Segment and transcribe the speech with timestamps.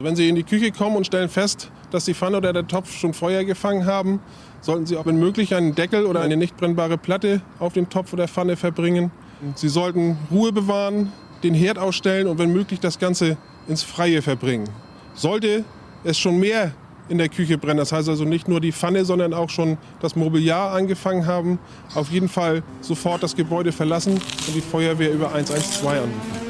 [0.00, 2.92] Wenn Sie in die Küche kommen und stellen fest, dass die Pfanne oder der Topf
[2.92, 4.20] schon Feuer gefangen haben,
[4.60, 8.12] sollten Sie auch wenn möglich einen Deckel oder eine nicht brennbare Platte auf dem Topf
[8.12, 9.12] oder Pfanne verbringen.
[9.54, 11.12] Sie sollten Ruhe bewahren,
[11.44, 13.36] den Herd ausstellen und wenn möglich das Ganze
[13.68, 14.68] ins Freie verbringen.
[15.14, 15.64] Sollte
[16.02, 16.72] es schon mehr
[17.08, 20.16] in der Küche brennen, das heißt also nicht nur die Pfanne, sondern auch schon das
[20.16, 21.60] Mobiliar angefangen haben,
[21.94, 26.43] auf jeden Fall sofort das Gebäude verlassen und die Feuerwehr über 112 anrufen.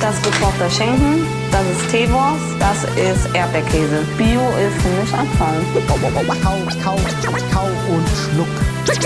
[0.00, 4.04] Das ist gekochter Schinken, das ist Teewurst, das ist Erdbeerkäse.
[4.16, 5.60] Bio ist für mich Abfall.
[5.88, 6.96] Kau, kau,
[7.52, 8.46] kau und schluck.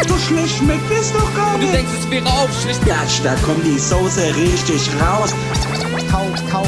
[0.07, 1.75] So schlecht schmeckt es doch gar Du nicht.
[1.75, 2.85] denkst, es wäre aufschlicht.
[2.85, 5.35] Gatsch, da kommt die Soße richtig raus.
[6.11, 6.67] Kau, kau,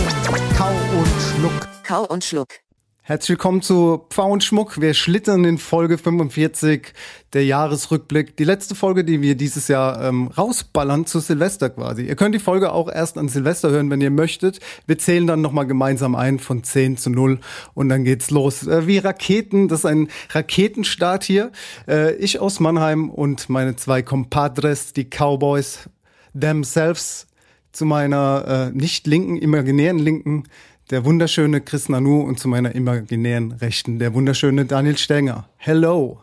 [0.56, 1.68] kau und schluck.
[1.86, 2.63] Kau und Schluck.
[3.06, 4.80] Herzlich willkommen zu Pfau und Schmuck.
[4.80, 6.94] Wir schlittern in Folge 45,
[7.34, 8.34] der Jahresrückblick.
[8.38, 12.06] Die letzte Folge, die wir dieses Jahr ähm, rausballern zu Silvester quasi.
[12.06, 14.60] Ihr könnt die Folge auch erst an Silvester hören, wenn ihr möchtet.
[14.86, 17.40] Wir zählen dann nochmal gemeinsam ein von 10 zu 0
[17.74, 18.66] und dann geht's los.
[18.66, 21.52] Äh, wie Raketen, das ist ein Raketenstart hier.
[21.86, 25.90] Äh, ich aus Mannheim und meine zwei Compadres, die Cowboys
[26.32, 27.26] themselves,
[27.70, 30.44] zu meiner äh, nicht linken, imaginären linken
[30.90, 35.48] der wunderschöne Chris Nanu und zu meiner imaginären Rechten der wunderschöne Daniel Stenger.
[35.56, 36.20] Hello.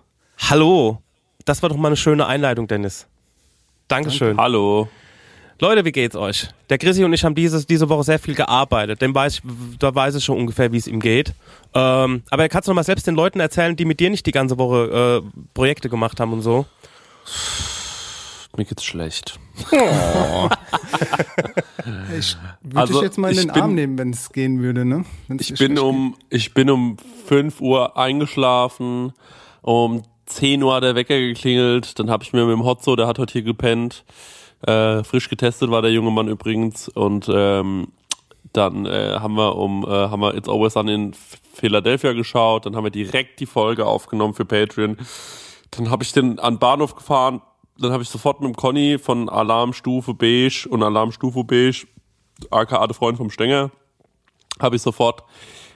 [0.49, 1.01] Hallo.
[1.45, 3.07] Das war doch mal eine schöne Einleitung, Dennis.
[3.87, 4.37] Dankeschön.
[4.37, 4.87] Hallo.
[5.59, 6.47] Leute, wie geht's euch?
[6.69, 9.01] Der Chrissy und ich haben dieses, diese Woche sehr viel gearbeitet.
[9.01, 9.41] Dem weiß ich,
[9.77, 11.33] da weiß ich schon ungefähr, wie es ihm geht.
[11.75, 14.31] Ähm, aber kannst du noch mal selbst den Leuten erzählen, die mit dir nicht die
[14.31, 16.65] ganze Woche äh, Projekte gemacht haben und so?
[18.57, 19.39] Mir geht's schlecht.
[22.17, 24.85] Ich würde Also, dich jetzt mal in den bin- Arm nehmen, wenn es gehen würde,
[24.85, 25.03] ne?
[25.27, 29.13] Wenn's Ich bin um, ich bin um 5 Uhr eingeschlafen.
[29.61, 31.97] Um 10 Uhr hat der Wecker geklingelt.
[31.99, 34.03] Dann habe ich mir mit dem Hotzo, der hat heute hier gepennt,
[34.65, 36.87] äh, frisch getestet war der junge Mann übrigens.
[36.89, 37.87] Und ähm,
[38.53, 41.13] dann äh, haben wir um, äh, haben wir It's Always Sun in
[41.53, 42.65] Philadelphia geschaut.
[42.65, 44.97] Dann haben wir direkt die Folge aufgenommen für Patreon.
[45.71, 47.41] Dann habe ich den an den Bahnhof gefahren.
[47.81, 51.87] Dann habe ich sofort mit dem Conny von Alarmstufe Beige und Alarmstufe Beige,
[52.49, 53.71] aka der Freund vom Stenger,
[54.59, 55.23] habe ich sofort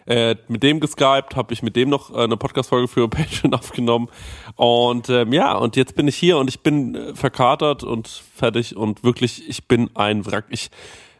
[0.05, 4.09] äh, mit dem geskypt, habe ich mit dem noch äh, eine Podcast-Folge für Patreon aufgenommen.
[4.55, 8.75] Und ähm, ja, und jetzt bin ich hier und ich bin äh, verkatert und fertig
[8.75, 10.45] und wirklich, ich bin ein Wrack.
[10.49, 10.69] Ich,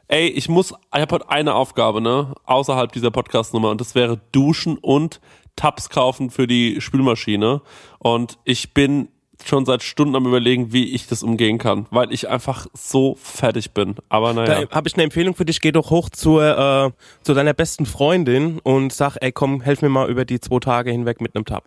[0.07, 4.21] ey, ich muss, ich habe heute eine Aufgabe, ne, außerhalb dieser Podcast-Nummer und das wäre
[4.31, 5.19] Duschen und
[5.55, 7.61] Tabs kaufen für die Spülmaschine.
[7.97, 9.07] Und ich bin
[9.43, 13.71] schon seit Stunden am überlegen, wie ich das umgehen kann, weil ich einfach so fertig
[13.71, 13.95] bin.
[14.09, 14.65] Aber naja.
[14.65, 15.61] Da habe ich eine Empfehlung für dich.
[15.61, 16.91] Geh doch hoch zur, äh,
[17.23, 20.91] zu deiner besten Freundin und sag, ey, komm, helf mir mal über die zwei Tage
[20.91, 21.65] hinweg mit einem Tab.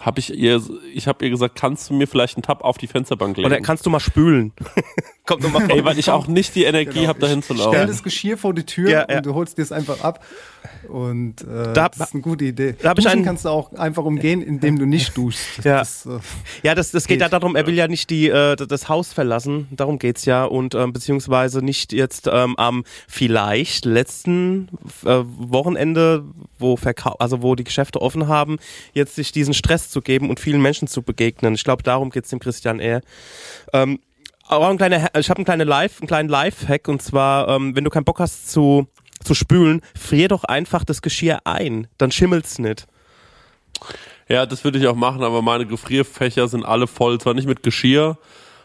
[0.00, 0.60] habe ich ihr,
[0.92, 3.46] ich habe ihr gesagt, kannst du mir vielleicht einen Tab auf die Fensterbank legen?
[3.46, 4.52] Oder kannst du mal spülen?
[5.26, 7.08] Kommt doch mal Ey, weil ich auch nicht die Energie Genau.
[7.08, 9.16] habe, dahin zu Stell das Geschirr vor die Tür Ja, ja.
[9.16, 10.22] und du holst dir es einfach ab.
[10.88, 12.74] Und äh, Da- das ist eine gute Idee.
[12.80, 15.64] da hab ich Duschen einen- kannst du auch einfach umgehen, indem du nicht duschst.
[15.64, 15.78] Ja.
[15.78, 16.18] Das, äh,
[16.62, 17.22] Ja, das, das geht, Geht.
[17.22, 20.74] ja darum, er will ja nicht die, äh, das Haus verlassen, darum geht's ja und
[20.74, 24.68] ähm, beziehungsweise nicht jetzt ähm, am vielleicht letzten
[25.06, 26.24] äh, Wochenende,
[26.58, 28.58] wo Verkau also wo die Geschäfte offen haben,
[28.92, 31.54] jetzt sich diesen Stress zu geben und vielen Menschen zu begegnen.
[31.54, 33.00] Ich glaube, darum geht's dem Christian eher.
[33.72, 34.00] Ähm,
[34.46, 37.84] aber ein kleiner, ich habe einen kleinen Live, einen kleinen Live-Hack und zwar, ähm, wenn
[37.84, 38.88] du keinen Bock hast zu
[39.24, 42.86] zu spülen, frier doch einfach das Geschirr ein, dann schimmelt's nicht.
[44.28, 47.20] Ja, das würde ich auch machen, aber meine Gefrierfächer sind alle voll.
[47.20, 48.18] Zwar nicht mit Geschirr,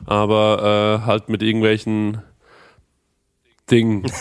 [0.06, 2.22] aber äh, halt mit irgendwelchen
[3.72, 4.03] Dingen.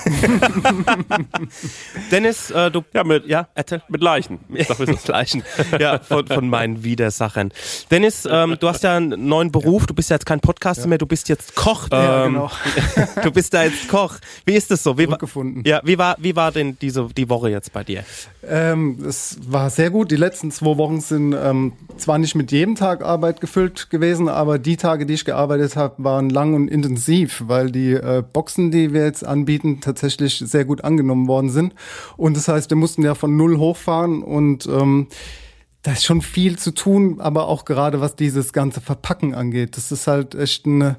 [2.11, 3.82] Dennis, äh, du Ja, mit, ja, erzähl.
[3.88, 4.38] mit Leichen.
[4.52, 5.05] Ist.
[5.05, 5.43] Gleichen.
[5.78, 7.52] Ja, von, von meinen Widersachern.
[7.90, 10.99] Dennis, ähm, du hast ja einen neuen Beruf, du bist ja jetzt kein Podcaster mehr,
[10.99, 11.88] du bist jetzt Koch.
[11.90, 12.50] Ja, ähm, genau.
[13.22, 14.17] Du bist da jetzt Koch.
[14.44, 14.96] Wie ist das so?
[14.96, 15.62] Wie, wa- Zurückgefunden.
[15.67, 18.05] ja, wie war, wie war denn diese, die Woche jetzt bei dir?
[18.46, 20.11] Ähm, es war sehr gut.
[20.11, 24.58] Die letzten zwei Wochen sind ähm, zwar nicht mit jedem Tag Arbeit gefüllt gewesen, aber
[24.58, 28.93] die Tage, die ich gearbeitet habe, waren lang und intensiv, weil die äh, Boxen, die
[28.93, 31.75] wir jetzt anbieten, tatsächlich sehr gut angenommen worden sind.
[32.17, 35.08] Und das heißt, wir mussten ja von null hochfahren und ähm,
[35.82, 39.76] da ist schon viel zu tun, aber auch gerade was dieses ganze Verpacken angeht.
[39.76, 40.96] Das ist halt echt eine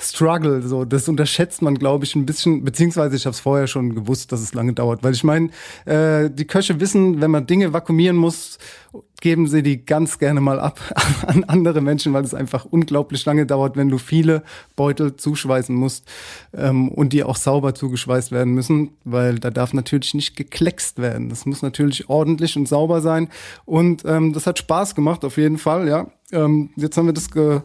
[0.00, 0.62] Struggle.
[0.62, 4.30] So, das unterschätzt man, glaube ich, ein bisschen, beziehungsweise ich habe es vorher schon gewusst,
[4.30, 5.02] dass es lange dauert.
[5.02, 5.50] Weil ich meine,
[5.86, 8.58] äh, die Köche wissen, wenn man Dinge vakuumieren muss,
[9.20, 10.80] geben sie die ganz gerne mal ab
[11.26, 14.44] an andere Menschen, weil es einfach unglaublich lange dauert, wenn du viele
[14.76, 16.06] Beutel zuschweißen musst
[16.54, 21.28] ähm, und die auch sauber zugeschweißt werden müssen, weil da darf natürlich nicht gekleckst werden.
[21.28, 23.28] Das muss natürlich ordentlich und sauber sein.
[23.64, 26.06] Und ähm, das hat Spaß gemacht, auf jeden Fall, ja.
[26.30, 27.62] Ähm, jetzt haben wir das ge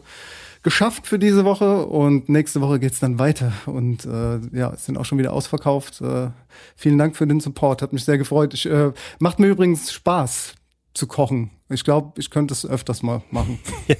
[0.64, 3.52] geschafft für diese Woche und nächste Woche geht's dann weiter.
[3.66, 6.00] Und äh, ja, es sind auch schon wieder ausverkauft.
[6.00, 6.30] Äh,
[6.74, 8.54] vielen Dank für den Support, hat mich sehr gefreut.
[8.54, 8.90] Ich, äh,
[9.20, 10.54] macht mir übrigens Spaß
[10.94, 11.50] zu kochen.
[11.68, 13.60] Ich glaube, ich könnte es öfters mal machen.
[13.86, 13.96] Ja.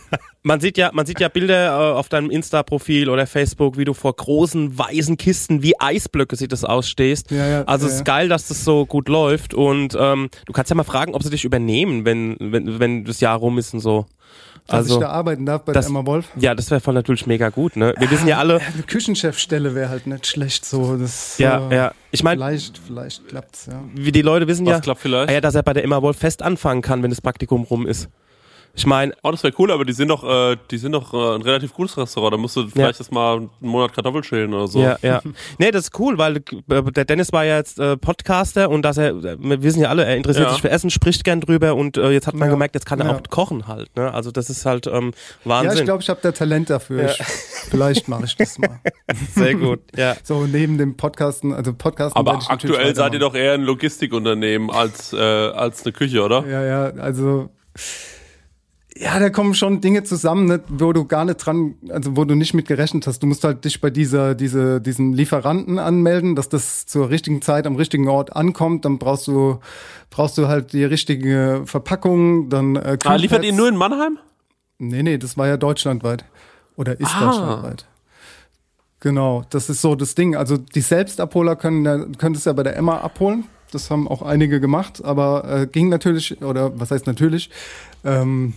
[0.46, 3.94] Man sieht ja, man sieht ja Bilder äh, auf deinem Insta-Profil oder Facebook, wie du
[3.94, 7.30] vor großen weißen Kisten wie Eisblöcke sieht das ausstehst.
[7.30, 10.52] Ja, ja, also ja, es ist geil, dass das so gut läuft und ähm, du
[10.52, 13.72] kannst ja mal fragen, ob sie dich übernehmen, wenn wenn wenn das Jahr rum ist
[13.72, 14.04] und so.
[14.66, 16.26] Dass Also ich da arbeiten darf bei das- der Emma Wolf.
[16.36, 17.76] ja, das wäre voll natürlich mega gut.
[17.76, 18.60] Ne, wir wissen ja alle.
[18.74, 20.96] Eine Küchenchefstelle wäre halt nicht schlecht so.
[20.96, 21.92] Das, Ja, äh, ja.
[22.12, 23.82] Ich meine, Vielleicht, vielleicht klappt's, ja.
[23.94, 25.28] wie die Leute wissen Was ja, klappt vielleicht?
[25.28, 27.86] ah ja, dass er bei der Emma Wolf fest anfangen kann, wenn das Praktikum rum
[27.86, 28.08] ist.
[28.76, 31.36] Ich meine, Oh, das wäre cool, aber die sind doch, äh, die sind doch äh,
[31.36, 32.34] ein relativ gutes Restaurant.
[32.34, 34.80] Da musst du vielleicht jetzt mal einen Monat Kartoffel schälen oder so.
[34.80, 35.22] Ja, ja.
[35.58, 38.96] Nee, das ist cool, weil äh, der Dennis war ja jetzt äh, Podcaster und dass
[38.96, 40.52] er, äh, wir wissen ja alle, er interessiert Ja.
[40.52, 42.52] sich für Essen, spricht gern drüber und äh, jetzt hat man Ja.
[42.54, 43.14] gemerkt, jetzt kann er Ja.
[43.16, 43.94] auch kochen halt.
[43.96, 44.12] Ne?
[44.12, 45.12] Also das ist halt ähm,
[45.44, 45.78] Ja, Wahnsinn.
[45.78, 47.02] ich glaube, ich habe da Talent dafür.
[47.04, 47.10] Ja.
[47.10, 47.18] Ich,
[47.70, 48.80] vielleicht mache ich das mal.
[49.34, 49.80] Sehr gut.
[49.96, 50.16] Ja.
[50.24, 52.18] So neben dem Podcasten, also Podcasten.
[52.18, 56.44] Aber aktuell seid ihr doch eher ein Logistikunternehmen als, äh, als eine Küche, oder?
[56.48, 57.50] Ja, ja, also
[58.96, 62.34] ja, da kommen schon Dinge zusammen, ne, wo du gar nicht dran, also wo du
[62.36, 63.20] nicht mit gerechnet hast.
[63.22, 67.66] Du musst halt dich bei dieser, diese, diesen Lieferanten anmelden, dass das zur richtigen Zeit
[67.66, 68.84] am richtigen Ort ankommt.
[68.84, 69.58] Dann brauchst du,
[70.10, 72.48] brauchst du halt die richtige Verpackung.
[72.50, 74.18] Dann äh, Ah, liefert ihr nur in Mannheim?
[74.78, 76.24] Nee, nee, das war ja deutschlandweit.
[76.76, 77.24] Oder ist Ah.
[77.26, 77.86] deutschlandweit.
[79.00, 80.34] Genau, das ist so das Ding.
[80.34, 83.44] Also die Selbstabholer können, ja- können es ja bei der Emma abholen.
[83.70, 87.50] Das haben auch einige gemacht, aber äh, ging natürlich, oder was heißt natürlich,
[88.04, 88.54] ähm,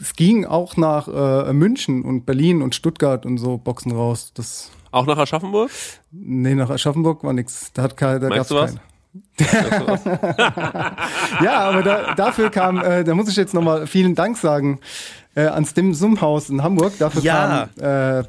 [0.00, 4.32] es ging auch nach äh, München und Berlin und Stuttgart und so Boxen raus.
[4.34, 5.70] Das, Auch nach Aschaffenburg?
[6.10, 7.72] nee, nach Aschaffenburg war nix.
[7.74, 8.74] Da hat kein, da du was?
[8.74, 8.80] keinen.
[11.42, 14.80] Ja, aber da, dafür kam, äh, da muss ich jetzt nochmal vielen Dank sagen,
[15.34, 16.92] äh, ans Dim Sum Haus in Hamburg.
[16.98, 17.68] Dafür Ja.
[17.76, 18.24] kamen äh,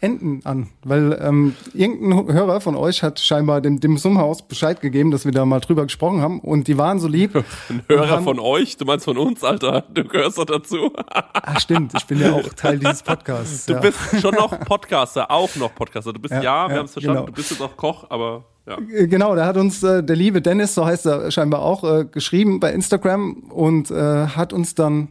[0.00, 4.80] Enten an, weil ähm, irgendein Hörer von euch hat scheinbar dem Dim Sum Haus Bescheid
[4.80, 7.34] gegeben, dass wir da mal drüber gesprochen haben und die waren so lieb.
[7.68, 8.76] Ein Hörer haben- von euch?
[8.76, 9.84] Du meinst von uns, Alter?
[9.92, 10.92] Du gehörst doch dazu.
[11.50, 13.64] Ah, stimmt, ich bin ja auch Teil dieses Podcasts.
[13.66, 13.80] Du ja.
[13.80, 16.12] bist schon noch Podcaster, auch noch Podcaster.
[16.12, 17.26] Du bist, ja, Ja, wir ja, haben es verstanden, genau.
[17.26, 18.76] du bist jetzt auch Koch, aber ja.
[18.94, 22.04] Äh, Genau, da hat uns äh, der liebe Dennis, so heißt er scheinbar auch, äh,
[22.04, 25.08] geschrieben bei Instagram und äh, hat uns dann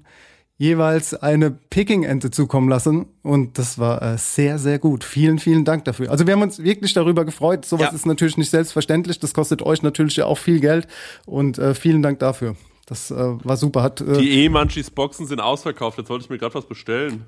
[0.57, 5.03] jeweils eine Peking-Ente zukommen lassen und das war äh, sehr, sehr gut.
[5.03, 6.09] Vielen, vielen Dank dafür.
[6.09, 7.63] Also wir haben uns wirklich darüber gefreut.
[7.65, 7.95] Sowas Ja.
[7.95, 9.19] ist natürlich nicht selbstverständlich.
[9.19, 10.87] Das kostet euch natürlich ja auch viel Geld
[11.25, 12.55] und äh, vielen Dank dafür.
[12.87, 13.83] Das äh, war super.
[13.83, 15.97] Hat, äh, Die E-Munchies Boxen sind ausverkauft.
[15.99, 17.25] Jetzt wollte ich mir gerade was bestellen.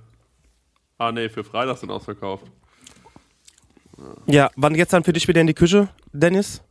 [0.98, 2.46] Ah, nee, für Freitag sind ausverkauft.
[4.26, 6.62] ja, wann geht's dann für dich wieder in die Küche, Dennis?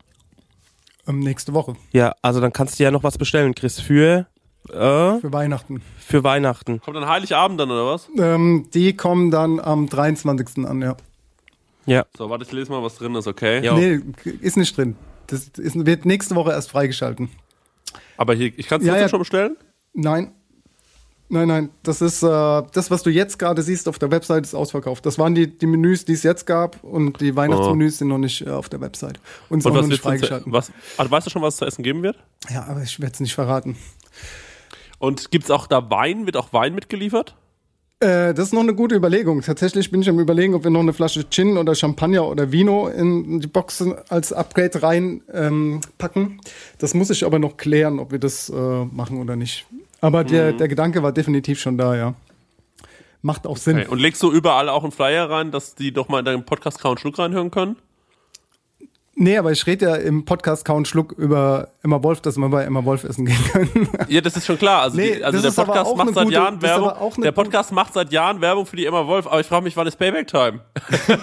[1.07, 4.27] ähm, nächste Woche Ja, also dann kannst du ja noch was bestellen, Chris, für,
[4.71, 5.83] äh, für Weihnachten.
[5.99, 6.81] für Weihnachten.
[6.81, 8.09] Kommt dann Heiligabend dann, oder was?
[8.19, 10.67] Ähm, die kommen dann am 23.
[10.67, 10.97] an, ja.
[11.87, 12.05] Ja.
[12.17, 13.65] So, warte, ich lese mal, was drin ist, okay?
[13.65, 13.75] Ja.
[13.75, 14.01] Nee,
[14.41, 14.97] ist nicht drin.
[15.27, 17.31] Das ist, wird nächste Woche erst freigeschalten.
[18.17, 19.09] Aber hier, ich kann es Ja, ja.
[19.09, 19.57] schon bestellen?
[19.95, 20.33] Nein.
[21.31, 21.71] Nein, nein.
[21.83, 22.27] Das ist äh,
[22.73, 25.05] das, was du jetzt gerade siehst auf der Website, ist ausverkauft.
[25.05, 28.47] Das waren die, die Menüs, die es jetzt gab und die Weihnachtsmenüs sind noch nicht
[28.47, 29.21] äh, auf der Website.
[29.51, 30.51] Und Und auch noch was nicht freigeschalten.
[30.53, 32.17] was, also weißt du schon, was es zu essen geben wird?
[32.49, 33.77] Ja, aber ich werde es nicht verraten.
[34.99, 36.27] Und gibt's auch da Wein?
[36.27, 37.35] Wird auch Wein mitgeliefert?
[38.01, 39.41] Äh, das ist noch eine gute Überlegung.
[39.43, 42.87] Tatsächlich bin ich am überlegen, ob wir noch eine Flasche Gin oder Champagner oder Vino
[42.89, 45.81] in die Boxen als Upgrade rein ähm.
[46.79, 49.67] Das muss ich aber noch klären, ob wir das äh, machen oder nicht.
[50.01, 50.59] Aber der, Mhm.
[50.59, 52.15] der Gedanke war definitiv schon da, ja.
[53.21, 53.79] Macht auch Sinn.
[53.79, 53.89] Okay.
[53.89, 56.81] Und legst du überall auch einen Flyer rein, dass die doch mal in deinen Podcast
[56.81, 57.77] Kauen Schluck reinhören können?
[59.21, 62.63] Nee, aber ich rede ja im Podcast Count Schluck über Emma Wolf, dass wir bei
[62.63, 63.89] Emma Wolf essen gehen können.
[64.09, 64.83] Ja, das ist schon klar.
[64.83, 67.23] Also, Nee, die, also der Podcast macht seit gute- Jahren Werbung.
[67.23, 69.89] Der Podcast macht seit Jahren Werbung für die Emma Wolf, aber ich frage mich, wann
[69.89, 70.61] ist Payback Time?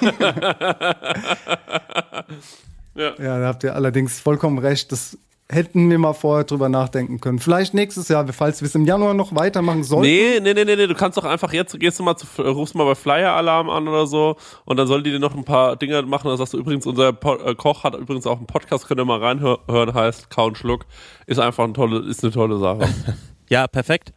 [2.96, 4.92] ja, da habt ihr allerdings vollkommen recht.
[4.92, 5.18] Das
[5.50, 7.40] hätten wir mal vorher drüber nachdenken können.
[7.40, 10.08] Vielleicht nächstes Jahr, falls wir es im Januar noch weitermachen sollten.
[10.08, 12.74] Nee, nee, nee, nee, nee, du kannst doch einfach jetzt, gehst du mal zu, rufst
[12.74, 15.76] mal bei Flyer Alarm an oder so und dann sollen die dir noch ein paar
[15.76, 16.28] Dinge machen.
[16.28, 19.06] Dann sagst du übrigens, unser po äh, Koch hat übrigens auch einen Podcast, könnt ihr
[19.06, 20.86] mal reinhören, heißt Kauen Schluck.
[21.28, 22.88] Ist einfach ein tolle, ist eine tolle Sache.
[23.48, 24.12] Ja, perfekt.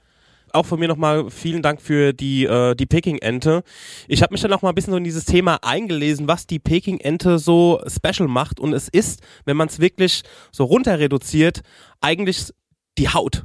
[0.52, 3.62] Auch von mir nochmal vielen Dank für die, äh, die Peking-Ente.
[4.06, 6.58] Ich habe mich dann noch mal ein bisschen so in dieses Thema eingelesen, was die
[6.58, 8.60] Peking-Ente so special macht.
[8.60, 11.60] Und es ist, wenn man es wirklich so runter reduziert,
[12.00, 12.52] eigentlich
[12.98, 13.44] die Haut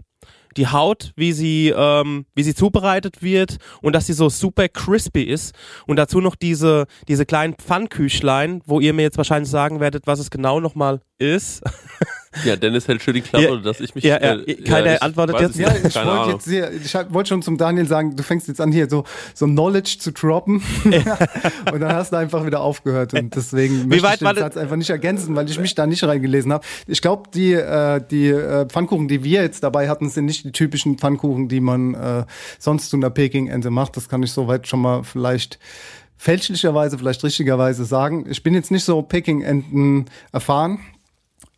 [0.57, 5.24] die Haut, wie sie, ähm, wie sie zubereitet wird und dass sie so super crispy
[5.24, 5.53] ist.
[5.88, 10.19] Und dazu noch diese, diese kleinen Pfannküchlein, wo ihr mir jetzt wahrscheinlich sagen werdet, was
[10.19, 11.62] es genau nochmal ist.
[12.46, 14.03] Ja, Dennis hält schön die Klappe, Ja, dass ich mich.
[14.03, 15.56] ja, ja, äh, keiner ich antwortet jetzt.
[15.56, 18.48] Ja, nicht, ich keine wollte jetzt hier, ich wollte schon zum Daniel sagen, du fängst
[18.48, 19.03] jetzt an hier so,
[19.34, 20.63] so Knowledge zu droppen
[21.72, 24.75] und dann hast du einfach wieder aufgehört und deswegen möchte weit ich den Satz einfach
[24.75, 26.65] nicht ergänzen, weil ich mich da nicht reingelesen habe.
[26.88, 30.51] Ich glaube, die, äh, die äh, Pfannkuchen, die wir jetzt dabei hatten, sind nicht die
[30.51, 32.25] typischen Pfannkuchen, die man äh,
[32.58, 33.96] sonst zu einer Peking-Ente macht.
[33.96, 35.60] Das kann ich soweit schon mal vielleicht
[36.18, 38.25] fälschlicherweise, vielleicht richtigerweise sagen.
[38.30, 40.80] Ich bin jetzt nicht so Peking-Enten erfahren.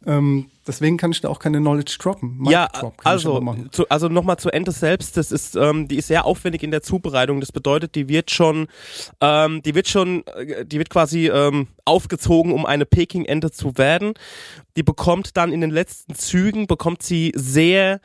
[0.05, 2.37] Ähm, deswegen kann ich da auch keine Knowledge droppen.
[2.37, 5.17] Mic ja, Drop also, zu, also nochmal zur Ente selbst.
[5.17, 7.39] Das ist, ähm, die ist sehr aufwendig in der Zubereitung.
[7.39, 8.67] Das bedeutet, die wird schon,
[9.21, 14.13] ähm, die wird schon, äh, die wird quasi ähm, aufgezogen, um eine Peking-Ente zu werden.
[14.77, 17.99] Die bekommt dann in den letzten Zügen bekommt sie sehr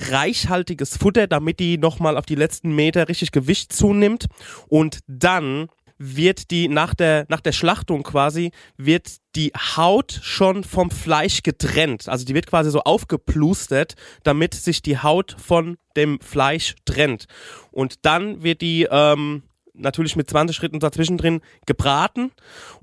[0.00, 4.26] reichhaltiges Futter, damit die nochmal auf die letzten Meter richtig Gewicht zunimmt.
[4.68, 10.90] Und dann wird die nach der, nach der Schlachtung quasi, wird die Haut schon vom
[10.90, 12.08] Fleisch getrennt.
[12.08, 17.26] Also die wird quasi so aufgeplustert, damit sich die Haut von dem Fleisch trennt.
[17.70, 19.42] Und dann wird die, ähm,
[19.74, 22.32] natürlich mit 20 Schritten dazwischen drin gebraten.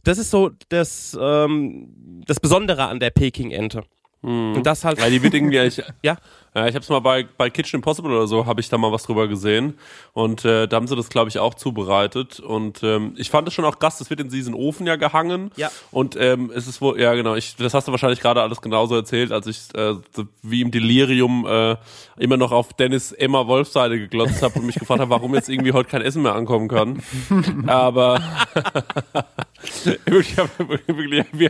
[0.03, 3.84] Das ist so das, ähm, das Besondere an der Peking-Ente.
[4.25, 5.00] Und das halt.
[5.00, 6.17] Ja, die wird irgendwie, ich, Ja.
[6.55, 8.91] ja, ich habe es mal bei, bei Kitchen Impossible oder so, habe ich da mal
[8.91, 9.77] was drüber gesehen.
[10.13, 12.39] Und äh, da haben sie das, glaube ich, auch zubereitet.
[12.39, 15.51] Und ähm, ich fand es schon auch krass, das wird in diesen Ofen ja gehangen.
[15.58, 15.70] Ja.
[15.91, 18.96] Und ähm, es ist wohl, ja genau, ich, das hast du wahrscheinlich gerade alles genauso
[18.96, 19.96] erzählt, als ich äh,
[20.41, 21.75] wie im Delirium äh,
[22.17, 25.50] immer noch auf Dennis Emma Wolf Seite geglotzt habe und mich gefragt habe, warum jetzt
[25.50, 27.03] irgendwie heute kein Essen mehr ankommen kann.
[27.67, 28.22] Aber
[30.05, 30.38] wirklich,
[30.88, 31.50] wirklich wie,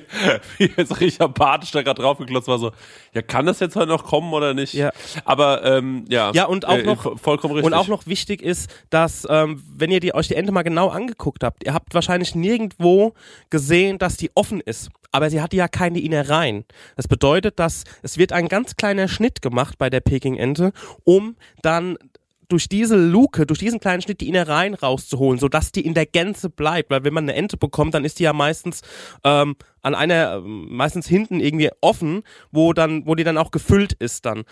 [0.58, 2.72] wie jetzt richtig apathisch da gerade drauf geklotzt war, so,
[3.14, 4.74] ja, kann das jetzt heute noch kommen oder nicht?
[4.74, 4.92] Ja.
[5.24, 7.66] Aber ähm, ja, Ja, und auch äh, noch- vo- vollkommen richtig.
[7.72, 10.90] Und auch noch wichtig ist, dass, ähm, wenn ihr die, euch die Ente mal genau
[10.90, 13.14] angeguckt habt, ihr habt wahrscheinlich nirgendwo
[13.50, 14.90] gesehen, dass die offen ist.
[15.12, 16.66] Aber sie hatte ja keine Innereien.
[16.98, 20.74] Das bedeutet, dass es wird ein ganz kleiner Schnitt gemacht bei der Peking-Ente,
[21.06, 21.98] um dann
[22.48, 26.50] durch diese Luke, durch diesen kleinen Schnitt die Innereien rauszuholen, sodass die in der Gänze
[26.50, 26.90] bleibt.
[26.90, 28.82] Weil wenn man eine Ente bekommt, dann ist die ja meistens
[29.24, 33.94] ähm, an einer, ähm, meistens hinten irgendwie offen, wo dann, wo die dann auch gefüllt
[33.94, 34.44] ist dann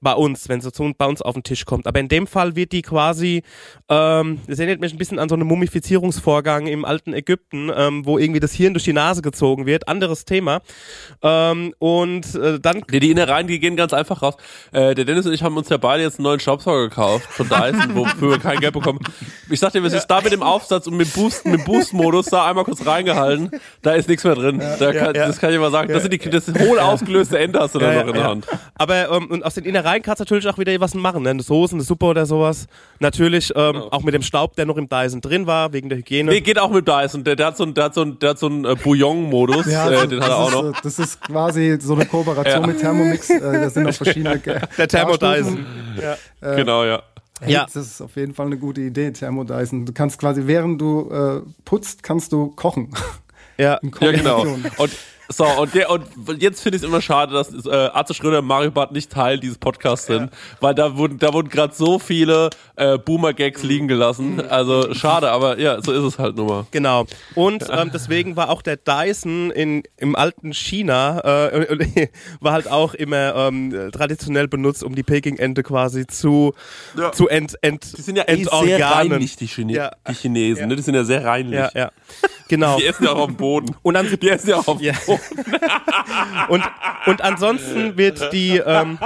[0.00, 1.86] bei uns, wenn sie zu, bei uns auf den Tisch kommt.
[1.86, 3.42] Aber in dem Fall wird die quasi,
[3.88, 8.18] ähm, das erinnert mich ein bisschen an so einen Mumifizierungsvorgang im alten Ägypten, ähm, wo
[8.18, 9.88] irgendwie das Hirn durch die Nase gezogen wird.
[9.88, 10.60] Anderes Thema.
[11.22, 14.34] Ähm, und äh, dann Nee, die Innereien, die gehen ganz einfach raus.
[14.72, 17.48] Äh, der Dennis und ich haben uns ja beide jetzt einen neuen Staubsauger gekauft von
[17.48, 19.00] Dyson, wofür wir kein Geld bekommen.
[19.50, 22.46] Ich sagte dir, wir sind da mit dem Aufsatz und mit Boost, mit Boost-Modus da
[22.46, 23.50] einmal kurz reingehalten.
[23.82, 24.58] Da ist nichts mehr drin.
[24.78, 25.92] da kann, Das kann ich mal sagen.
[25.92, 28.12] Das sind die, das sind hohl ausgelöste Ende hast du da Ja, noch in ja,
[28.12, 28.28] der ja.
[28.28, 28.46] Hand.
[28.74, 31.30] Aber ähm, und aus den Innereien kannst du natürlich auch wieder was machen, ne?
[31.30, 32.66] Eine Soße, eine Suppe oder sowas.
[33.00, 36.30] Natürlich ähm, auch mit dem Staub, der noch im Dyson drin war, wegen der Hygiene.
[36.30, 37.24] Nee, geht auch mit Dyson.
[37.24, 39.66] Der, der hat so einen, der hat so einen, der hat so einen äh, Bouillon-Modus.
[39.66, 40.64] äh, den hat er auch das noch.
[40.64, 42.66] Ist, äh, das ist quasi so eine Kooperation Ja.
[42.66, 43.30] mit Thermomix.
[43.30, 44.38] Äh, da sind noch verschiedene.
[44.78, 44.88] Der.
[44.88, 45.64] Thermodyson.
[46.40, 47.02] genau, ja.
[47.40, 47.64] Hey, Ja.
[47.64, 49.86] Das ist auf jeden Fall eine gute Idee, Thermodyson.
[49.86, 52.90] Du kannst quasi, während du äh, putzt, kannst du kochen.
[53.56, 53.74] Ja.
[53.76, 54.42] In Ja, genau.
[54.42, 54.90] Und
[55.30, 56.04] so, und, der, und
[56.40, 59.38] jetzt finde ich es immer schade, dass äh, Arze Schröder und Mario Barth nicht Teil
[59.38, 60.30] dieses Podcasts sind,
[60.60, 64.40] weil da wurden, da wurden gerade so viele äh, Boomer-Gags liegen gelassen.
[64.48, 66.66] Also schade, aber ja, so ist es halt nun mal.
[66.70, 67.04] Genau.
[67.34, 71.20] Und ähm, deswegen war auch der Dyson in, im alten China,
[71.50, 72.08] äh,
[72.40, 76.54] war halt auch immer ähm, traditionell benutzt, um die Peking-Ente quasi zu,
[76.96, 77.12] Ja.
[77.12, 79.90] zu ent, ent, Die sind ja eh sehr reinlich, die, Chine Ja.
[80.08, 80.68] die Chinesen.
[80.68, 80.76] Ne?
[80.76, 81.58] Die sind ja sehr reinlich.
[81.58, 81.90] Ja, ja.
[82.48, 82.78] Genau.
[82.78, 83.76] Die essen ja auch auf dem Boden.
[83.82, 84.94] Und dann Die essen ja auch auf dem Ja.
[85.04, 85.17] Boden.
[86.48, 86.62] Und,
[87.06, 88.98] und ansonsten wird die ähm,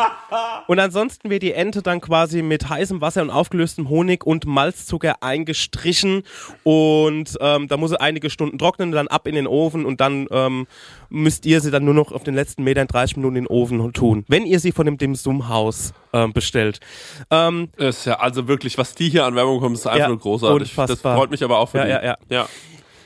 [0.66, 5.16] und ansonsten wird die Ente dann quasi mit heißem Wasser und aufgelöstem Honig und Malzzucker
[5.23, 6.23] eingestrichen
[6.62, 10.26] und ähm, da muss sie einige Stunden trocknen, dann ab in den Ofen und dann
[10.31, 10.66] ähm,
[11.11, 13.92] müsst ihr sie dann nur noch auf den letzten Metern 30 Minuten in den Ofen
[13.92, 16.81] tun, wenn ihr sie von dem Dim Sum Haus ähm, bestellt.
[17.31, 20.09] Ähm, Das ist ja also wirklich, was die hier an Werbung kommen, ist einfach Ja,
[20.09, 20.75] nur großartig.
[20.75, 21.16] Das unfassbar.
[21.16, 21.90] freut mich aber auch für Ja, die.
[21.90, 22.16] ja, ja.
[22.28, 22.49] ja.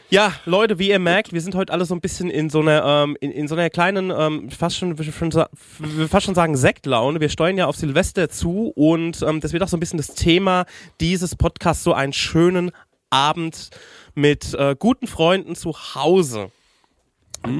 [0.09, 2.85] Ja, Leute, wie ihr merkt, wir sind heute alle so ein bisschen in so einer,
[2.85, 5.33] ähm, in, in so einer kleinen, ähm, fast schon, schon
[6.09, 7.21] fast schon sagen Sektlaune.
[7.21, 10.15] Wir steuern ja auf Silvester zu und ähm, das wird auch so ein bisschen das
[10.15, 10.65] Thema
[11.01, 12.71] dieses Podcasts, so einen schönen
[13.11, 13.71] Abend
[14.15, 16.51] mit äh, guten Freunden zu Hause.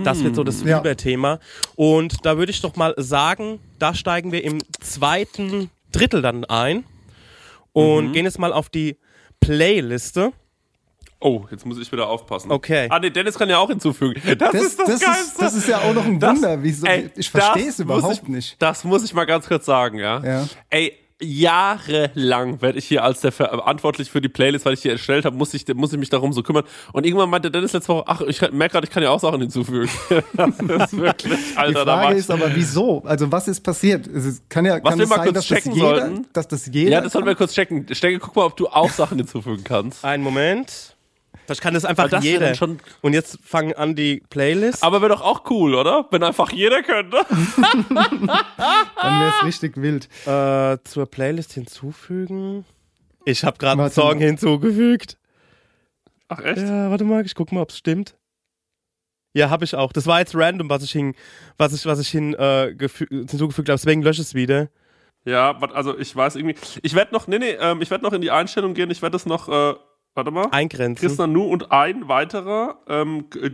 [0.05, 0.81] Das wird so das Ja.
[0.81, 1.39] Überthema.
[1.77, 6.85] Und da würde ich doch mal sagen, da steigen wir im zweiten Drittel dann ein.
[7.73, 8.97] und gehen jetzt mal auf die
[9.41, 10.33] Playliste.
[11.27, 12.53] Oh, jetzt muss ich wieder aufpassen.
[12.53, 12.87] Okay.
[12.89, 14.15] Ah, nee, Dennis kann ja auch hinzufügen.
[14.39, 15.23] Das, Das, ist das, das, Geilste.
[15.25, 16.63] ist, das ist ja auch noch ein Das- Wunder.
[16.63, 18.63] Wieso, ey, ich verstehe das es muss überhaupt ich, nicht.
[18.63, 20.23] Das muss ich mal ganz kurz sagen, ja.
[20.25, 20.47] Ja.
[20.71, 25.25] Ey, jahrelang werde ich hier als der verantwortlich für die Playlist, weil ich die erstellt
[25.25, 26.65] habe, muss ich, muss ich mich darum so kümmern.
[26.93, 29.41] Und irgendwann meinte Dennis letzte Woche, ach, ich merke gerade, ich kann ja auch Sachen
[29.41, 29.89] hinzufügen.
[30.35, 33.03] das ist wirklich, Die Alter, war Frage ist aber, wieso?
[33.05, 34.07] Also was ist passiert?
[34.07, 35.87] Es ist- kann ja Was kann wir es mal sein, kurz dass das checken jeder,
[35.89, 36.27] sollten.
[36.35, 37.87] dass das jeder Ja, das sollten wir kurz checken.
[37.93, 40.05] Stecke, guck mal, ob du auch Sachen hinzufügen kannst.
[40.05, 40.96] Einen Moment.
[41.45, 42.53] Vielleicht kann das einfach das jeder.
[43.03, 44.83] Und jetzt fangen an die Playlist.
[44.83, 46.07] Aber wäre doch auch cool, oder?
[46.11, 47.19] Wenn einfach jeder könnte.
[47.97, 50.09] dann wäre es richtig wild.
[50.27, 52.65] Äh, zur Playlist hinzufügen.
[53.25, 55.19] Ich habe gerade einen Song hinzugefügt.
[56.29, 56.63] Ach, echt?
[56.63, 58.17] Ja, warte mal, ich guck mal, ob es stimmt.
[59.35, 59.93] Ja, habe ich auch.
[59.93, 61.15] Das war jetzt random, was ich hin,
[61.59, 63.77] was ich, was ich hin, äh, gefü- hinzugefügt habe.
[63.79, 64.69] Deswegen lösche ich es wieder.
[65.25, 66.55] Ja, also ich weiß irgendwie.
[66.83, 68.91] Ich werde noch, nee, nee, ähm, ich werde noch in die Einstellung gehen.
[68.91, 69.75] Ich werde das noch, äh,
[70.17, 70.49] warte mal.
[70.51, 71.07] Eingrenzen.
[71.07, 73.51] Chris Nanu und ein weiterer, ähm, äh,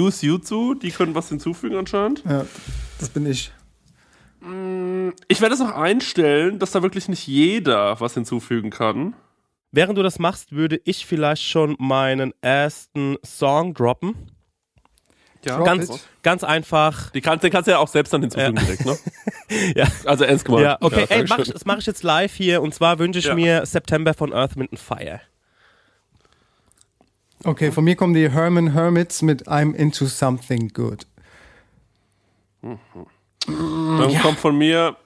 [0.00, 2.22] Use Yuzu, die können was hinzufügen anscheinend.
[2.24, 2.46] Ja,
[3.00, 3.52] das bin ich.
[5.28, 9.14] Ich werde es noch einstellen, dass da wirklich nicht jeder was hinzufügen kann.
[9.70, 14.14] Während du das machst, würde ich vielleicht schon meinen ersten Song droppen.
[15.44, 16.08] Ja, Drop Ganz, it.
[16.22, 17.10] ganz einfach.
[17.10, 18.62] Die kannst, den kannst du ja auch selbst dann hinzufügen Ja.
[18.62, 18.96] direkt, ne?
[19.76, 19.86] Ja.
[20.06, 20.64] Also ernst gemeint.
[20.64, 22.62] Ja, okay, ey, danke mach das mache ich jetzt live hier.
[22.62, 23.34] Und zwar wünsche ich Ja.
[23.34, 25.20] mir September von Earth, Wind and Fire.
[27.44, 31.06] Okay, von mir kommen die Herman Hermits mit I'm into something good.
[32.60, 34.96] Dann kommt von mir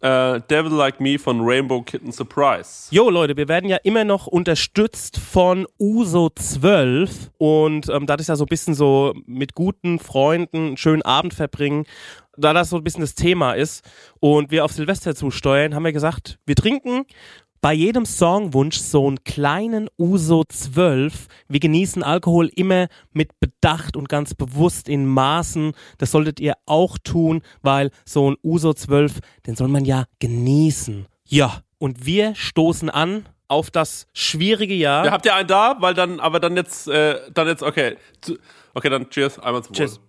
[0.00, 2.88] äh, Devil Like Me von Rainbow Kitten Surprise.
[2.90, 8.26] Jo, Leute, wir werden ja immer noch unterstützt von Uso 12 und ähm, da das
[8.26, 11.84] ja so ein bisschen so mit guten Freunden einen schönen Abend verbringen,
[12.36, 15.92] da das so ein bisschen das Thema ist und wir auf Silvester zusteuern, haben wir
[15.92, 17.04] gesagt, wir trinken
[17.60, 21.26] bei jedem Songwunsch so einen kleinen Uso 12.
[21.48, 25.72] Wir genießen Alkohol immer mit Bedacht und ganz bewusst in Maßen.
[25.98, 31.06] Das solltet ihr auch tun, weil so ein Uso 12, den soll man ja genießen.
[31.26, 35.04] Ja, und wir stoßen an auf das schwierige Jahr.
[35.04, 35.76] Ja, habt ihr einen da?
[35.80, 37.96] Weil dann, aber dann jetzt, äh, dann jetzt, okay.
[38.72, 39.76] Okay, dann cheers, einmal zum Wohl.
[39.76, 40.00] Cheers.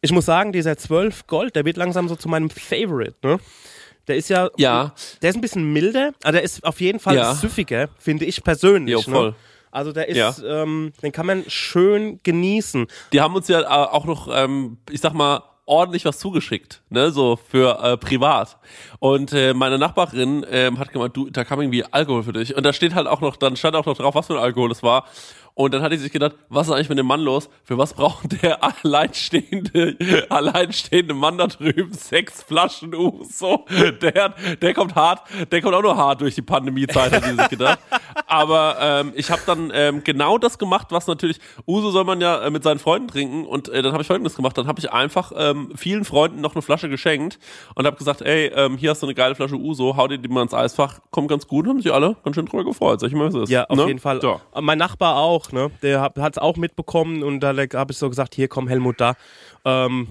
[0.00, 3.38] Ich muss sagen, dieser 12 Gold, der wird langsam so zu meinem Favorite, ne?
[4.08, 4.92] Der ist ja, Ja.
[5.22, 7.34] der ist ein bisschen milder, aber der ist auf jeden Fall Ja.
[7.34, 8.92] süffiger, finde ich persönlich.
[8.92, 9.30] Jo, voll.
[9.30, 9.34] Ne?
[9.72, 10.62] Also der ist, Ja.
[10.62, 12.86] ähm, den kann man schön genießen.
[13.12, 17.10] Die haben uns ja äh, auch noch, ähm, ich sag mal, ordentlich was zugeschickt, ne,
[17.10, 18.56] so für äh, privat.
[19.00, 22.54] Und äh, meine Nachbarin ähm, hat gemeint, du, da kam irgendwie Alkohol für dich.
[22.56, 24.70] Und da steht halt auch noch, dann stand auch noch drauf, was für ein Alkohol
[24.70, 25.06] es war.
[25.58, 27.48] Und dann hat die sich gedacht, was ist eigentlich mit dem Mann los?
[27.64, 29.96] Für was braucht der alleinstehende,
[30.28, 33.64] alleinstehende Mann da drüben sechs Flaschen Uso?
[34.02, 37.34] Der, hat, der kommt hart, der kommt auch nur hart durch die Pandemiezeit, hat die
[37.34, 37.78] sich gedacht.
[38.26, 42.42] Aber ähm, ich habe dann ähm, genau das gemacht, was natürlich, Uso soll man ja
[42.42, 43.46] äh, mit seinen Freunden trinken.
[43.46, 44.58] Und äh, dann habe ich folgendes gemacht.
[44.58, 47.38] Dann habe ich einfach ähm, vielen Freunden noch eine Flasche geschenkt
[47.74, 50.28] und habe gesagt, ey, ähm, hier hast du eine geile Flasche Uso, hau dir die
[50.28, 53.00] mal ins Eisfach, kommt ganz gut, haben sich alle ganz schön drüber gefreut.
[53.00, 53.48] Sag ich mal, was ist.
[53.48, 53.86] Ja, auf ne?
[53.86, 54.20] jeden Fall.
[54.20, 54.38] So.
[54.60, 55.70] Mein Nachbar auch, ne?
[55.82, 59.14] Der hat es auch mitbekommen und da habe ich so gesagt, hier komm Helmut da,
[59.64, 60.08] ähm,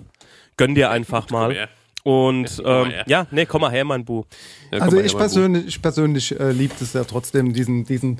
[0.57, 1.53] gönn dir einfach mal.
[1.53, 1.69] her.
[2.03, 3.03] Und ähm, her.
[3.07, 4.25] ja, nee, komm mal her, mein Bu.
[4.71, 8.19] Ja, Also her, ich mein persönlich, ich persönlich äh, liebe es ja trotzdem, diesen, diesen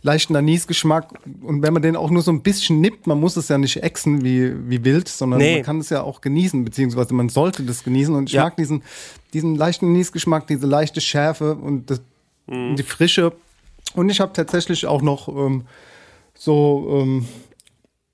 [0.00, 1.10] leichten Anisgeschmack.
[1.42, 3.82] Und wenn man den auch nur so ein bisschen nippt, man muss es ja nicht
[3.82, 5.56] exen wie, wie wild, sondern Nee.
[5.56, 8.14] man kann es ja auch genießen, beziehungsweise man sollte das genießen.
[8.14, 8.44] Und ich Ja.
[8.44, 8.82] mag diesen,
[9.34, 12.00] diesen leichten Anisgeschmack, diese leichte Schärfe und das,
[12.46, 12.76] Mhm.
[12.76, 13.32] die Frische.
[13.94, 15.66] Und ich habe tatsächlich auch noch ähm,
[16.38, 17.26] so ähm,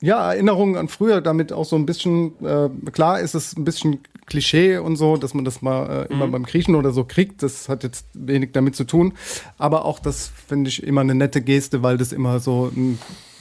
[0.01, 4.01] ja, Erinnerungen an früher, damit auch so ein bisschen, äh, klar ist es ein bisschen
[4.27, 7.43] Klischee und so, dass man das mal äh, immer beim Griechen oder so kriegt.
[7.43, 9.15] Das hat jetzt wenig damit zu tun.
[9.59, 12.99] Aber auch das finde ich immer eine nette Geste, weil das immer so, ein,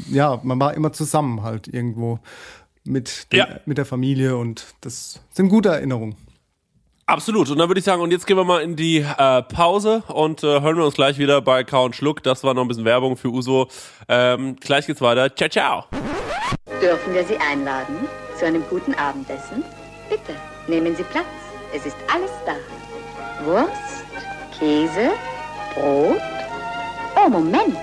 [0.10, 2.20] ja, man war immer zusammen halt irgendwo
[2.84, 3.48] mit, den, Ja.
[3.66, 6.16] mit der Familie und das sind gute Erinnerungen.
[7.12, 7.50] Absolut.
[7.50, 10.46] Und dann würde ich sagen, und jetzt gehen wir mal in die äh, Pause und
[10.46, 12.24] äh, hören wir uns gleich wieder bei Kau und Schluck.
[12.24, 13.68] Das war noch ein bisschen Werbung für Uso.
[14.08, 15.36] Ähm, gleich geht's weiter.
[15.36, 15.84] Ciao, ciao.
[16.82, 18.08] Dürfen wir Sie einladen
[18.40, 19.66] zu einem guten Abendessen?
[20.10, 21.26] Bitte, nehmen Sie Platz.
[21.76, 22.54] Es ist alles da.
[23.44, 24.06] Wurst,
[24.58, 25.12] Käse,
[25.76, 26.22] Brot.
[27.18, 27.76] Oh, Moment.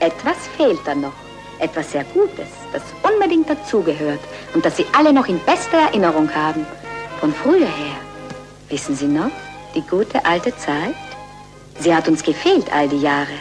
[0.00, 1.14] Etwas fehlt da noch.
[1.60, 4.20] Etwas sehr Gutes, das unbedingt dazugehört
[4.52, 6.66] und das Sie alle noch in bester Erinnerung haben.
[7.20, 8.05] Von früher her.
[8.68, 9.30] Wissen Sie noch?
[9.74, 10.94] Die gute alte Zeit?
[11.78, 13.36] Sie hat uns gefehlt all die Jahre.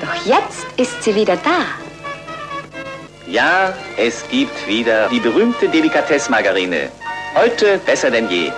[0.00, 1.64] Doch jetzt ist sie wieder da.
[3.26, 6.90] Ja, es gibt wieder die berühmte Delikatesse-Margarine.
[7.34, 8.50] Heute besser denn je.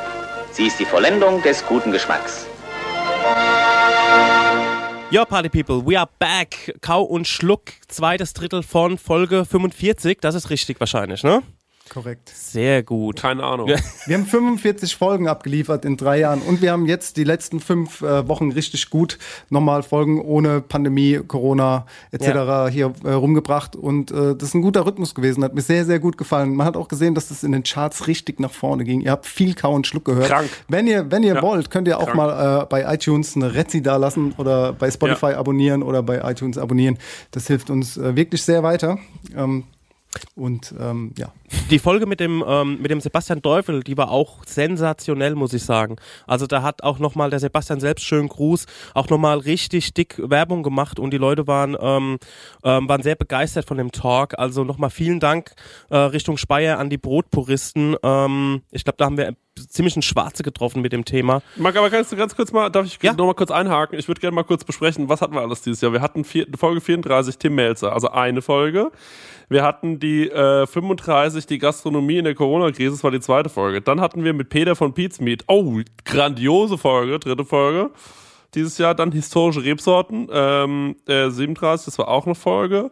[0.52, 2.46] Sie ist die Vollendung des guten Geschmacks.
[5.10, 6.76] Ja, Party People, we are back.
[6.80, 10.18] Kau und Schluck, zweites Drittel von Folge 45.
[10.20, 11.42] Das ist richtig wahrscheinlich, ne?
[11.90, 12.30] Korrekt.
[12.34, 13.20] Sehr gut.
[13.20, 13.68] Keine Ahnung.
[14.06, 18.00] Wir haben 45 Folgen abgeliefert in drei Jahren und wir haben jetzt die letzten fünf
[18.02, 22.26] äh, Wochen richtig gut nochmal Folgen ohne Pandemie, Corona etc.
[22.28, 22.68] Ja.
[22.68, 25.98] hier äh, rumgebracht und äh, das ist ein guter Rhythmus gewesen, hat mir sehr, sehr
[25.98, 26.54] gut gefallen.
[26.54, 29.00] Man hat auch gesehen, dass das in den Charts richtig nach vorne ging.
[29.00, 30.28] Ihr habt viel Kau und Schluck gehört.
[30.28, 30.48] Krank.
[30.68, 31.42] Wenn ihr, wenn ihr Ja.
[31.42, 32.16] wollt, könnt ihr auch Krank.
[32.16, 36.56] mal äh, bei iTunes eine Rezi da lassen oder bei Spotify abonnieren oder bei iTunes
[36.56, 36.98] abonnieren.
[37.32, 38.98] Das hilft uns äh, wirklich sehr weiter.
[39.36, 39.64] Ähm,
[40.36, 41.32] und ähm, ja.
[41.70, 45.64] Die Folge mit dem, ähm, mit dem Sebastian Teufel, die war auch sensationell, muss ich
[45.64, 45.96] sagen.
[46.26, 50.62] Also da hat auch nochmal der Sebastian selbst schönen Gruß, auch nochmal richtig dick Werbung
[50.62, 52.18] gemacht und die Leute waren, ähm,
[52.64, 54.38] ähm, waren sehr begeistert von dem Talk.
[54.38, 55.52] Also nochmal vielen Dank
[55.90, 57.96] äh, Richtung Speyer an die Brotpuristen.
[58.02, 59.34] Ähm, ich glaube, da haben wir
[59.68, 61.42] ziemlich einen Schwarze getroffen mit dem Thema.
[61.56, 63.12] Marc, aber kannst du ganz kurz mal, darf ich Ja.
[63.12, 63.98] noch mal kurz einhaken?
[63.98, 65.92] Ich würde gerne mal kurz besprechen, was hatten wir alles dieses Jahr?
[65.92, 68.90] Wir hatten vier, Folge 34 Tim Melzer, also eine Folge.
[69.50, 73.80] Wir hatten die äh, 35, die Gastronomie in der Corona-Krise, das war die zweite Folge.
[73.80, 77.90] Dann hatten wir mit Peter von Pete's oh, grandiose Folge, dritte Folge.
[78.54, 82.90] Dieses Jahr dann historische Rebsorten, ähm, äh, 37, das war auch eine Folge.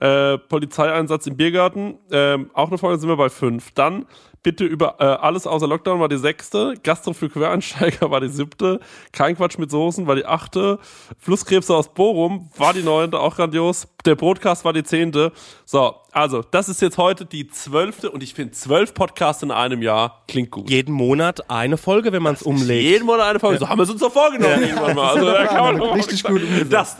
[0.00, 3.72] Äh, Polizeieinsatz im Biergarten, ähm, auch eine Folge, sind wir bei fünf.
[3.72, 4.06] Dann
[4.42, 8.80] bitte über äh, alles außer Lockdown war die sechste, Gastro für Quereinsteiger war die siebte,
[9.12, 10.78] kein Quatsch mit Soßen war die achte,
[11.18, 15.32] Flusskrebse aus Bochum war die neunte, auch grandios, der Broadcast war die zehnte.
[15.64, 19.82] So, also, das ist jetzt heute die zwölfte und ich finde zwölf Podcasts in einem
[19.82, 20.70] Jahr klingt gut.
[20.70, 22.82] Jeden Monat eine Folge, wenn man es umlegt.
[22.82, 23.58] Jeden Monat eine Folge.
[23.58, 25.14] So haben wir es uns doch vorgenommen irgendwann mal.
[25.14, 26.96] Also, da kann man Richtig gut dass,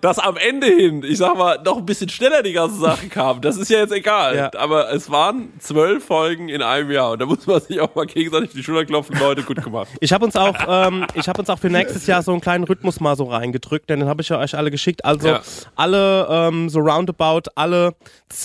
[0.00, 3.40] dass am Ende hin, ich sag mal, noch ein bisschen schneller die ganze Sache kam.
[3.40, 4.36] Das ist ja jetzt egal.
[4.36, 4.50] Ja.
[4.56, 8.06] Aber es waren zwölf Folgen in einem Jahr und da muss man sich auch mal
[8.06, 9.18] gegenseitig die Schulter klopfen.
[9.18, 9.88] Leute, gut gemacht.
[10.00, 12.64] Ich habe uns auch, ähm, ich habe uns auch für nächstes Jahr so einen kleinen
[12.64, 15.04] Rhythmus mal so reingedrückt, denn den habe ich ja euch alle geschickt.
[15.04, 15.40] Also Ja.
[15.74, 17.94] alle ähm, so roundabout alle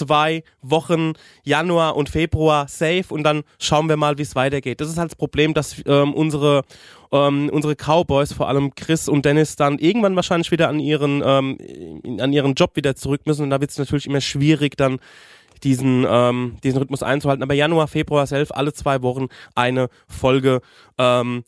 [0.02, 4.82] zwei Wochen Januar und Februar safe und dann schauen wir mal, wie es weitergeht.
[4.82, 6.64] Das ist halt das Problem, dass ähm, unsere
[7.12, 11.58] ähm, unsere Cowboys, vor allem Chris und Dennis, dann irgendwann wahrscheinlich wieder an ihren ähm,
[12.20, 15.00] an ihren Job wieder zurück müssen und da wird es natürlich immer schwierig dann
[15.64, 17.44] diesen, ähm, diesen Rhythmus einzuhalten.
[17.44, 20.62] Aber Januar, Februar, selbst alle zwei Wochen eine Folge.
[20.98, 21.44] Ähm,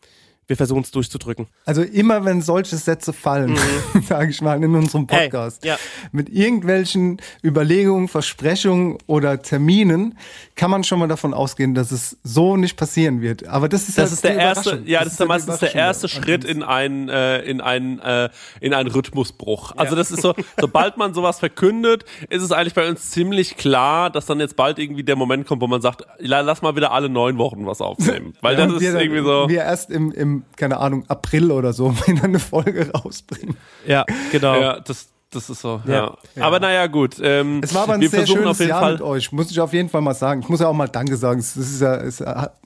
[0.47, 1.47] wir versuchen es durchzudrücken.
[1.65, 3.57] Also immer wenn solche Sätze fallen,
[4.07, 5.07] sage ich mal, in unserem Mhm.
[5.09, 5.77] Hey, Podcast, ja.
[6.11, 10.17] mit irgendwelchen Überlegungen, Versprechungen oder Terminen,
[10.55, 13.47] kann man schon mal davon ausgehen, dass es so nicht passieren wird.
[13.47, 15.59] Aber das ist Das halt ist der erste, ja, das ist ja ja die meistens
[15.59, 18.29] der erste Schritt in einen, äh, in einen, äh,
[18.59, 19.73] in einen Rhythmusbruch.
[19.77, 24.09] Also das ist so, sobald man sowas verkündet, ist es eigentlich bei uns ziemlich klar,
[24.09, 26.91] dass dann jetzt bald irgendwie der Moment kommt, wo man sagt, la- lass mal wieder
[26.91, 28.33] alle neun Wochen was aufnehmen.
[28.41, 29.47] Weil das Und ist irgendwie so.
[29.49, 33.55] Wir erst im, im, keine Ahnung, April oder so, wenn dann eine Folge rausbringen.
[33.85, 34.59] Ja, genau.
[34.59, 35.81] Ja, das, das ist so.
[35.85, 36.15] Ja.
[36.35, 36.43] Ja.
[36.45, 37.17] Aber naja, gut.
[37.21, 38.93] Ähm, Es war aber ein sehr schönes auf jeden Jahr Fall.
[38.93, 40.41] mit euch, muss ich auf jeden Fall mal sagen.
[40.41, 41.39] Ich muss ja auch mal Danke sagen.
[41.39, 42.23] Es ist ja, es,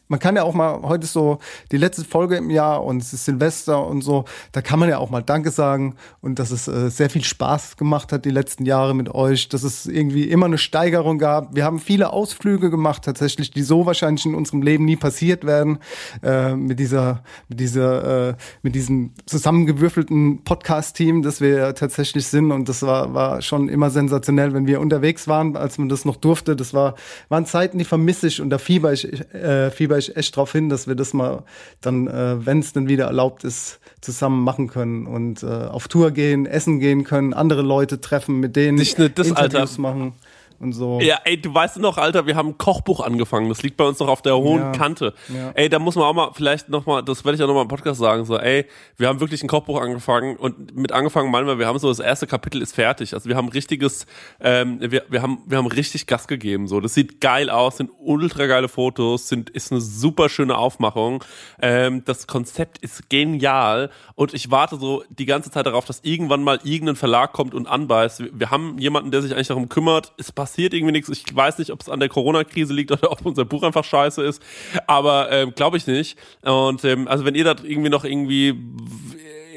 [0.07, 1.39] man kann ja auch mal, heute ist so
[1.71, 4.97] die letzte Folge im Jahr und es ist Silvester und so, da kann man ja
[4.97, 8.65] auch mal Danke sagen und dass es äh, sehr viel Spaß gemacht hat die letzten
[8.65, 11.55] Jahre mit euch, dass es irgendwie immer eine Steigerung gab.
[11.55, 15.79] Wir haben viele Ausflüge gemacht tatsächlich, die so wahrscheinlich in unserem Leben nie passiert werden,
[16.23, 22.69] äh, mit dieser, mit dieser, äh, mit diesem zusammengewürfelten Podcast-Team, das wir tatsächlich sind und
[22.69, 26.55] das war, war schon immer sensationell, wenn wir unterwegs waren, als man das noch durfte.
[26.55, 26.95] Das war,
[27.29, 30.69] waren Zeiten, die vermisse ich und da fieber ich, äh, fieber ich echt drauf hin,
[30.69, 31.43] dass wir das mal
[31.81, 36.11] dann, äh, wenn es dann wieder erlaubt ist, zusammen machen können und äh, auf Tour
[36.11, 39.81] gehen, essen gehen können, andere Leute treffen, mit denen Nicht nur das, Interviews Alter.
[39.81, 40.13] machen
[40.59, 40.99] und so.
[41.01, 43.49] Ja, ey, du weißt noch, Alter, wir haben ein Kochbuch angefangen.
[43.49, 44.71] Das liegt bei uns noch auf der hohen Ja.
[44.71, 45.13] Kante.
[45.27, 45.51] Ja.
[45.53, 47.61] Ey, da muss man auch mal, vielleicht noch mal, das werde ich auch noch mal
[47.61, 48.65] im Podcast sagen, so, ey,
[48.97, 51.99] wir haben wirklich ein Kochbuch angefangen und mit angefangen meinen wir, wir haben so, das
[51.99, 53.13] erste Kapitel ist fertig.
[53.13, 54.05] Also wir haben richtiges,
[54.39, 56.79] ähm, wir, wir haben, wir haben richtig Gas gegeben, so.
[56.79, 61.23] Das sieht geil aus, sind ultra geile Fotos, sind, ist eine super schöne Aufmachung.
[61.61, 66.43] Ähm, das Konzept ist genial und ich warte so die ganze Zeit darauf, dass irgendwann
[66.43, 68.23] mal irgendein Verlag kommt und anbeißt.
[68.33, 70.13] Wir, haben jemanden, der sich eigentlich darum kümmert.
[70.17, 71.09] Es passiert irgendwie nichts.
[71.09, 74.23] Ich weiß nicht, ob es an der Corona-Krise liegt oder ob unser Buch einfach scheiße
[74.23, 74.41] ist,
[74.87, 76.17] aber ähm, glaube ich nicht.
[76.41, 78.55] Und ähm, also wenn ihr da irgendwie noch irgendwie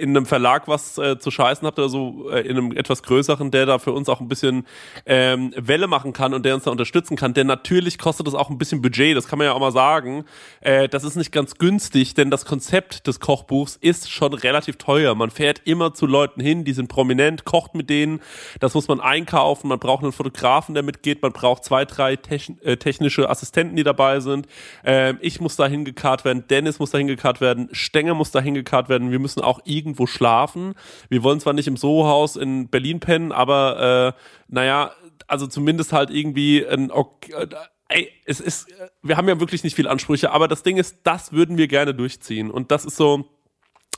[0.00, 3.50] in einem Verlag was äh, zu scheißen habt oder so, äh, in einem etwas größeren,
[3.50, 4.66] der da für uns auch ein bisschen
[5.06, 8.50] ähm, Welle machen kann und der uns da unterstützen kann, denn natürlich kostet das auch
[8.50, 10.24] ein bisschen Budget, das kann man ja auch mal sagen.
[10.60, 15.14] Äh, das ist nicht ganz günstig, denn das Konzept des Kochbuchs ist schon relativ teuer.
[15.14, 18.20] Man fährt immer zu Leuten hin, die sind prominent, kocht mit denen,
[18.58, 22.58] das muss man einkaufen, man braucht einen Fotografen, der mitgeht, man braucht zwei, drei techn
[22.62, 24.46] äh, technische Assistenten, die dabei sind.
[24.84, 28.88] Ähm, ich muss da hingekarrt werden, Dennis muss da hingekarrt werden, Stenger muss da hingekarrt
[28.88, 30.74] werden, wir müssen auch irgendwie irgendwo schlafen.
[31.08, 34.92] Wir wollen zwar nicht im Soho-Haus in Berlin pennen, aber äh, naja,
[35.26, 37.48] also zumindest halt irgendwie ein ok äh,
[37.88, 38.68] ey, es ist,
[39.02, 41.92] wir haben ja wirklich nicht viel Ansprüche, aber das Ding ist, das würden wir gerne
[41.92, 42.50] durchziehen.
[42.50, 43.24] Und das ist so,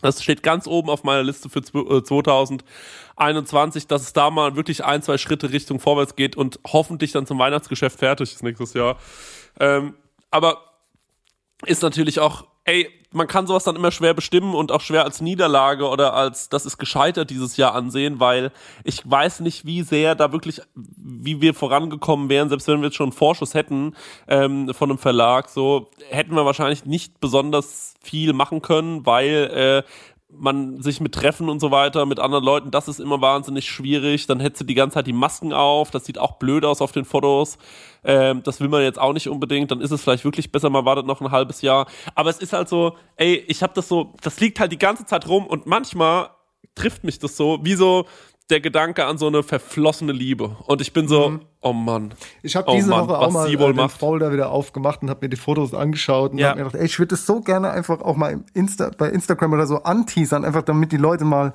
[0.01, 5.03] das steht ganz oben auf meiner Liste für 2021, dass es da mal wirklich ein,
[5.03, 8.97] zwei Schritte Richtung vorwärts geht und hoffentlich dann zum Weihnachtsgeschäft fertig ist nächstes Jahr.
[9.61, 9.95] Ähm,
[10.31, 10.63] aber
[11.67, 15.21] ist natürlich auch, ey, man kann sowas dann immer schwer bestimmen und auch schwer als
[15.21, 18.53] Niederlage oder als das ist gescheitert dieses Jahr ansehen, weil
[18.85, 22.97] ich weiß nicht, wie sehr da wirklich, wie wir vorangekommen wären, selbst wenn wir jetzt
[22.97, 23.95] schon einen Vorschuss hätten
[24.29, 29.91] ähm, von einem Verlag, so hätten wir wahrscheinlich nicht besonders viel machen können, weil äh,
[30.35, 34.27] man sich mit Treffen und so weiter mit anderen Leuten, das ist immer wahnsinnig schwierig.
[34.27, 36.93] Dann hättest du die ganze Zeit die Masken auf, das sieht auch blöd aus auf
[36.93, 37.59] den Fotos.
[38.05, 39.71] Ähm, das will man jetzt auch nicht unbedingt.
[39.71, 41.87] Dann ist es vielleicht wirklich besser, man wartet noch ein halbes Jahr.
[42.15, 45.07] Aber es ist halt so, ey, ich habe das so, das liegt halt die ganze
[45.07, 46.31] Zeit rum und manchmal
[46.75, 48.07] trifft mich das so, wie so,
[48.53, 50.57] der Gedanke an so eine verflossene Liebe.
[50.67, 51.41] Und ich bin so, mhm.
[51.63, 52.15] oh Mann.
[52.43, 53.99] Ich habe oh diese Mann, Woche auch mal äh, wohl den macht.
[53.99, 56.51] Folder wieder aufgemacht und habe mir die Fotos angeschaut und Ja.
[56.51, 59.53] hab mir gedacht, ey, ich würde das so gerne einfach auch mal Insta, bei Instagram
[59.55, 61.53] oder so anteasern, einfach damit die Leute mal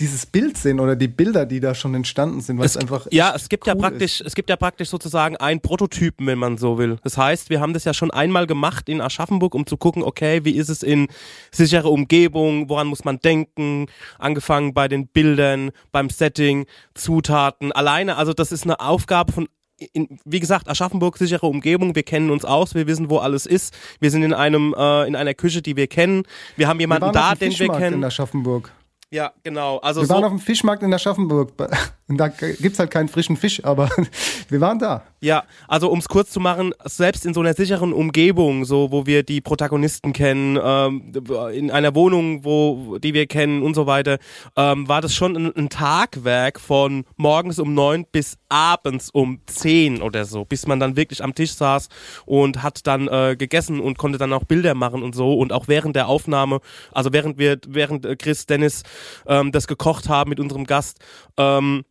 [0.00, 3.32] dieses Bild sehen oder die Bilder, die da schon entstanden sind, weil es, einfach Ja,
[3.34, 4.26] es gibt ja cool praktisch, ist.
[4.26, 6.98] es gibt ja praktisch sozusagen einen Prototypen, wenn man so will.
[7.02, 10.44] Das heißt, wir haben das ja schon einmal gemacht in Aschaffenburg, um zu gucken, okay,
[10.44, 11.08] wie ist es in
[11.50, 13.86] sichere Umgebung, woran muss man denken,
[14.18, 19.48] angefangen bei den Bildern, beim Setting, Zutaten, alleine, also das ist eine Aufgabe von
[19.92, 23.72] in, wie gesagt, Aschaffenburg, sichere Umgebung, wir kennen uns aus, wir wissen, wo alles ist.
[24.00, 26.24] Wir sind in einem, äh, in einer Küche, die wir kennen.
[26.56, 28.04] Wir haben Wir jemanden waren da, den wir Fischmarkt in kennen.
[28.04, 28.72] Aschaffenburg.
[29.10, 29.78] Ja, genau.
[29.78, 31.52] Also Wir so, waren auf dem Fischmarkt in Aschaffenburg.
[32.08, 33.90] Und da gibt's halt keinen frischen Fisch, aber
[34.48, 35.02] wir waren da.
[35.20, 39.04] Ja, also um es kurz zu machen, selbst in so einer sicheren Umgebung, so wo
[39.04, 41.12] wir die Protagonisten kennen, ähm,
[41.52, 44.18] in einer Wohnung, wo die wir kennen und so weiter,
[44.56, 50.00] ähm, war das schon ein, ein Tagwerk von morgens um neun bis abends um zehn
[50.00, 51.88] oder so, bis man dann wirklich am Tisch saß
[52.24, 55.68] und hat dann äh, gegessen und konnte dann auch Bilder machen und so und auch
[55.68, 56.60] während der Aufnahme,
[56.92, 58.82] also während wir, während äh, Chris, Dennis
[59.26, 60.98] ähm, das gekocht haben mit unserem Gast,
[61.36, 61.84] ähm,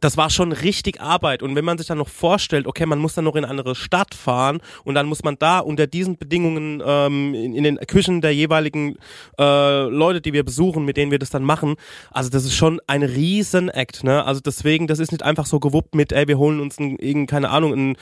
[0.00, 1.42] das war schon richtig Arbeit.
[1.42, 3.76] Und wenn man sich dann noch vorstellt, okay, man muss dann noch in eine andere
[3.76, 8.20] Stadt fahren und dann muss man da unter diesen Bedingungen ähm, in, in den Küchen
[8.20, 8.96] der jeweiligen
[9.38, 11.76] äh, Leute, die wir besuchen, mit denen wir das dann machen,
[12.10, 14.24] also das ist schon ein Riesen-Act, ne?
[14.24, 17.50] Also deswegen, das ist nicht einfach so gewuppt mit, ey, wir holen uns ein, keine
[17.50, 17.96] Ahnung, ein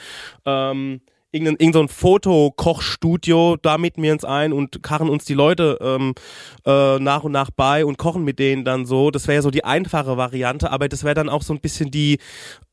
[0.45, 1.01] ähm,
[1.35, 6.15] irgendein, irgendein Fotokochstudio, da mieten wir uns ein und karren uns die Leute ähm,
[6.65, 9.11] äh, nach und nach bei und kochen mit denen dann so.
[9.11, 11.91] Das wäre ja so die einfache Variante, aber das wäre dann auch so ein bisschen
[11.91, 12.19] die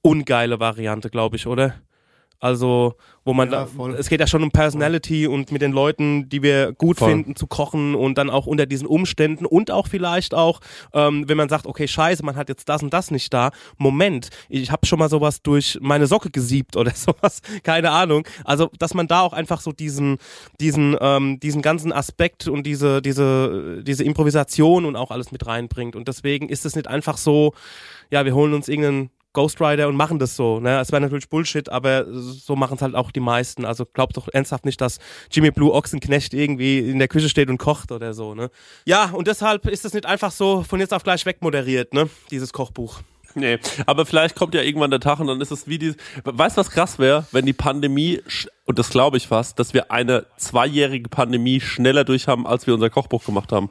[0.00, 1.74] ungeile Variante, glaube ich, oder?
[2.42, 6.28] Also, wo man Ja, da, es geht ja schon um Personality und mit den Leuten,
[6.28, 7.10] die wir gut Voll.
[7.10, 10.58] finden, zu kochen und dann auch unter diesen Umständen und auch vielleicht auch,
[10.92, 13.52] ähm, wenn man sagt, okay, scheiße, man hat jetzt das und das nicht da.
[13.78, 18.26] Moment, ich habe schon mal sowas durch meine Socke gesiebt oder sowas, keine Ahnung.
[18.44, 20.18] Also, dass man da auch einfach so diesen,
[20.58, 25.94] diesen, ähm, diesen ganzen Aspekt und diese, diese, diese Improvisation und auch alles mit reinbringt.
[25.94, 27.54] Und deswegen ist es nicht einfach so,
[28.10, 30.60] ja, wir holen uns irgendeinen Ghost Rider und machen das so.
[30.60, 30.78] Ne?
[30.80, 33.64] Es wäre natürlich Bullshit, aber so machen es halt auch die meisten.
[33.64, 34.98] Also glaubt doch ernsthaft nicht, dass
[35.30, 38.34] Jimmy Blue Ochsenknecht irgendwie in der Küche steht und kocht oder so.
[38.34, 38.50] Ne?
[38.84, 42.08] Ja, und deshalb ist es nicht einfach so von jetzt auf gleich wegmoderiert, ne?
[42.30, 43.00] dieses Kochbuch.
[43.34, 45.94] Nee, aber vielleicht kommt ja irgendwann der Tag und dann ist es wie die.
[46.24, 48.20] Weißt du, was krass wäre, wenn die Pandemie,
[48.66, 52.74] und das glaube ich fast, dass wir eine zweijährige Pandemie schneller durch haben, als wir
[52.74, 53.70] unser Kochbuch gemacht haben.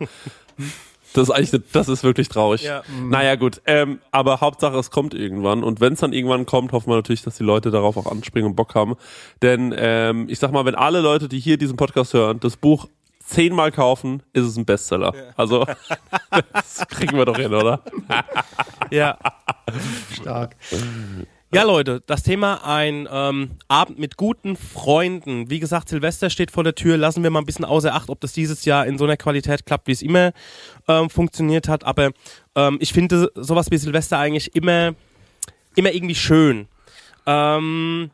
[1.14, 2.64] Das ist eigentlich, das ist wirklich traurig.
[2.64, 2.84] Ja.
[3.04, 3.62] Naja, gut.
[3.66, 5.64] Ähm, aber Hauptsache, es kommt irgendwann.
[5.64, 8.50] Und wenn es dann irgendwann kommt, hoffen wir natürlich, dass die Leute darauf auch anspringen
[8.50, 8.96] und Bock haben.
[9.42, 12.88] Denn ähm, ich sag mal, wenn alle Leute, die hier diesen Podcast hören, das Buch
[13.26, 15.14] zehnmal kaufen, ist es ein Bestseller.
[15.36, 15.66] Also,
[16.54, 17.82] das kriegen wir doch hin, oder?
[18.90, 19.18] Ja.
[20.14, 20.56] Stark.
[21.54, 25.50] Ja, Leute, das Thema ein ähm, Abend mit guten Freunden.
[25.50, 26.96] Wie gesagt, Silvester steht vor der Tür.
[26.96, 29.66] Lassen wir mal ein bisschen außer Acht, ob das dieses Jahr in so einer Qualität
[29.66, 30.32] klappt, wie es immer
[30.88, 31.84] ähm, funktioniert hat.
[31.84, 32.12] Aber
[32.56, 34.94] ähm, ich finde sowas wie Silvester eigentlich immer,
[35.76, 36.68] immer irgendwie schön.
[37.26, 38.12] Ähm,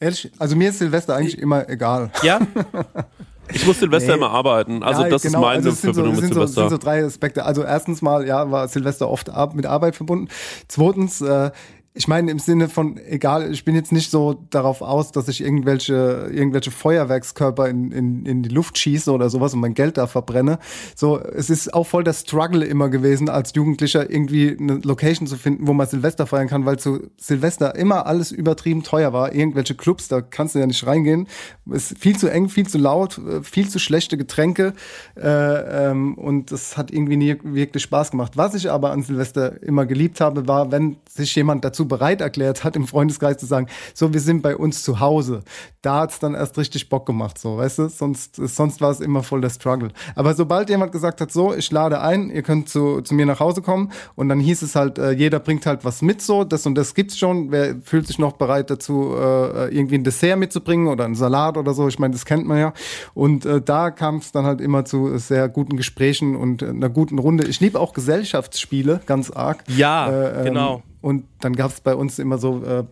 [0.00, 2.10] Ehrlich, also mir ist Silvester eigentlich immer egal.
[2.22, 2.40] ja,
[3.52, 4.18] Ich muss Silvester Nee.
[4.18, 4.82] immer arbeiten.
[4.82, 6.70] Also Ja, das genau, ist meine also so, Verbindung es mit sind, so, es Silvester.
[6.70, 7.44] sind so drei Aspekte.
[7.44, 10.28] Also erstens mal, ja, war Silvester oft ab, mit Arbeit verbunden.
[10.66, 11.50] Zweitens, äh,
[11.96, 15.40] Ich meine im Sinne von, egal, ich bin jetzt nicht so darauf aus, dass ich
[15.40, 20.08] irgendwelche, irgendwelche Feuerwerkskörper in, in, in die Luft schieße oder sowas und mein Geld da
[20.08, 20.58] verbrenne.
[20.96, 25.36] So, es ist auch voll der Struggle immer gewesen, als Jugendlicher irgendwie eine Location zu
[25.36, 29.32] finden, wo man Silvester feiern kann, weil zu Silvester immer alles übertrieben teuer war.
[29.32, 31.28] Irgendwelche Clubs, da kannst du ja nicht reingehen.
[31.70, 34.72] Ist viel zu eng, viel zu laut, äh, viel zu schlechte Getränke.
[35.16, 38.32] Äh, ähm, und das hat irgendwie nie wirklich Spaß gemacht.
[38.34, 42.64] Was ich aber an Silvester immer geliebt habe, war, wenn sich jemand dazu bereit erklärt
[42.64, 45.42] hat, im Freundeskreis zu sagen, so, wir sind bei uns zu Hause.
[45.82, 47.88] Da hat's dann erst richtig Bock gemacht, so, weißt du?
[47.88, 49.90] Sonst, sonst war es immer voll der Struggle.
[50.14, 53.40] Aber sobald jemand gesagt hat, so, ich lade ein, ihr könnt zu, zu mir nach
[53.40, 56.66] Hause kommen und dann hieß es halt, äh, jeder bringt halt was mit, so, das
[56.66, 57.50] und das gibt's schon.
[57.50, 61.74] Wer fühlt sich noch bereit dazu, äh, irgendwie ein Dessert mitzubringen oder einen Salat oder
[61.74, 61.88] so?
[61.88, 62.72] Ich meine, das kennt man ja.
[63.12, 67.18] Und äh, da kam es dann halt immer zu sehr guten Gesprächen und einer guten
[67.18, 67.46] Runde.
[67.46, 69.64] Ich liebe auch Gesellschaftsspiele ganz arg.
[69.68, 70.82] Ja, Äh, ähm, genau.
[71.04, 72.84] Und dann gab es bei uns immer so äh,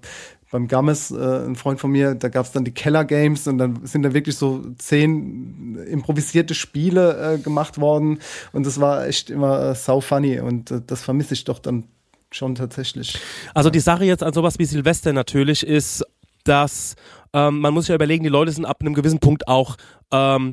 [0.51, 3.57] beim Gammes, äh, ein Freund von mir, da gab es dann die Keller Games und
[3.57, 8.19] dann sind da wirklich so zehn improvisierte Spiele äh, gemacht worden
[8.53, 11.85] und das war echt immer äh, sau funny und äh, das vermisse ich doch dann
[12.31, 13.19] schon tatsächlich.
[13.55, 16.05] Also die Sache jetzt an sowas wie Silvester natürlich ist,
[16.45, 16.97] dass
[17.33, 19.79] ähm, man muss ja überlegen, die Leute sind ab einem gewissen Punkt auch
[20.11, 20.53] ähm,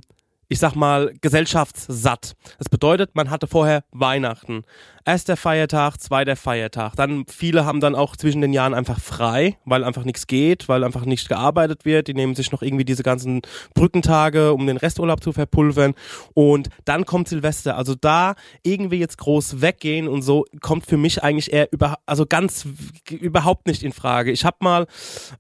[0.49, 2.35] ich sag mal, gesellschaftssatt.
[2.57, 4.63] Das bedeutet, man hatte vorher Weihnachten.
[5.05, 6.95] Erster Feiertag, zweiter Feiertag.
[6.95, 10.83] Dann, viele haben dann auch zwischen den Jahren einfach frei, weil einfach nichts geht, weil
[10.83, 12.07] einfach nicht gearbeitet wird.
[12.07, 13.41] Die nehmen sich noch irgendwie diese ganzen
[13.75, 15.93] Brückentage, um den Resturlaub zu verpulvern.
[16.33, 17.77] Und dann kommt Silvester.
[17.77, 18.33] Also da
[18.63, 22.67] irgendwie jetzt groß weggehen und so kommt für mich eigentlich eher über, also ganz
[23.09, 24.31] überhaupt nicht in Frage.
[24.31, 24.87] Ich habe mal,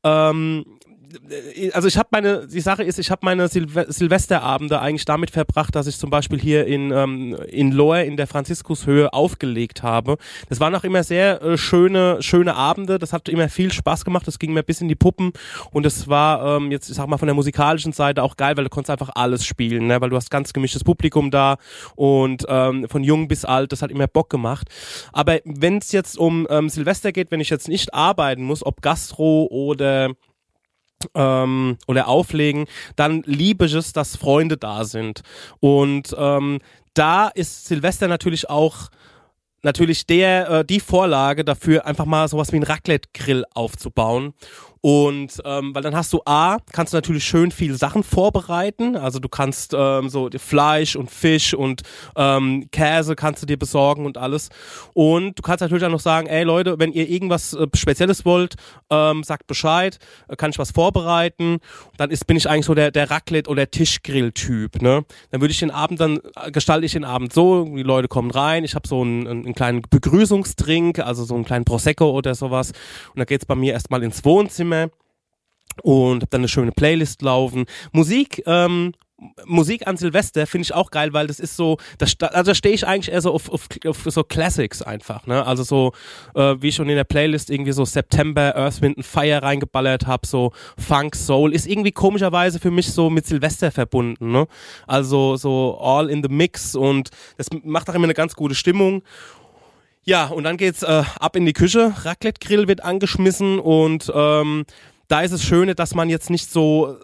[0.03, 0.65] ähm,
[1.73, 5.75] also ich habe meine, die Sache ist, ich habe meine Silve Silvesterabende eigentlich damit verbracht,
[5.75, 10.17] dass ich zum Beispiel hier in, ähm, in Lohr in der Franziskushöhe aufgelegt habe.
[10.49, 14.27] Das waren auch immer sehr äh, schöne, schöne Abende, das hat immer viel Spaß gemacht,
[14.27, 15.31] das ging mir bis in die Puppen
[15.71, 18.65] und es war ähm, jetzt, ich sag mal, von der musikalischen Seite auch geil, weil
[18.65, 20.01] du konntest einfach alles spielen, ne?
[20.01, 21.57] weil du hast ganz gemischtes Publikum da
[21.95, 24.67] und ähm, von jung bis alt, das hat immer Bock gemacht.
[25.13, 28.81] Aber wenn es jetzt um ähm, Silvester geht, wenn ich jetzt nicht arbeiten muss, ob
[28.81, 30.11] Gastro oder
[31.15, 35.21] ähm, oder auflegen, dann liebe ich es, dass Freunde da sind.
[35.59, 36.59] Und ähm,
[36.93, 38.89] da ist Silvester natürlich auch
[39.61, 44.33] natürlich der äh, die Vorlage dafür, einfach mal sowas wie ein Raclette-Grill aufzubauen.
[44.81, 48.95] Und ähm, weil dann hast du A, kannst du natürlich schön viel Sachen vorbereiten.
[48.95, 51.81] Also du kannst ähm, so Fleisch und Fisch und
[52.15, 54.49] ähm, Käse kannst du dir besorgen und alles.
[54.93, 58.55] Und du kannst natürlich auch noch sagen, ey Leute, wenn ihr irgendwas äh, Spezielles wollt,
[58.89, 61.57] ähm, sagt Bescheid, äh, kann ich was vorbereiten.
[61.97, 64.81] Dann ist, bin ich eigentlich so der, der Raclette- oder Tischgrill-Typ.
[64.81, 65.03] Ne?
[65.31, 68.31] Dann würde ich den Abend, dann äh, gestalte ich den Abend so, die Leute kommen
[68.31, 72.71] rein, ich habe so einen, einen kleinen Begrüßungstrink, also so einen kleinen Prosecco oder sowas.
[73.09, 74.68] Und dann geht's bei mir erstmal ins Wohnzimmer
[75.83, 77.65] und hab dann eine schöne Playlist laufen.
[77.91, 78.93] Musik, ähm,
[79.45, 82.73] Musik an Silvester finde ich auch geil, weil das ist so, das, also da stehe
[82.73, 85.45] ich eigentlich eher so auf, auf, auf so Classics einfach, ne?
[85.45, 85.91] Also so,
[86.35, 90.25] äh, wie ich schon in der Playlist irgendwie so September, Earth, Wind Fire reingeballert habe,
[90.25, 94.47] so Funk, Soul, ist irgendwie komischerweise für mich so mit Silvester verbunden, ne?
[94.87, 99.03] Also so all in the mix und das macht auch immer eine ganz gute Stimmung.
[100.05, 104.65] Ja, und dann geht's äh, ab in die Küche, Raclette-Grill wird angeschmissen und ähm,
[105.09, 106.95] da ist es Schöne, dass man jetzt nicht so,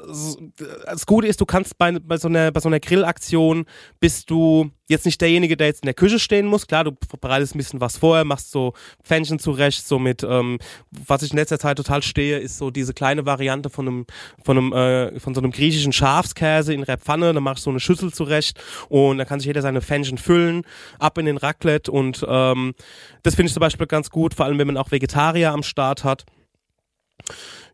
[0.85, 3.65] das Gute ist, du kannst bei, bei so einer bei so einer Grillaktion
[3.99, 6.67] bist du jetzt nicht derjenige, der jetzt in der Küche stehen muss.
[6.67, 10.59] Klar, du bereitest ein bisschen was vorher, machst so Pfännchen zurecht, so mit, ähm,
[10.91, 14.05] was ich in letzter Zeit total stehe, ist so diese kleine Variante von einem,
[14.43, 17.33] von einem, äh, von so einem griechischen Schafskäse in der Pfanne.
[17.33, 20.61] Dann machst du so eine Schüssel zurecht und dann kann sich jeder seine Pfännchen füllen,
[20.99, 22.75] ab in den Raclette und ähm,
[23.23, 26.03] das finde ich zum Beispiel ganz gut, vor allem wenn man auch Vegetarier am Start
[26.03, 26.25] hat.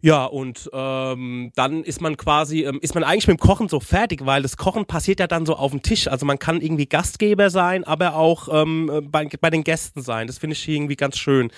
[0.01, 3.79] Ja, und ähm, dann ist man quasi, ähm, ist man eigentlich mit dem Kochen so
[3.79, 6.07] fertig, weil das Kochen passiert ja dann so auf dem Tisch.
[6.07, 10.25] Also man kann irgendwie Gastgeber sein, aber auch ähm, bei, bei den Gästen sein.
[10.25, 11.51] Das finde ich irgendwie ganz schön.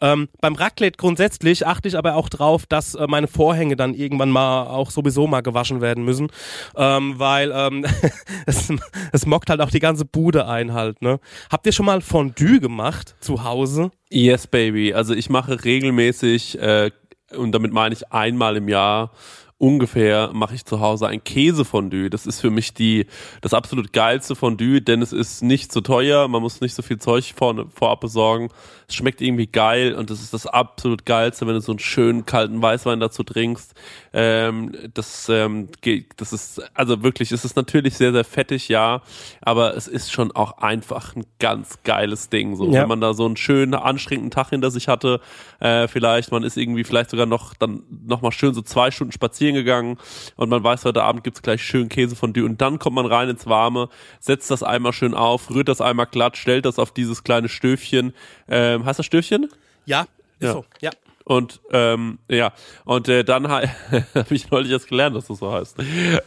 [0.00, 4.30] Ähm, beim Raclette grundsätzlich achte ich aber auch drauf, dass äh, meine Vorhänge dann irgendwann
[4.30, 6.28] mal auch sowieso mal gewaschen werden müssen,
[6.76, 7.84] ähm, weil ähm,
[8.46, 8.72] es,
[9.12, 11.02] es mockt halt auch die ganze Bude ein halt.
[11.02, 11.18] Ne?
[11.50, 13.90] Habt ihr schon mal Fondue gemacht zu Hause?
[14.10, 14.94] Yes, baby.
[14.94, 16.90] Also ich mache regelmäßig äh,
[17.36, 19.10] und damit meine ich einmal im Jahr
[19.58, 22.10] ungefähr mache ich zu Hause ein Käsefondue.
[22.10, 23.06] Das ist für mich die
[23.40, 26.98] das absolut geilste Fondue, denn es ist nicht so teuer, man muss nicht so viel
[26.98, 28.50] Zeug vor, vorab besorgen.
[28.86, 32.24] Es schmeckt irgendwie geil und das ist das absolut geilste, wenn du so einen schönen
[32.24, 33.74] kalten Weißwein dazu trinkst.
[34.12, 35.68] Ähm, das, ähm,
[36.16, 39.02] das ist also wirklich, es ist natürlich sehr sehr fettig, ja,
[39.42, 42.54] aber es ist schon auch einfach ein ganz geiles Ding.
[42.56, 42.82] So, Ja.
[42.82, 45.20] wenn man da so einen schönen anstrengenden Tag hinter sich hatte,
[45.58, 49.12] äh, vielleicht man ist irgendwie vielleicht sogar noch dann noch mal schön so zwei Stunden
[49.12, 49.98] spazieren gegangen
[50.36, 53.46] und man weiß, heute Abend gibt's gleich schön Käsefondue und dann kommt man rein ins
[53.46, 53.88] Warme,
[54.20, 58.12] setzt das einmal schön auf, rührt das einmal glatt, stellt das auf dieses kleine Stöfchen.
[58.48, 59.48] Ähm, heißt das Stöfchen?
[59.86, 60.02] Ja,
[60.38, 60.52] ist Ja.
[60.52, 60.64] so.
[60.80, 60.90] Ja.
[61.24, 62.52] Und ähm, ja,
[62.86, 63.60] und äh, dann ha-
[64.14, 65.76] habe ich neulich erst gelernt, dass das so heißt.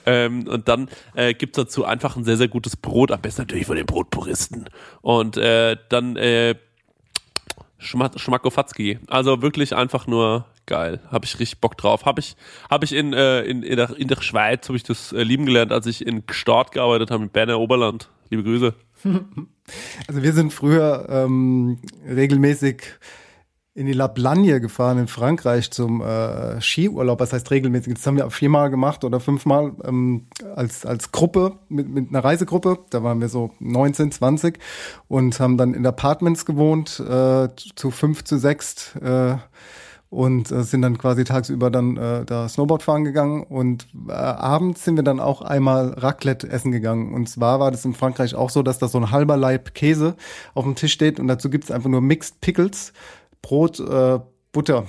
[0.06, 3.66] Ähm, und dann äh, gibt's dazu einfach ein sehr, sehr gutes Brot, am besten natürlich
[3.66, 4.70] von den Brotpuristen.
[5.02, 6.54] Und äh, dann äh,
[7.80, 9.00] Schma Schmackofatzki.
[9.08, 11.02] Also wirklich einfach nur geil.
[11.10, 12.06] Habe ich richtig Bock drauf.
[12.06, 12.38] Habe ich,
[12.70, 15.46] hab ich in, äh, in, in, der, in der Schweiz, habe ich das äh, lieben
[15.46, 18.10] gelernt, als ich in Gstaad gearbeitet habe, in Berner Oberland.
[18.30, 18.74] Liebe Grüße.
[20.06, 22.82] Also wir sind früher ähm, regelmäßig
[23.74, 27.20] in die La Blagne gefahren in Frankreich zum äh, Skiurlaub.
[27.20, 27.94] Das heißt regelmäßig.
[27.94, 32.80] Das haben wir viermal gemacht oder fünfmal ähm, als, als Gruppe, mit, mit einer Reisegruppe.
[32.90, 34.60] Da waren wir so 19, 20
[35.08, 38.94] und haben dann in Apartments gewohnt, äh, zu fünf, zu sechs.
[38.98, 39.38] Äh,
[40.12, 43.44] und äh, sind dann quasi tagsüber dann äh, da Snowboard fahren gegangen.
[43.44, 47.14] Und äh, abends sind wir dann auch einmal Raclette essen gegangen.
[47.14, 50.18] Und zwar war das in Frankreich auch so, dass da so ein halber Laib Käse
[50.54, 51.18] auf dem Tisch steht.
[51.18, 52.92] Und dazu gibt's einfach nur Mixed Pickles,
[53.42, 54.20] Brot, äh,
[54.52, 54.86] Butter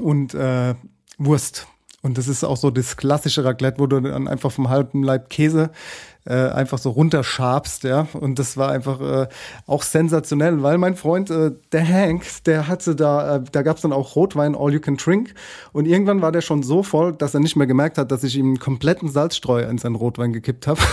[0.00, 0.74] und äh,
[1.18, 1.68] Wurst.
[2.02, 5.30] Und das ist auch so das klassische Raclette, wo du dann einfach vom halben Laib
[5.30, 5.70] Käse
[6.28, 8.06] äh, einfach so runterschabst, ja.
[8.12, 9.28] Und das war einfach äh,
[9.66, 13.92] auch sensationell, weil mein Freund, äh, der Hank, der hatte da, äh, da gab's dann
[13.94, 15.34] auch Rotwein All You Can Drink.
[15.72, 18.36] Und irgendwann war der schon so voll, dass er nicht mehr gemerkt hat, dass ich
[18.36, 20.80] ihm einen kompletten Salzstreuer in seinen Rotwein gekippt habe.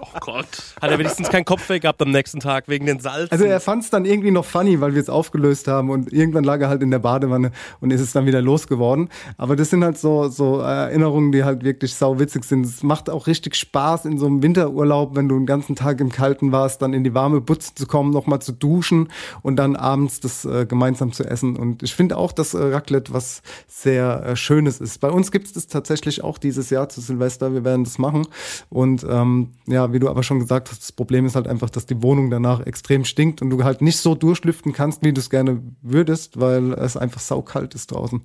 [0.00, 0.46] Oh Gott.
[0.80, 3.30] Hat er wenigstens keinen Kopfweh gehabt am nächsten Tag wegen den Salz?
[3.32, 6.44] Also er fand es dann irgendwie noch funny, weil wir es aufgelöst haben und irgendwann
[6.44, 9.08] lag er halt in der Badewanne und ist es dann wieder losgeworden.
[9.36, 12.64] Aber das sind halt so, so Erinnerungen, die halt wirklich sau witzig sind.
[12.66, 16.10] Es macht auch richtig Spaß in so einem Winterurlaub, wenn du den ganzen Tag im
[16.10, 19.08] Kalten warst, dann in die warme Butze zu kommen, nochmal zu duschen
[19.42, 21.56] und dann abends das äh, gemeinsam zu essen.
[21.56, 25.00] Und ich finde auch, dass äh, Raclette was sehr äh, Schönes ist.
[25.00, 27.52] Bei uns gibt es das tatsächlich auch dieses Jahr zu Silvester.
[27.52, 28.26] Wir werden das machen.
[28.70, 31.86] Und ähm, ja, wie du aber schon gesagt hast, das Problem ist halt einfach, dass
[31.86, 35.30] die Wohnung danach extrem stinkt und du halt nicht so durchlüften kannst, wie du es
[35.30, 38.22] gerne würdest, weil es einfach saukalt ist draußen.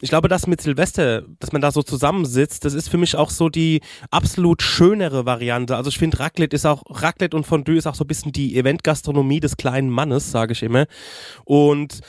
[0.00, 3.30] Ich glaube, das mit Silvester, dass man da so zusammensitzt, das ist für mich auch
[3.30, 3.80] so die
[4.10, 5.76] absolut schönere Variante.
[5.76, 8.56] Also ich finde Raclette ist auch, Raclette und Fondue ist auch so ein bisschen die
[8.56, 10.86] Eventgastronomie des kleinen Mannes, sage ich immer.
[11.44, 12.00] Und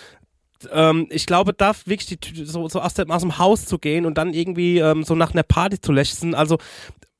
[0.71, 4.05] ähm, ich glaube, da wirklich die, so, so aus, dem, aus dem Haus zu gehen
[4.05, 6.57] und dann irgendwie ähm, so nach einer Party zu lechzen, also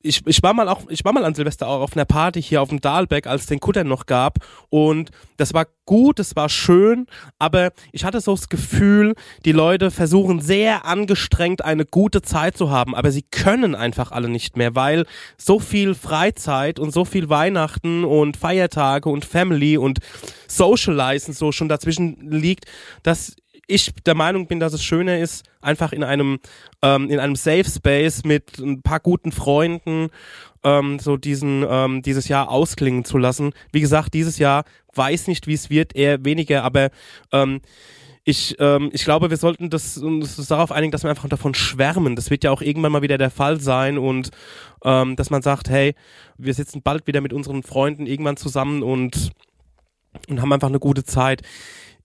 [0.00, 2.62] ich, ich war mal auch, ich war mal an Silvester auch auf einer Party hier
[2.62, 4.38] auf dem Dahlbeck, als es den Kutter noch gab.
[4.70, 7.06] Und das war gut, es war schön,
[7.38, 12.70] aber ich hatte so das Gefühl, die Leute versuchen sehr angestrengt eine gute Zeit zu
[12.70, 15.04] haben, aber sie können einfach alle nicht mehr, weil
[15.36, 19.98] so viel Freizeit und so viel Weihnachten und Feiertage und Family und
[20.46, 22.66] Socializen so schon dazwischen liegt,
[23.02, 23.34] dass
[23.68, 26.40] ich der Meinung bin, dass es schöner ist, einfach in einem
[26.82, 30.08] ähm, in einem Safe Space mit ein paar guten Freunden
[30.64, 33.52] ähm, so diesen ähm, dieses Jahr ausklingen zu lassen.
[33.70, 34.64] Wie gesagt, dieses Jahr
[34.94, 36.90] weiß nicht, wie es wird, eher weniger, aber
[37.30, 37.60] ähm,
[38.24, 42.14] ich, ähm, ich glaube, wir sollten das, uns darauf einigen, dass wir einfach davon schwärmen.
[42.14, 44.30] Das wird ja auch irgendwann mal wieder der Fall sein und
[44.84, 45.94] ähm, dass man sagt, hey,
[46.36, 49.30] wir sitzen bald wieder mit unseren Freunden irgendwann zusammen und
[50.28, 51.42] und haben einfach eine gute Zeit.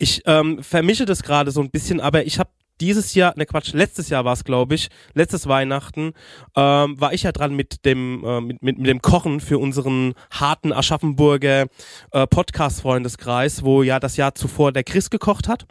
[0.04, 2.50] Ich ähm, vermische das gerade so ein bisschen, aber ich habe
[2.82, 6.12] dieses Jahr, ne Quatsch, letztes Jahr war es, glaube ich, letztes Weihnachten,
[6.58, 10.14] ähm, war ich ja dran mit dem, äh, mit, mit, mit dem Kochen für unseren
[10.30, 11.68] harten Aschaffenburger
[12.12, 15.68] äh, Podcast-Freundeskreis, wo ja das Jahr zuvor der Chris gekocht hat.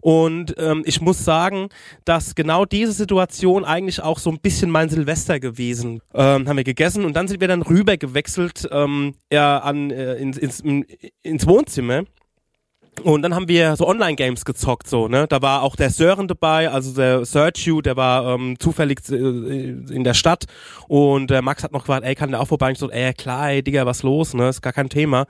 [0.00, 1.68] Und ähm, ich muss sagen,
[2.04, 6.00] dass genau diese Situation eigentlich auch so ein bisschen mein Silvester gewesen.
[6.12, 10.14] Ähm, haben wir gegessen und dann sind wir dann rüber gewechselt ähm, ja, an, äh,
[10.14, 10.64] ins, ins,
[11.22, 12.02] ins Wohnzimmer.
[13.00, 15.26] Und dann haben wir so Online-Games gezockt, so, ne?
[15.26, 20.04] Da war auch der Sören dabei, also der Sergio, der war ähm, zufällig äh, in
[20.04, 20.44] der Stadt
[20.88, 22.66] und äh, Max hat noch gefragt, ey, kann der auch vorbei?
[22.66, 24.50] Und ich so, ey, klar, ey, Digga, was los, ne?
[24.50, 25.22] Ist gar kein Thema.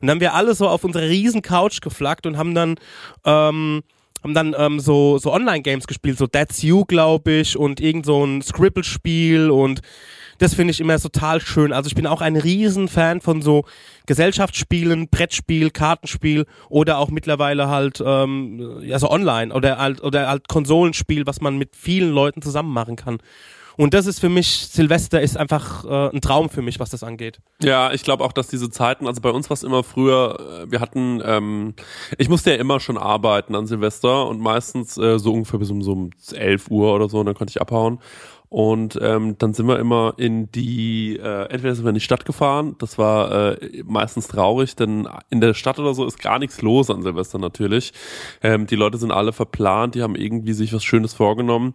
[0.00, 2.76] Und dann haben wir alle so auf unsere riesen Couch geflaggt und haben dann
[3.24, 3.82] ähm,
[4.24, 8.24] haben dann ähm, so so Online-Games gespielt, so That's You, glaube ich, und irgend so
[8.24, 9.82] ein Scribble-Spiel und
[10.42, 11.72] das finde ich immer total schön.
[11.72, 13.64] Also ich bin auch ein Riesenfan von so
[14.06, 21.26] Gesellschaftsspielen, Brettspiel, Kartenspiel oder auch mittlerweile halt ähm, also online oder halt oder halt Konsolenspiel,
[21.26, 23.18] was man mit vielen Leuten zusammen machen kann.
[23.76, 27.02] Und das ist für mich, Silvester ist einfach äh, ein Traum für mich, was das
[27.02, 27.40] angeht.
[27.62, 30.70] Ja, ich glaube auch, dass diese Zeiten, also bei uns war es immer früher, äh,
[30.70, 31.74] wir hatten, ähm,
[32.18, 35.82] ich musste ja immer schon arbeiten an Silvester und meistens äh, so ungefähr bis um
[35.82, 37.98] so um 11 Uhr oder so, und dann konnte ich abhauen.
[38.52, 42.26] Und ähm, dann sind wir immer in die, äh, entweder sind wir in die Stadt
[42.26, 46.60] gefahren, das war äh, meistens traurig, denn in der Stadt oder so ist gar nichts
[46.60, 47.94] los an Silvester natürlich.
[48.42, 51.72] Ähm, die Leute sind alle verplant, die haben irgendwie sich was Schönes vorgenommen.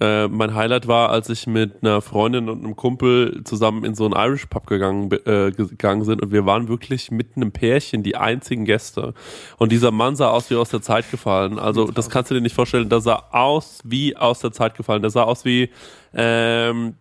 [0.00, 4.04] Äh, mein Highlight war, als ich mit einer Freundin und einem Kumpel zusammen in so
[4.04, 8.14] einen Irish Pub gegangen, äh, gegangen sind und wir waren wirklich mit einem Pärchen die
[8.14, 9.14] einzigen Gäste.
[9.58, 11.58] Und dieser Mann sah aus wie aus der Zeit gefallen.
[11.58, 12.88] Also das kannst du dir nicht vorstellen.
[12.88, 15.02] Der sah aus wie aus der Zeit gefallen.
[15.02, 15.68] Der sah aus wie
[16.14, 16.94] ähm,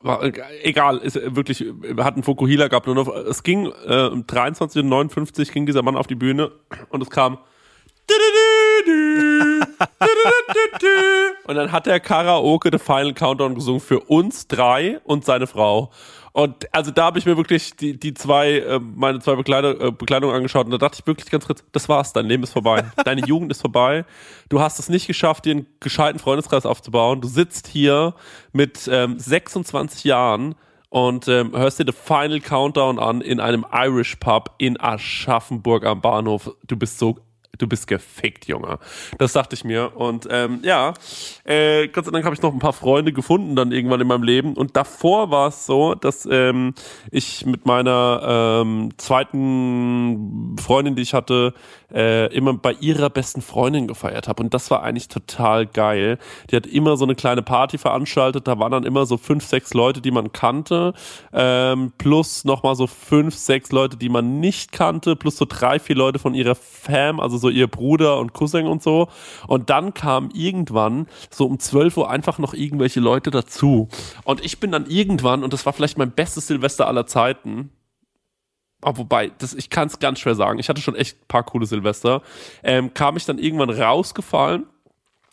[0.00, 0.22] war,
[0.62, 5.66] egal, ist wirklich, wir hatten Fukuhila gehabt und auf, es ging äh, um 23.59 ging
[5.66, 6.52] dieser Mann auf die Bühne
[6.90, 7.38] und es kam
[11.46, 15.90] und dann hat der Karaoke The Final Countdown gesungen für uns drei und seine Frau.
[16.36, 19.92] Und also da habe ich mir wirklich die, die zwei, äh, meine zwei Bekleider, äh,
[19.92, 22.84] Bekleidungen angeschaut und da dachte ich wirklich ganz kurz, das war's, dein Leben ist vorbei.
[23.04, 24.04] Deine Jugend ist vorbei.
[24.48, 27.20] Du hast es nicht geschafft, dir einen gescheiten Freundeskreis aufzubauen.
[27.20, 28.14] Du sitzt hier
[28.52, 30.56] mit ähm, 26 Jahren
[30.88, 36.00] und ähm, hörst dir The Final Countdown an in einem Irish Pub in Aschaffenburg am
[36.00, 36.50] Bahnhof.
[36.66, 37.20] Du bist so
[37.58, 38.78] du bist gefickt, Junge.
[39.18, 39.96] Das dachte ich mir.
[39.96, 40.94] Und ähm, ja,
[41.44, 44.22] äh, Gott sei Dank habe ich noch ein paar Freunde gefunden dann irgendwann in meinem
[44.22, 44.54] Leben.
[44.54, 46.74] Und davor war es so, dass ähm,
[47.10, 51.54] ich mit meiner ähm, zweiten Freundin, die ich hatte,
[51.94, 54.42] äh, immer bei ihrer besten Freundin gefeiert habe.
[54.42, 56.18] Und das war eigentlich total geil.
[56.50, 58.48] Die hat immer so eine kleine Party veranstaltet.
[58.48, 60.92] Da waren dann immer so fünf, sechs Leute, die man kannte.
[61.32, 65.16] Ähm, plus nochmal so fünf, sechs Leute, die man nicht kannte.
[65.16, 68.82] Plus so drei, vier Leute von ihrer Fam, also so ihr Bruder und Cousin und
[68.82, 69.08] so.
[69.46, 73.88] Und dann kam irgendwann so um 12 Uhr einfach noch irgendwelche Leute dazu.
[74.24, 77.70] Und ich bin dann irgendwann, und das war vielleicht mein bestes Silvester aller Zeiten,
[78.86, 80.58] Oh, wobei, das, ich kann es ganz schwer sagen.
[80.58, 82.22] Ich hatte schon echt ein paar coole Silvester.
[82.62, 84.66] Ähm, kam ich dann irgendwann rausgefallen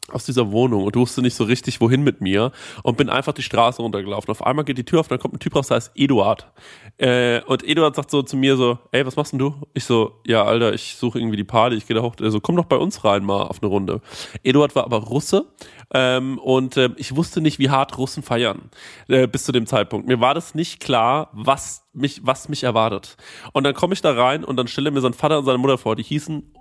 [0.09, 2.51] aus dieser Wohnung und wusste nicht so richtig, wohin mit mir
[2.83, 4.31] und bin einfach die Straße runtergelaufen.
[4.31, 6.51] Auf einmal geht die Tür auf, dann kommt ein Typ raus, der heißt Eduard.
[6.97, 9.55] Äh, und Eduard sagt so zu mir so, ey, was machst denn du?
[9.73, 12.15] Ich so, ja, Alter, ich suche irgendwie die Party, ich gehe da hoch.
[12.19, 14.01] Er so, komm doch bei uns rein mal auf eine Runde.
[14.43, 15.45] Eduard war aber Russe
[15.93, 18.69] ähm, und äh, ich wusste nicht, wie hart Russen feiern
[19.07, 20.07] äh, bis zu dem Zeitpunkt.
[20.07, 23.17] Mir war das nicht klar, was mich, was mich erwartet.
[23.53, 25.77] Und dann komme ich da rein und dann stelle mir sein Vater und seine Mutter
[25.77, 26.53] vor, die hießen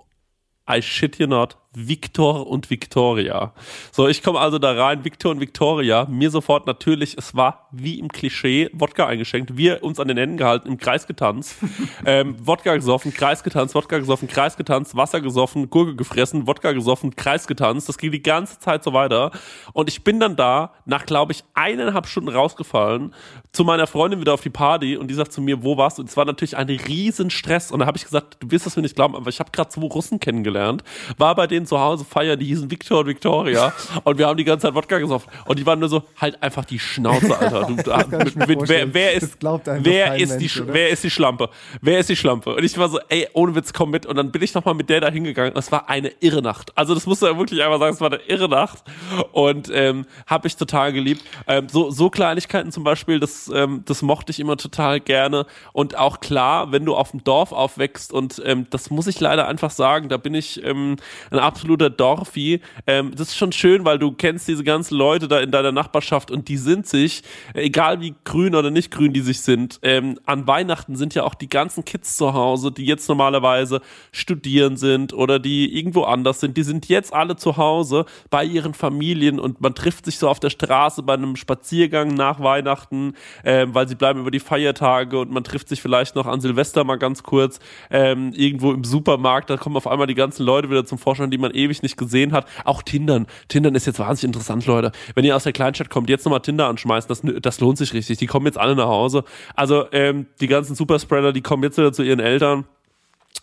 [0.70, 3.52] I shit you not, Victor und Victoria.
[3.92, 8.00] So, ich komme also da rein, Victor und Victoria, mir sofort natürlich, es war wie
[8.00, 11.56] im Klischee, Wodka eingeschenkt, wir uns an den Händen gehalten, im Kreis getanzt,
[12.04, 17.14] ähm, Wodka gesoffen, Kreis getanzt, Wodka gesoffen, Kreis getanzt, Wasser gesoffen, Gurke gefressen, Wodka gesoffen,
[17.14, 19.30] Kreis getanzt, das ging die ganze Zeit so weiter.
[19.72, 23.14] Und ich bin dann da, nach glaube ich eineinhalb Stunden rausgefallen,
[23.52, 26.02] zu meiner Freundin wieder auf die Party und die sagt zu mir, wo warst du?
[26.02, 28.74] Und es war natürlich ein riesen Stress und da habe ich gesagt, du wirst das
[28.74, 30.82] mir nicht glauben, aber ich habe gerade zwei Russen kennengelernt,
[31.16, 33.72] war bei denen zu Hause feiern, die hießen Victor und Victoria
[34.04, 36.64] und wir haben die ganze Zeit Wodka gesoffen und die waren nur so, halt einfach
[36.64, 37.64] die Schnauze, Alter.
[37.64, 37.74] Du,
[38.16, 40.74] mit, mit, wer, wer ist, wer ist Mensch, die, oder?
[40.74, 41.50] wer ist die Schlampe?
[41.80, 42.54] Wer ist die Schlampe?
[42.54, 44.88] Und ich war so, ey, ohne Witz, komm mit und dann bin ich nochmal mit
[44.88, 45.54] der da hingegangen.
[45.56, 46.76] Es war eine irre Nacht.
[46.76, 48.84] Also das musst du ja wirklich einfach sagen, es war eine irre Nacht
[49.32, 51.24] und ähm, habe ich total geliebt.
[51.46, 55.46] Ähm, so, so Kleinigkeiten zum Beispiel, das, ähm, das mochte mochte ich immer total gerne.
[55.72, 59.48] Und auch klar, wenn du auf dem Dorf aufwächst, und ähm, das muss ich leider
[59.48, 60.96] einfach sagen, da bin ich ähm,
[61.30, 62.60] ein absoluter Dorfi.
[62.86, 66.30] Ähm, das ist schon schön, weil du kennst diese ganzen Leute da in deiner Nachbarschaft
[66.30, 67.22] und die sind sich,
[67.54, 71.34] egal wie grün oder nicht grün die sich sind, ähm, an Weihnachten sind ja auch
[71.34, 73.80] die ganzen Kids zu Hause, die jetzt normalerweise
[74.12, 78.74] studieren sind oder die irgendwo anders sind, die sind jetzt alle zu Hause bei ihren
[78.74, 83.74] Familien und man trifft sich so auf der Straße bei einem Spaziergang nach Weihnachten, ähm,
[83.74, 86.82] weil sie bleiben bleiben über die Feiertage und man trifft sich vielleicht noch an Silvester
[86.82, 89.50] mal ganz kurz ähm, irgendwo im Supermarkt.
[89.50, 92.32] Da kommen auf einmal die ganzen Leute wieder zum Vorschein, die man ewig nicht gesehen
[92.32, 92.46] hat.
[92.64, 93.26] Auch Tindern.
[93.48, 94.92] Tindern ist jetzt wahnsinnig interessant, Leute.
[95.14, 98.18] Wenn ihr aus der Kleinstadt kommt, jetzt nochmal Tinder anschmeißen, das, das lohnt sich richtig.
[98.18, 99.24] Die kommen jetzt alle nach Hause.
[99.54, 102.64] Also ähm, die ganzen Superspreader, die kommen jetzt wieder zu ihren Eltern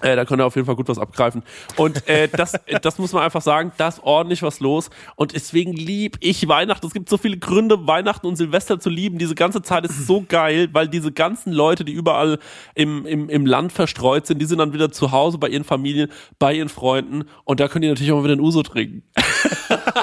[0.02, 1.42] äh, da könnt ihr auf jeden Fall gut was abgreifen.
[1.76, 4.92] Und äh, das, das muss man einfach sagen, da ist ordentlich was los.
[5.16, 6.86] Und deswegen lieb ich Weihnachten.
[6.86, 9.18] Es gibt so viele Gründe, Weihnachten und Silvester zu lieben.
[9.18, 12.38] Diese ganze Zeit ist so geil, weil diese ganzen Leute, die überall
[12.76, 16.12] im, im, im Land verstreut sind, die sind dann wieder zu Hause bei ihren Familien,
[16.38, 17.24] bei ihren Freunden.
[17.44, 19.02] Und da könnt ihr natürlich auch mal wieder ein Uso trinken.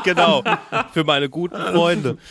[0.02, 0.42] genau,
[0.92, 2.18] für meine guten Freunde.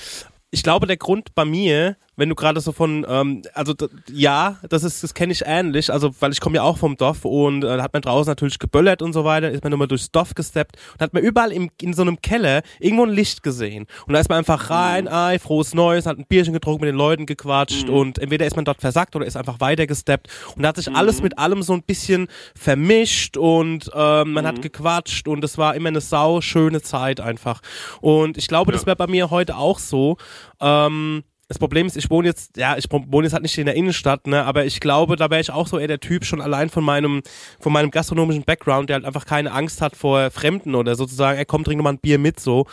[0.56, 3.74] Ich glaube, der Grund bei mir, wenn du gerade so von, ähm, also
[4.12, 7.26] ja, das ist, das kenne ich ähnlich, also weil ich komme ja auch vom Dorf
[7.26, 10.12] und äh, da hat man draußen natürlich geböllert und so weiter, ist man nochmal durchs
[10.12, 13.88] Dorf gesteppt und hat man überall im, in so einem Keller irgendwo ein Licht gesehen.
[14.06, 16.98] Und da ist man einfach rein, ei, frohes Neues, hat ein Bierchen getrunken, mit den
[16.98, 20.76] Leuten gequatscht und entweder ist man dort versackt oder ist einfach weitergesteppt und da hat
[20.76, 25.58] sich alles mit allem so ein bisschen vermischt und ähm, man hat gequatscht und es
[25.58, 27.62] war immer eine sau schöne Zeit einfach.
[28.02, 30.18] Und ich glaube, das wäre bei mir heute auch so.
[30.60, 33.76] Ähm, das Problem ist, ich wohne jetzt, ja, ich wohne jetzt halt nicht in der
[33.76, 36.70] Innenstadt, ne, aber ich glaube, da wäre ich auch so eher der Typ schon allein
[36.70, 37.22] von meinem,
[37.60, 41.46] von meinem gastronomischen Background, der halt einfach keine Angst hat vor Fremden oder sozusagen, er
[41.46, 42.66] kommt, trink mal ein Bier mit, so.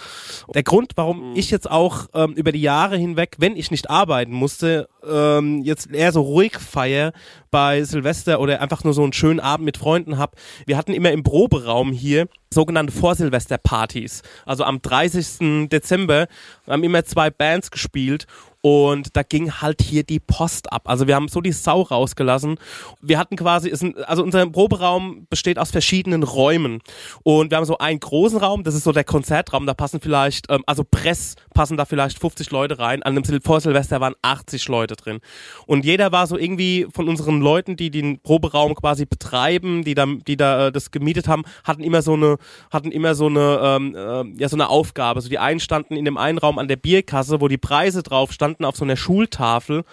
[0.54, 4.32] Der Grund, warum ich jetzt auch ähm, über die Jahre hinweg, wenn ich nicht arbeiten
[4.32, 7.12] musste, ähm, jetzt eher so ruhig feier
[7.50, 10.36] bei Silvester oder einfach nur so einen schönen Abend mit Freunden hab.
[10.66, 14.22] Wir hatten immer im Proberaum hier sogenannte Vorsilvester-Partys.
[14.44, 15.68] Also am 30.
[15.68, 16.26] Dezember
[16.66, 18.26] haben immer zwei Bands gespielt
[18.62, 20.82] und da ging halt hier die Post ab.
[20.84, 22.58] Also wir haben so die Sau rausgelassen.
[23.00, 23.72] Wir hatten quasi,
[24.06, 26.82] also unser Proberaum besteht aus verschiedenen Räumen.
[27.22, 30.50] Und wir haben so einen großen Raum, das ist so der Konzertraum, da passen vielleicht,
[30.50, 33.02] ähm, also Press passen da vielleicht 50 Leute rein.
[33.02, 35.20] An dem Sil vor Silvester waren 80 Leute drin.
[35.66, 40.06] Und jeder war so irgendwie von unseren Leuten, die den Proberaum quasi betreiben, die da,
[40.06, 42.36] die da äh, das gemietet haben, hatten immer so eine,
[42.70, 45.20] hatten immer so eine, ähm, äh, ja so eine Aufgabe.
[45.20, 48.32] So die einen standen in dem einen Raum an der Bierkasse, wo die Preise drauf
[48.32, 49.84] standen auf so einer Schultafel.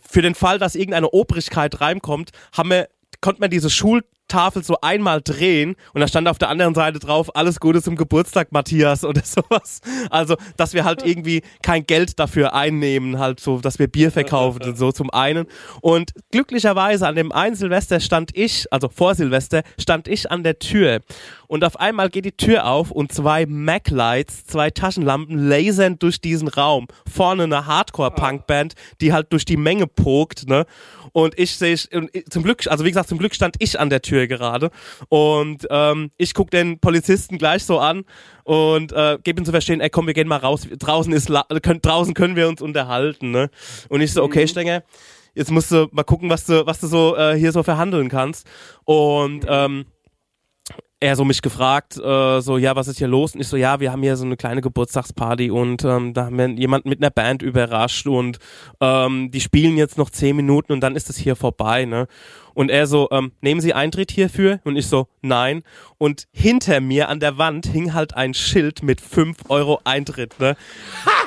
[0.00, 2.88] Für den Fall, dass irgendeine Obrigkeit reinkommt, haben wir,
[3.20, 3.70] konnte man diese
[4.28, 7.96] Schultafel so einmal drehen und da stand auf der anderen Seite drauf, alles Gute zum
[7.96, 9.80] Geburtstag, Matthias oder sowas.
[10.10, 14.62] Also, dass wir halt irgendwie kein Geld dafür einnehmen, halt so, dass wir Bier verkaufen
[14.62, 15.46] und so zum einen.
[15.80, 20.58] Und glücklicherweise an dem einen Silvester stand ich, also vor Silvester, stand ich an der
[20.58, 21.00] Tür.
[21.46, 26.48] Und auf einmal geht die Tür auf und zwei Mac-Lights, zwei Taschenlampen lasern durch diesen
[26.48, 26.86] Raum.
[27.10, 30.66] Vorne eine Hardcore-Punk-Band, die halt durch die Menge pokt, ne?
[31.12, 34.17] Und ich sehe, zum Glück, also wie gesagt, zum Glück stand ich an der Tür
[34.26, 34.70] gerade.
[35.08, 38.04] Und ähm, ich guck den Polizisten gleich so an
[38.44, 40.66] und äh, gebe ihm zu verstehen, ey komm, wir gehen mal raus.
[40.78, 43.50] Draußen ist la können, draußen können wir uns unterhalten, ne?
[43.88, 44.82] Und ich so, okay, Stenger,
[45.34, 48.46] jetzt musst du mal gucken, was du, was du so äh, hier so verhandeln kannst.
[48.84, 49.86] Und ähm,
[51.00, 53.34] er so mich gefragt, äh, so, ja, was ist hier los?
[53.34, 56.38] Und ich so, ja, wir haben hier so eine kleine Geburtstagsparty und ähm, da haben
[56.38, 58.38] wir jemanden mit einer Band überrascht und
[58.80, 62.08] ähm, die spielen jetzt noch zehn Minuten und dann ist es hier vorbei, ne?
[62.54, 64.58] Und er so, ähm, nehmen Sie Eintritt hierfür?
[64.64, 65.62] Und ich so, nein.
[65.96, 70.56] Und hinter mir an der Wand hing halt ein Schild mit 5 Euro Eintritt, ne?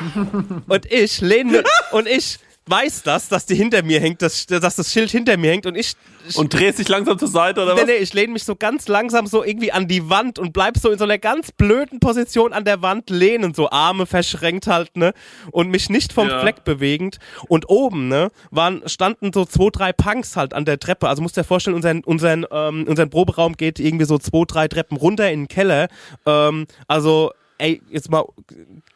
[0.67, 1.63] und ich lehne
[1.93, 2.39] und ich
[2.72, 5.76] weiß das, dass die hinter mir hängt, dass, dass das Schild hinter mir hängt und
[5.76, 5.93] ich,
[6.28, 7.88] ich Und drehst dich langsam zur Seite oder Nee, was?
[7.88, 10.89] nee, ich lehne mich so ganz langsam so irgendwie an die Wand und bleib so
[10.89, 15.13] in so einer ganz blöden Position an der Wand lehnen, so Arme verschränkt halt, ne?
[15.51, 16.39] Und mich nicht vom Ja.
[16.39, 17.17] Fleck bewegend.
[17.49, 21.09] Und oben, ne, waren, standen so zwei, drei Punks halt an der Treppe.
[21.09, 24.95] Also musst dir vorstellen, unseren, unseren, ähm, unseren Proberaum geht irgendwie so zwei, drei Treppen
[24.97, 25.89] runter in den Keller.
[26.26, 27.32] Ähm, also,
[27.62, 28.26] ey, jetzt mal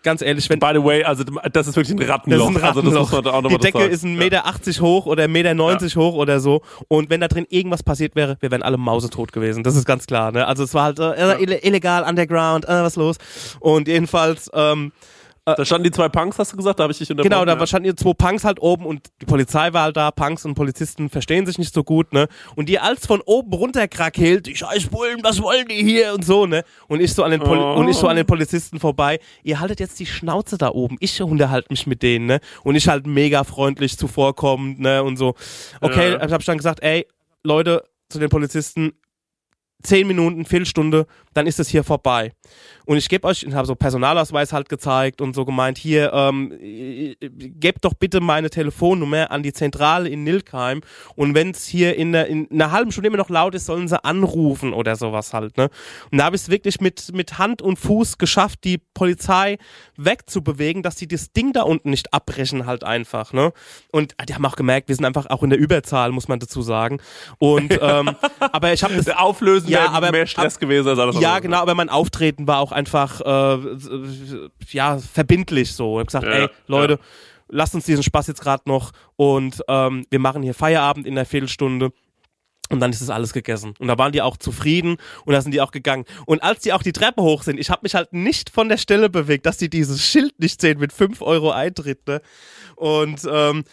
[0.04, 2.50] ganz ehrlich, wenn By the way, also das ist wirklich ein das Rattenloch.
[2.52, 4.44] ist ein Also das Die Decke ist 1,80 Meter
[4.82, 6.62] hoch oder 1,90 Meter hoch oder so.
[6.88, 9.64] Und wenn da drin irgendwas passiert wäre, wir wären alle mausetot gewesen.
[9.64, 10.32] Das ist ganz klar.
[10.32, 10.46] Ne?
[10.48, 11.04] Also es war halt äh,
[11.36, 13.18] ille- illegal, underground, äh, was los.
[13.60, 14.92] Und jedenfalls, ähm,
[15.46, 16.80] Da standen die zwei Punks, hast du gesagt?
[16.80, 17.30] Da habe ich dich unterbrochen.
[17.32, 17.68] genau, da ja.
[17.68, 20.10] standen zwei Punks halt oben und die Polizei war halt da.
[20.10, 22.28] Punks und Polizisten verstehen sich nicht so gut, ne?
[22.56, 26.64] Und die als von oben runterkrakelt, die Scheißbullen, was wollen die hier und so, ne?
[26.88, 27.76] Und ich so an den Poli Oh.
[27.76, 29.20] und ich so an den Polizisten vorbei.
[29.44, 30.98] Ihr haltet jetzt die Schnauze da oben.
[31.00, 32.40] Ich unterhalte mich mit denen, ne?
[32.64, 35.04] Und ich halt mega freundlich zuvorkommend, ne?
[35.04, 35.36] Und so.
[35.80, 36.26] Okay, Ja.
[36.26, 37.06] ich hab dann gesagt, ey,
[37.44, 38.94] Leute, zu den Polizisten,
[39.84, 42.32] zehn Minuten, Viertelstunde, dann ist es hier vorbei.
[42.86, 46.52] Und ich gebe euch, ich habe so Personalausweis halt gezeigt und so gemeint, hier, ähm,
[46.52, 50.82] äh, äh, gebt doch bitte meine Telefonnummer an die Zentrale in Nilkheim
[51.16, 53.88] und wenn es hier in, der, in einer halben Stunde immer noch laut ist, sollen
[53.88, 55.70] sie anrufen oder sowas halt, ne?
[56.12, 59.58] Und da habe ich es wirklich mit, mit Hand und Fuß geschafft, die Polizei
[59.98, 63.52] wegzubewegen, dass sie das Ding da unten nicht abbrechen halt einfach, ne?
[63.92, 66.40] Und äh, die haben auch gemerkt, wir sind einfach auch in der Überzahl, muss man
[66.40, 67.00] dazu sagen.
[67.40, 71.40] Und, ähm, aber ich habe das Auflösen Ja, aber- mehr Stress gewesen als alles ja,
[71.40, 73.78] genau, aber mein Auftreten war auch einfach äh,
[74.72, 75.96] ja verbindlich so.
[75.96, 77.00] Ich hab gesagt, Ja, ey, Leute, ja.
[77.50, 81.26] lasst uns diesen Spaß jetzt gerade noch und ähm, wir machen hier Feierabend in einer
[81.26, 81.92] Viertelstunde.
[82.72, 83.76] Und dann ist das alles gegessen.
[83.78, 86.06] Und da waren die auch zufrieden und da sind die auch gegangen.
[86.26, 88.78] Und als die auch die Treppe hoch sind, ich habe mich halt nicht von der
[88.78, 92.08] Stelle bewegt, dass die dieses Schild nicht sehen mit 5 Euro Eintritt.
[92.08, 92.22] Ne?
[92.76, 93.66] Und ähm,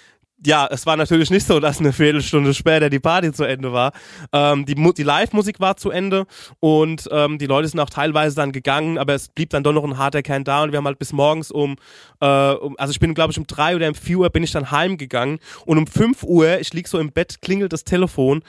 [0.45, 3.93] ja, es war natürlich nicht so, dass eine Viertelstunde später die Party zu Ende war.
[4.33, 6.27] Ähm, die die Live-Musik war zu Ende
[6.61, 9.85] und ähm, die Leute sind auch teilweise dann gegangen, aber es blieb dann doch noch
[9.85, 11.77] ein harter Kern da und wir haben halt bis morgens um,
[12.21, 14.51] äh, um also ich bin glaube ich um drei oder um vier Uhr bin ich
[14.53, 18.43] dann heimgegangen und um fünf Uhr, ich lieg so im Bett, klingelt das Telefon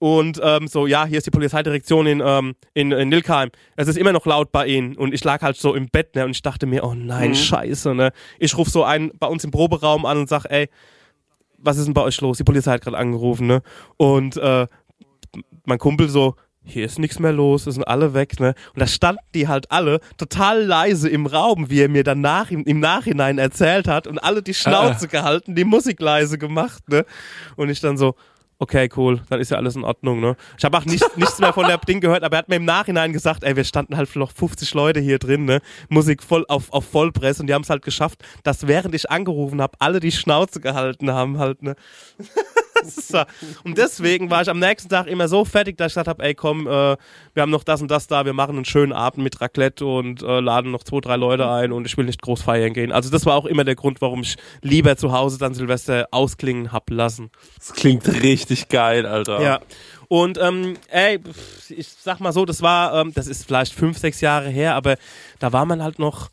[0.00, 3.50] und ähm, so, ja, hier ist die Polizeidirektion in, ähm, in, in Nilkheim.
[3.74, 4.96] Es ist immer noch laut bei Ihnen.
[4.96, 7.34] Und ich lag halt so im Bett, ne, und ich dachte mir, oh nein, Mhm.
[7.34, 8.12] scheiße, ne.
[8.38, 10.68] Ich rufe so einen bei uns im Proberaum an und sag, ey,
[11.58, 12.38] was ist denn bei euch los?
[12.38, 13.62] Die Polizei hat gerade angerufen, ne?
[13.96, 14.66] Und äh,
[15.64, 18.54] mein Kumpel so, hier ist nichts mehr los, es sind alle weg, ne?
[18.74, 22.50] Und da standen die halt alle total leise im Raum, wie er mir dann nach,
[22.50, 27.04] im, im Nachhinein erzählt hat und alle die Schnauze gehalten, die Musik leise gemacht, ne?
[27.56, 28.14] Und ich dann so,
[28.58, 30.36] okay, cool, dann ist ja alles in Ordnung, ne?
[30.56, 32.64] Ich habe auch nicht, nichts mehr von der Ding gehört, aber er hat mir im
[32.64, 35.60] Nachhinein gesagt, ey, wir standen halt noch 50 Leute hier drin, ne?
[35.88, 39.62] Musik voll auf, auf Vollpress und die haben es halt geschafft, dass während ich angerufen
[39.62, 41.76] habe, alle die Schnauze gehalten haben halt, ne?
[42.84, 43.22] So.
[43.64, 46.34] Und deswegen war ich am nächsten Tag immer so fertig, dass ich gesagt habe, ey
[46.34, 46.96] komm, äh,
[47.34, 50.22] wir haben noch das und das da, wir machen einen schönen Abend mit Raclette und
[50.22, 52.92] äh, laden noch zwei, drei Leute ein und ich will nicht groß feiern gehen.
[52.92, 56.72] Also das war auch immer der Grund, warum ich lieber zu Hause dann Silvester ausklingen
[56.72, 57.30] hab lassen.
[57.56, 59.40] Das klingt richtig geil, Alter.
[59.40, 59.60] Ja.
[60.08, 61.20] Und ähm, ey,
[61.68, 64.96] ich sag mal so, das war, ähm, das ist vielleicht fünf, sechs Jahre her, aber
[65.38, 66.30] da war man halt noch,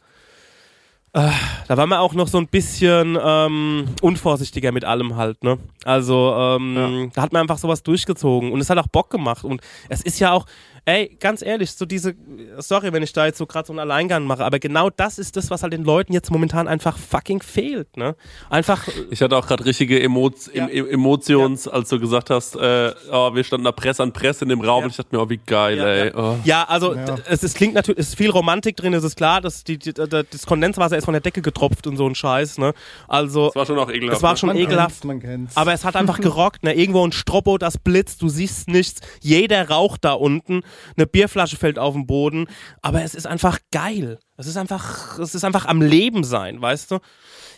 [1.16, 5.58] da war man auch noch so ein bisschen ähm, unvorsichtiger mit allem halt, ne?
[5.86, 9.62] Also ähm, da hat man einfach sowas durchgezogen und es hat auch Bock gemacht und
[9.88, 10.46] es ist ja auch,
[10.86, 12.14] ey, ganz ehrlich, so diese,
[12.60, 15.36] sorry, wenn ich da jetzt so gerade so einen Alleingang mache, aber genau das ist
[15.36, 18.16] das, was halt den Leuten jetzt momentan einfach fucking fehlt, ne?
[18.50, 20.68] Einfach, Ich hatte auch gerade richtige Emo Ja.
[20.68, 24.42] em em Emotions, als du gesagt hast, äh, oh, wir standen da Press an Press
[24.42, 24.86] in dem Raum Ja.
[24.86, 26.08] und ich dachte mir, oh, wie geil, Ja, ey.
[26.08, 26.14] ja.
[26.16, 26.38] Oh.
[26.44, 26.94] Ja, also
[27.28, 29.94] es, es klingt natürlich, es ist viel Romantik drin, es ist klar, dass die, die,
[29.94, 32.74] die, das Kondenswasser ist von der Decke getropft und so ein Scheiß, ne?
[33.08, 34.18] Also Das war schon auch ekelhaft.
[34.18, 34.38] es war ne?
[34.38, 34.90] schon Man ekelhaft.
[35.02, 35.58] kennt's, man kennt's.
[35.58, 36.74] Aber es hat einfach gerockt, ne?
[36.74, 40.62] Irgendwo ein Stroppo, das blitzt, du siehst nichts, jeder raucht da unten,
[40.98, 42.48] eine Bierflasche fällt auf den Boden,
[42.82, 44.20] aber es ist einfach geil.
[44.38, 47.00] Es ist einfach, es ist einfach am Leben sein, weißt du?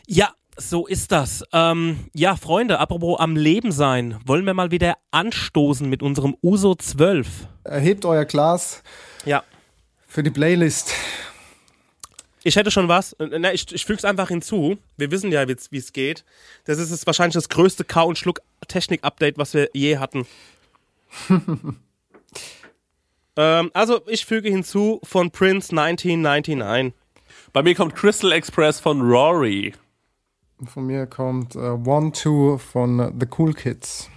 [0.07, 1.43] Ja, so ist das.
[1.53, 6.73] Ähm, ja, Freunde, apropos am Leben sein, wollen wir mal wieder anstoßen mit unserem Uso
[6.75, 7.27] 12.
[7.63, 8.81] Erhebt euer Glas
[9.25, 9.43] Ja.
[10.07, 10.91] für die Playlist.
[12.43, 13.13] Ich hätte schon was.
[13.13, 14.77] Äh, Na, ich ich füge es einfach hinzu.
[14.95, 16.23] Wir wissen ja, wie es geht.
[16.65, 20.25] Das ist wahrscheinlich das größte Kau- und Schluck-Technik-Update, was wir je hatten.
[23.37, 26.93] ähm, also, ich füge hinzu von Prince 1999.
[27.53, 29.73] Bei mir kommt Crystal Express von Rory.
[30.65, 34.09] Von mir kommt äh, One Two von The Cool Kids.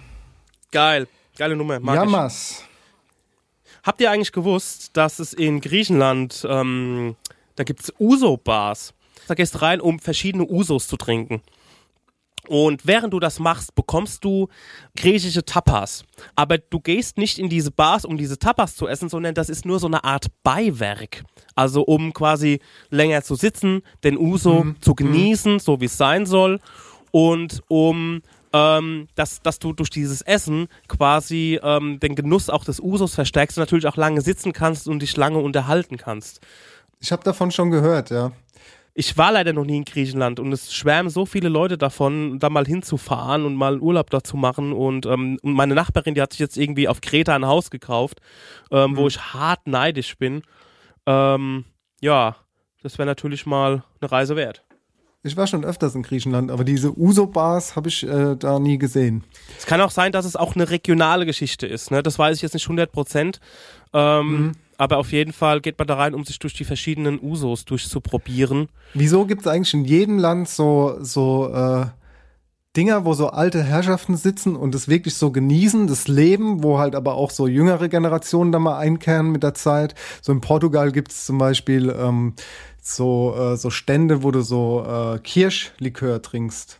[0.71, 1.07] Geil.
[1.37, 1.79] Geile Nummer.
[1.79, 2.01] Mag ich.
[2.01, 2.63] Jammers.
[3.83, 7.15] Habt ihr eigentlich gewusst, dass es in Griechenland, ähm,
[7.55, 8.93] da gibt es Uso-Bars.
[9.27, 11.41] Da gehst du rein, um verschiedene Usos zu trinken.
[12.47, 14.47] Und während du das machst, bekommst du
[14.95, 16.03] griechische Tapas.
[16.35, 19.65] Aber du gehst nicht in diese Bars, um diese Tapas zu essen, sondern das ist
[19.65, 21.23] nur so eine Art Beiwerk.
[21.55, 26.59] Also um quasi länger zu sitzen, den Uso zu genießen, so wie es sein soll.
[27.11, 28.21] Und um
[28.53, 33.57] ähm, dass, dass du durch dieses Essen quasi ähm, den Genuss auch des Usos verstärkst
[33.57, 36.41] und natürlich auch lange sitzen kannst und dich lange unterhalten kannst.
[36.99, 38.31] Ich habe davon schon gehört, ja.
[38.93, 42.49] Ich war leider noch nie in Griechenland und es schwärmen so viele Leute davon, da
[42.49, 44.73] mal hinzufahren und mal Urlaub dort zu machen.
[44.73, 48.19] Und, ähm, und meine Nachbarin, die hat sich jetzt irgendwie auf Kreta ein Haus gekauft,
[48.69, 50.41] ähm, wo ich hart neidisch bin.
[51.05, 51.65] Ähm,
[52.01, 52.35] ja,
[52.83, 54.63] das wäre natürlich mal eine Reise wert.
[55.23, 59.23] Ich war schon öfters in Griechenland, aber diese Uso-Bars habe ich äh, da nie gesehen.
[59.57, 61.91] Es kann auch sein, dass es auch eine regionale Geschichte ist.
[61.91, 62.01] Ne?
[62.01, 63.39] Das weiß ich jetzt nicht 100 Prozent.
[63.93, 67.65] Ähm, Aber auf jeden Fall geht man da rein, um sich durch die verschiedenen Usos
[67.65, 68.67] durchzuprobieren.
[68.95, 71.85] Wieso gibt es eigentlich in jedem Land so, so äh,
[72.75, 76.95] Dinger, wo so alte Herrschaften sitzen und es wirklich so genießen, das Leben, wo halt
[76.95, 79.93] aber auch so jüngere Generationen da mal einkehren mit der Zeit.
[80.19, 82.33] So in Portugal gibt es zum Beispiel ähm,
[82.81, 86.79] so, äh, so Stände, wo du so äh, Kirschlikör trinkst.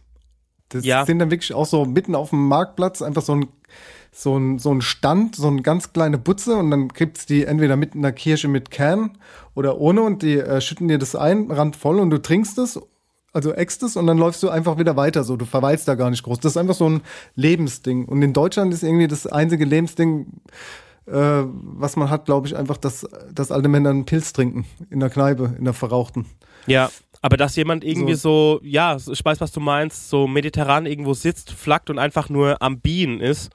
[0.69, 1.05] Das Ja.
[1.05, 3.47] sind dann wirklich auch so mitten auf dem Marktplatz einfach so ein
[4.11, 7.77] so ein, so ein Stand, so eine ganz kleine Butze und dann gibt's die entweder
[7.77, 9.17] mit einer Kirsche mit Kern
[9.55, 12.79] oder ohne und die äh, schütten dir das ein, randvoll und du trinkst es,
[13.31, 16.09] also äxt es und dann läufst du einfach wieder weiter so, du verweilst da gar
[16.09, 16.39] nicht groß.
[16.41, 17.01] Das ist einfach so ein
[17.35, 20.27] Lebensding und in Deutschland ist irgendwie das einzige Lebensding,
[21.05, 24.99] äh, was man hat, glaube ich, einfach, dass, dass alte Männer einen Pilz trinken in
[24.99, 26.25] der Kneipe, in der verrauchten.
[26.67, 26.91] Ja,
[27.21, 31.51] aber dass jemand irgendwie so, ja, ich weiß, was du meinst, so mediterran irgendwo sitzt,
[31.51, 33.51] flackt und einfach nur am Bienen ist,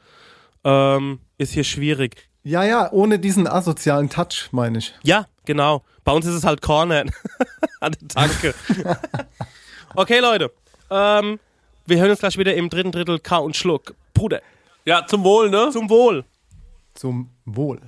[0.66, 2.28] ähm, ist hier schwierig.
[2.42, 4.94] Ja, ja, ohne diesen asozialen Touch, meine ich.
[5.02, 5.82] Ja, genau.
[6.04, 8.54] Bei uns ist es halt an der Tanke.
[9.94, 10.52] okay, Leute.
[10.90, 11.38] Ähm,
[11.86, 13.94] Wir hören uns gleich wieder im dritten Drittel K und Schluck.
[14.12, 14.40] Bruder.
[14.84, 15.70] Ja, zum Wohl, ne?
[15.72, 16.24] Zum Wohl.
[16.94, 17.80] Zum Wohl.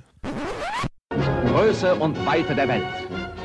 [1.47, 2.85] Größe und Weite der Welt.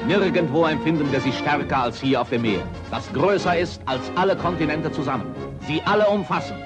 [0.06, 4.36] Nirgendwo empfinden wir sie stärker als hier auf dem Meer, das größer ist als alle
[4.36, 5.34] Kontinente zusammen.
[5.66, 6.56] Sie alle umfassen.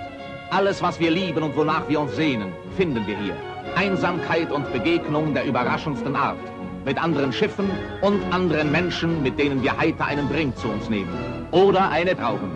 [0.50, 3.36] Alles, was wir lieben und wonach wir uns sehnen, finden wir hier.
[3.76, 6.38] Einsamkeit und Begegnung der überraschendsten Art.
[6.86, 7.70] Mit anderen Schiffen
[8.00, 11.10] und anderen Menschen, mit denen wir heiter einen Drink zu uns nehmen.
[11.50, 12.50] Oder eine brauchen.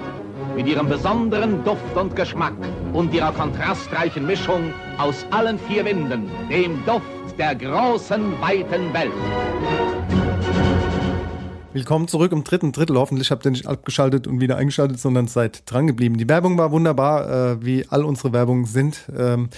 [0.57, 2.55] Mit ihrem besonderen Duft und Geschmack
[2.95, 10.32] und ihrer kontrastreichen Mischung aus allen vier Winden, dem Duft der großen, weiten Welt.
[11.75, 12.99] Willkommen zurück im dritten Drittel.
[12.99, 16.19] Hoffentlich habt ihr nicht abgeschaltet und wieder eingeschaltet, sondern seid dran geblieben.
[16.19, 19.05] Die Werbung war wunderbar, äh, wie all unsere Werbungen sind.
[19.17, 19.49] Ähm,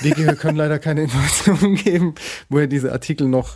[0.00, 2.16] wir können leider keine Informationen geben,
[2.48, 3.54] wo ihr diese Artikel noch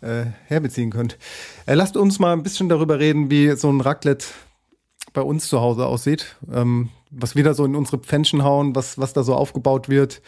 [0.00, 1.18] äh, herbeziehen könnt.
[1.66, 4.26] Äh, lasst uns mal ein bisschen darüber reden, wie so ein Raclette
[5.12, 6.36] bei uns zu Hause aussieht.
[6.54, 10.22] Ähm, was wir da so in unsere Pfännchen hauen, was, was da so aufgebaut wird.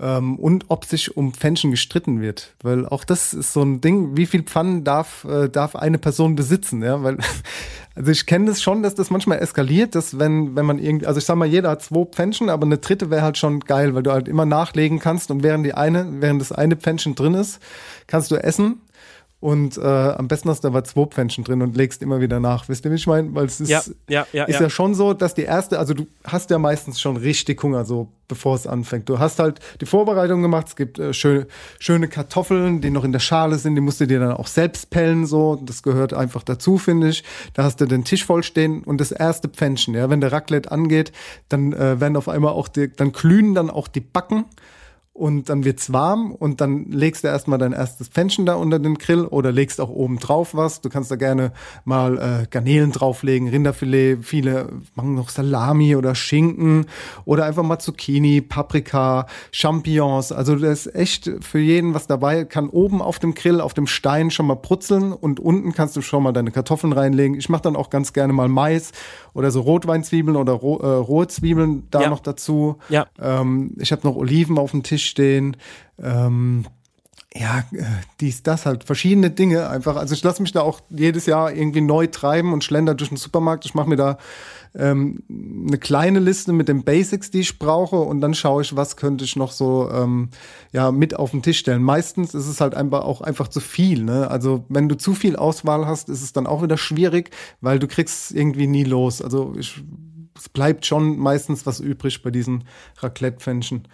[0.00, 2.54] Ähm, und ob sich um Pfännchen gestritten wird.
[2.62, 6.36] Weil auch das ist so ein Ding, wie viel Pfannen darf, äh, darf eine Person
[6.36, 7.18] besitzen, ja, weil,
[7.96, 11.18] also ich kenne das schon, dass das manchmal eskaliert, dass wenn, wenn man irgendwie, also
[11.18, 14.04] ich sag mal, jeder hat zwei Pfännchen, aber eine dritte wäre halt schon geil, weil
[14.04, 17.60] du halt immer nachlegen kannst und während die eine, während das eine Pfännchen drin ist,
[18.06, 18.80] kannst du essen
[19.40, 22.68] und äh, am besten hast du aber zwei Pfännchen drin und legst immer wieder nach.
[22.68, 23.32] Wisst ihr, wie ich meine?
[23.36, 24.68] Weil es ist, Ja, ja, ja, ist ja.
[24.68, 28.56] schon so, dass die erste, also du hast ja meistens schon richtig Hunger, so bevor
[28.56, 29.08] es anfängt.
[29.08, 31.46] Du hast halt die Vorbereitung gemacht, es gibt äh, schöne,
[31.78, 34.90] schöne Kartoffeln, die noch in der Schale sind, die musst du dir dann auch selbst
[34.90, 35.54] pellen, so.
[35.64, 37.22] Das gehört einfach dazu, finde ich.
[37.54, 40.10] Da hast du den Tisch voll stehen und das erste Pfännchen, ja.
[40.10, 41.12] Wenn der Raclette angeht,
[41.48, 44.46] dann äh, werden auf einmal auch die, dann glühen dann auch die Backen
[45.18, 48.96] und dann wird's warm und dann legst du erstmal dein erstes Pfännchen da unter den
[48.96, 50.80] Grill oder legst auch oben drauf was.
[50.80, 51.52] Du kannst da gerne
[51.84, 56.86] mal äh, Garnelen drauflegen, Rinderfilet, viele machen noch Salami oder Schinken
[57.24, 60.30] oder einfach mal Zucchini, Paprika, Champignons.
[60.32, 62.44] Also da ist echt für jeden was dabei.
[62.44, 66.00] Kann oben auf dem Grill, auf dem Stein schon mal brutzeln und unten kannst du
[66.02, 67.36] schon mal deine Kartoffeln reinlegen.
[67.36, 68.92] Ich mache dann auch ganz gerne mal Mais
[69.34, 72.10] oder so Rotweinzwiebeln oder roh, äh, rohe Zwiebeln da Ja.
[72.10, 72.76] noch dazu.
[72.88, 73.06] Ja.
[73.20, 75.56] Ähm, ich habe noch Oliven auf dem Tisch stehen.
[76.00, 76.64] Ähm,
[77.34, 77.84] ja, äh,
[78.20, 79.96] dies, das halt, verschiedene Dinge einfach.
[79.96, 83.18] Also ich lasse mich da auch jedes Jahr irgendwie neu treiben und schlender durch den
[83.18, 83.66] Supermarkt.
[83.66, 84.18] Ich mache mir da
[84.74, 88.96] ähm, eine kleine Liste mit den Basics, die ich brauche und dann schaue ich, was
[88.96, 90.30] könnte ich noch so ähm,
[90.72, 91.82] ja mit auf den Tisch stellen.
[91.82, 94.02] Meistens ist es halt einfach auch einfach zu viel.
[94.02, 94.30] Ne?
[94.30, 97.30] Also wenn du zu viel Auswahl hast, ist es dann auch wieder schwierig,
[97.60, 99.20] weil du kriegst irgendwie nie los.
[99.20, 99.82] Also ich,
[100.36, 102.64] es bleibt schon meistens was übrig bei diesen
[103.00, 103.86] Raclette-Pfännchen.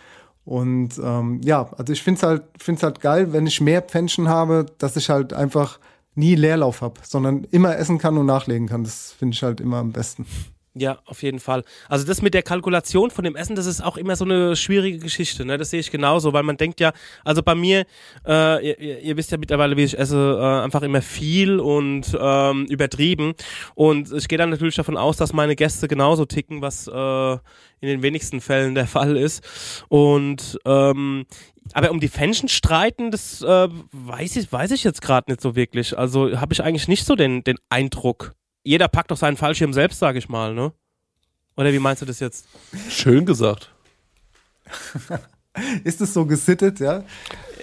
[0.45, 4.28] Und ähm, ja, also ich finde es halt, find's halt geil, wenn ich mehr Pfännchen
[4.28, 5.78] habe, dass ich halt einfach
[6.14, 8.84] nie Leerlauf habe, sondern immer essen kann und nachlegen kann.
[8.84, 10.26] Das finde ich halt immer am besten.
[10.77, 11.62] Ja, auf jeden Fall.
[11.89, 14.99] Also das mit der Kalkulation von dem Essen, das ist auch immer so eine schwierige
[14.99, 15.45] Geschichte.
[15.45, 15.57] Ne?
[15.57, 17.87] Das sehe ich genauso, weil man denkt ja, also bei mir,
[18.27, 22.66] äh, ihr, ihr wisst ja mittlerweile, wie ich esse, äh, einfach immer viel und ähm,
[22.66, 23.35] übertrieben.
[23.77, 27.89] Und ich gehe dann natürlich davon aus, dass meine Gäste genauso ticken, was äh, in
[27.89, 29.45] den wenigsten Fällen der Fall ist.
[29.89, 31.25] Und ähm,
[31.72, 35.55] aber um die Pfännchen streiten, das äh, weiß ich, weiß ich jetzt gerade nicht so
[35.55, 35.97] wirklich.
[35.97, 38.35] Also habe ich eigentlich nicht so den, den Eindruck.
[38.65, 40.73] Jeder packt doch seinen Fallschirm selbst, sage ich mal, ne?
[41.57, 42.49] Oder wie meinst du das jetzt?
[42.89, 43.71] Schön gesagt.
[45.85, 47.05] Ist es so gesittet, ja?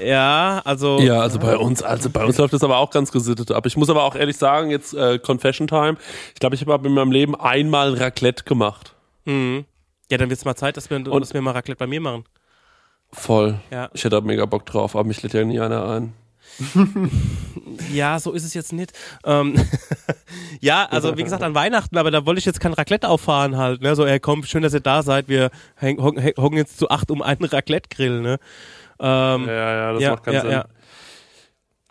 [0.01, 0.99] Ja, also.
[0.99, 3.65] Ja, also bei uns, also bei uns läuft das aber auch ganz gesittet ab.
[3.65, 5.97] Ich muss aber auch ehrlich sagen, jetzt äh, Confession Time.
[6.33, 8.95] Ich glaube, ich habe in meinem Leben einmal ein Raclette gemacht.
[9.25, 9.65] Mhm.
[10.09, 12.23] Ja, dann wird's mal Zeit, dass wir, dass wir mal Raclette bei mir machen.
[13.11, 13.59] Voll.
[13.71, 13.89] Ja.
[13.93, 16.13] Ich hätte da mega Bock drauf, aber mich lädt ja nie einer ein.
[17.93, 18.93] Ja, so ist es jetzt nicht.
[19.25, 19.55] Ähm,
[20.59, 23.81] ja, also wie gesagt, an Weihnachten, aber da wollte ich jetzt kein Raclette auffahren halt.
[23.81, 23.95] Ne?
[23.95, 25.27] So, ey, komm, schön, dass ihr da seid.
[25.27, 28.21] Wir hocken jetzt zu acht um einen Raclette-Grill.
[28.21, 28.39] Ne?
[28.99, 30.51] Ähm, Ja, ja, das ja, macht keinen ja, Sinn.
[30.51, 30.65] ja.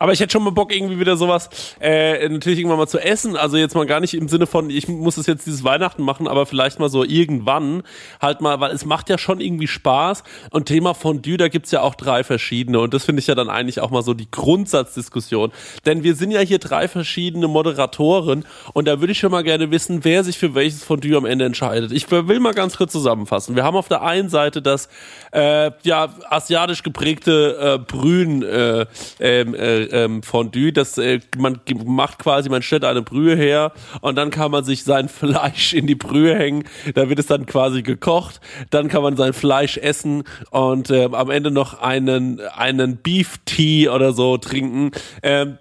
[0.01, 1.47] Aber ich hätte schon mal Bock, irgendwie wieder sowas,
[1.79, 3.37] äh, natürlich irgendwann mal zu essen.
[3.37, 6.27] Also jetzt mal gar nicht im Sinne von, ich muss es jetzt dieses Weihnachten machen,
[6.27, 7.83] aber vielleicht mal so irgendwann
[8.19, 10.23] halt mal, weil es macht ja schon irgendwie Spaß.
[10.49, 12.79] Und Thema Fondue, da gibt's ja auch drei verschiedene.
[12.79, 15.51] Und das finde ich ja dann eigentlich auch mal so die Grundsatzdiskussion.
[15.85, 18.45] Denn wir sind ja hier drei verschiedene Moderatoren.
[18.73, 21.45] Und da würde ich schon mal gerne wissen, wer sich für welches Fondue am Ende
[21.45, 21.91] entscheidet.
[21.91, 23.55] Ich will mal ganz kurz zusammenfassen.
[23.55, 24.89] Wir haben auf der einen Seite das,
[25.31, 28.87] äh, ja, asiatisch geprägte äh, Brühen, äh,
[29.19, 34.15] ähm, äh, ähm, Fondue, das äh, man macht quasi, man stellt eine Brühe her und
[34.15, 36.63] dann kann man sich sein Fleisch in die Brühe hängen,
[36.93, 41.29] da wird es dann quasi gekocht, dann kann man sein Fleisch essen und ähm, am
[41.29, 44.91] Ende noch einen einen Beef Tea oder so trinken.
[45.23, 45.57] Ähm,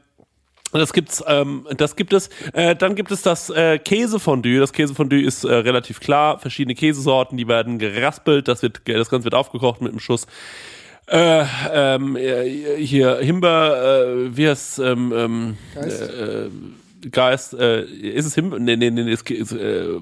[0.73, 2.31] Das gibt's, ähm, das gibt es.
[2.53, 4.61] Äh, dann gibt es das äh, Käsefondue.
[4.61, 6.39] Das Käsefondue ist äh, relativ klar.
[6.39, 8.47] Verschiedene Käsesorten, die werden geraspelt.
[8.47, 10.29] Das wird, das Ganze wird aufgekocht mit einem Schuss.
[11.11, 16.51] Äh, ähm, äh, hier Himbeer, äh, wie heißt ähm, ähm, äh, äh,
[17.11, 18.59] Geist, äh, ist es Himbeer?
[18.59, 20.01] Nee, nee, nee, ist, ist äh,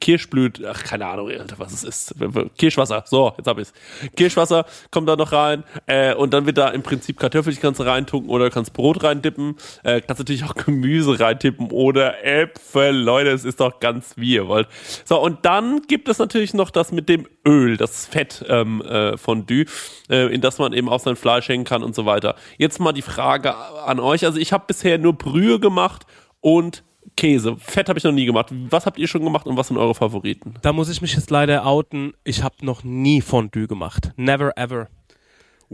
[0.00, 2.14] Kirschblüt, ach, keine Ahnung, Alter, was es ist.
[2.58, 3.72] Kirschwasser, so, jetzt hab ich's.
[4.16, 7.84] Kirschwasser kommt da noch rein äh, und dann wird da im Prinzip Kartoffeln kannst du
[7.84, 13.44] reintunken oder kannst Brot reindippen, äh, kannst natürlich auch Gemüse reintippen oder Äpfel, Leute, es
[13.44, 14.68] ist doch ganz wie ihr wollt.
[15.04, 19.16] So, und dann gibt es natürlich noch das mit dem Öl, das Fett ähm, äh,
[19.16, 19.66] Fondue,
[20.08, 22.36] äh, in das man eben auch sein Fleisch hängen kann und so weiter.
[22.58, 26.06] Jetzt mal die Frage an euch, also ich habe bisher nur Brühe gemacht
[26.42, 26.84] und
[27.16, 27.56] Käse.
[27.56, 28.48] Fett habe ich noch nie gemacht.
[28.70, 30.54] Was habt ihr schon gemacht und was sind eure Favoriten?
[30.62, 32.12] Da muss ich mich jetzt leider outen.
[32.24, 34.12] Ich habe noch nie Fondue gemacht.
[34.16, 34.88] Never ever.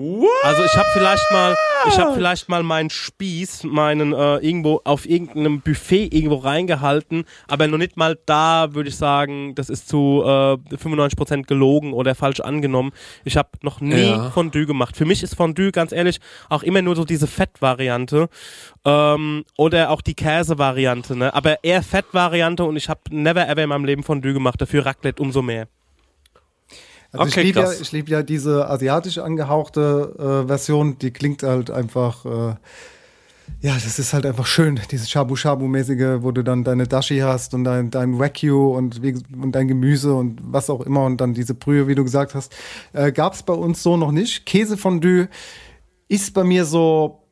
[0.00, 0.28] What?
[0.44, 1.56] Also ich habe vielleicht mal,
[1.88, 7.66] ich habe vielleicht mal meinen Spieß, meinen äh, irgendwo auf irgendeinem Buffet irgendwo reingehalten, aber
[7.66, 12.38] noch nicht mal da würde ich sagen, das ist zu äh, 95% gelogen oder falsch
[12.38, 12.92] angenommen.
[13.24, 14.30] Ich habe noch nie Ja.
[14.30, 14.96] Fondue gemacht.
[14.96, 18.28] Für mich ist Fondue ganz ehrlich auch immer nur so diese Fettvariante
[18.84, 21.34] ähm, oder auch die Käsevariante, ne?
[21.34, 24.60] Aber eher Fettvariante und ich habe never ever in meinem Leben Fondue gemacht.
[24.60, 25.66] Dafür Raclette umso mehr.
[27.12, 31.42] Also Okay, ich liebe ja, ich lieb ja diese asiatisch angehauchte äh, Version, die klingt
[31.42, 32.54] halt einfach, äh,
[33.60, 37.64] ja, das ist halt einfach schön, dieses Shabu-Shabu-mäßige, wo du dann deine Dashi hast und
[37.64, 41.88] dein, dein Wagyu und, und dein Gemüse und was auch immer und dann diese Brühe,
[41.88, 42.54] wie du gesagt hast.
[42.92, 44.44] Äh, Gab es bei uns so noch nicht.
[44.44, 45.28] Käsefondue
[46.08, 47.22] ist bei mir so,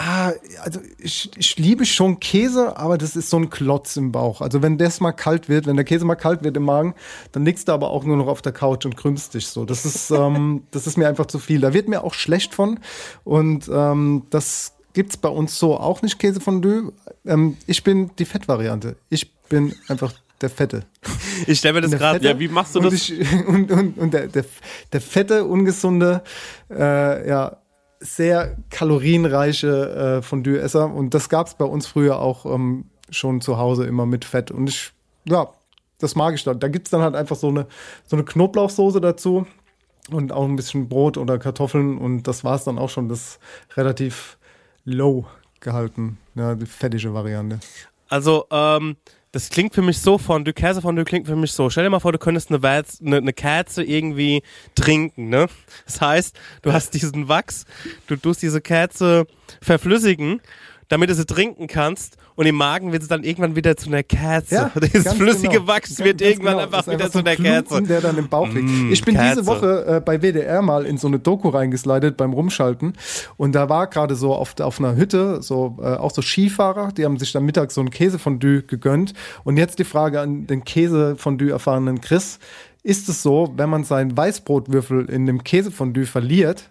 [0.00, 0.32] Ah,
[0.62, 4.40] also ich, ich liebe schon Käse, aber das ist so ein Klotz im Bauch.
[4.40, 6.94] Also wenn das mal kalt wird, wenn der Käse mal kalt wird im Magen,
[7.32, 9.64] dann liegst du aber auch nur noch auf der Couch und krümmst dich so.
[9.64, 11.60] Das ist, ähm, das ist mir einfach zu viel.
[11.60, 12.78] Da wird mir auch schlecht von.
[13.24, 16.92] Und ähm, das gibt's bei uns so auch nicht, Käsefondue.
[17.26, 18.94] Ähm, ich bin die Fettvariante.
[19.10, 20.84] Ich bin einfach der Fette.
[21.46, 22.24] Ich stelle mir das gerade.
[22.24, 22.94] Ja, wie machst du und das?
[22.94, 23.14] Ich,
[23.48, 24.44] und, und, und der, der,
[24.92, 26.22] der fette, ungesunde,
[26.70, 27.57] äh, ja,
[28.00, 30.92] sehr kalorienreiche äh, Fondue-Esser.
[30.92, 34.50] Und das gab's bei uns früher auch ähm, schon zu Hause immer mit Fett.
[34.50, 34.92] Und ich,
[35.24, 35.48] ja,
[35.98, 36.60] das mag ich dann.
[36.60, 37.66] Da gibt's dann halt einfach so eine,
[38.06, 39.46] so eine Knoblauchsoße dazu
[40.10, 41.98] und auch ein bisschen Brot oder Kartoffeln.
[41.98, 43.08] Und das war's dann auch schon.
[43.08, 43.38] Das
[43.76, 44.38] relativ
[44.84, 45.26] low
[45.60, 46.18] gehalten.
[46.34, 47.60] Ja, die fettige Variante.
[48.08, 48.96] Also, ähm,
[49.32, 51.68] das klingt für mich so Fondue, Käsefondue klingt für mich so.
[51.70, 54.42] Stell dir mal vor, du könntest eine, Wärz, eine, eine Kerze irgendwie
[54.74, 55.48] trinken, ne?
[55.84, 57.64] Das heißt, du hast diesen Wachs,
[58.06, 59.26] du tust diese Kerze
[59.60, 60.40] verflüssigen,
[60.88, 64.02] damit du sie trinken kannst und im Magen wird es dann irgendwann wieder zu einer
[64.02, 64.70] Kerze.
[64.82, 65.66] Dieses ganz flüssige genau.
[65.66, 66.64] Wachs wird ganz irgendwann genau.
[66.64, 67.68] einfach wieder einfach zu so einer ein Kerze.
[67.68, 68.68] Klumpen, der dann im Bauch liegt.
[68.68, 69.40] Mm, ich bin Kerze.
[69.40, 72.94] diese Woche äh, bei WDR mal in so eine Doku reingeslidet beim Rumschalten
[73.36, 77.04] und da war gerade so auf, auf einer Hütte so äh, auch so Skifahrer, die
[77.04, 79.12] haben sich dann mittags so ein Käsefondue gegönnt
[79.44, 82.38] und jetzt die Frage an den Käsefondue erfahrenen Chris,
[82.82, 86.70] ist es so, wenn man seinen Weißbrotwürfel in dem Käsefondue verliert,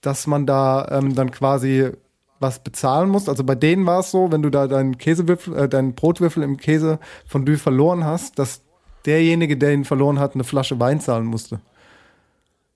[0.00, 1.90] dass man da ähm, dann quasi
[2.42, 3.28] was bezahlen musst.
[3.28, 6.56] Also bei denen war es so, wenn du da deinen Käsewürfel, äh, deinen Brotwürfel im
[6.58, 8.62] Käsefondue verloren hast, dass
[9.06, 11.60] derjenige, der ihn verloren hat, eine Flasche Wein zahlen musste.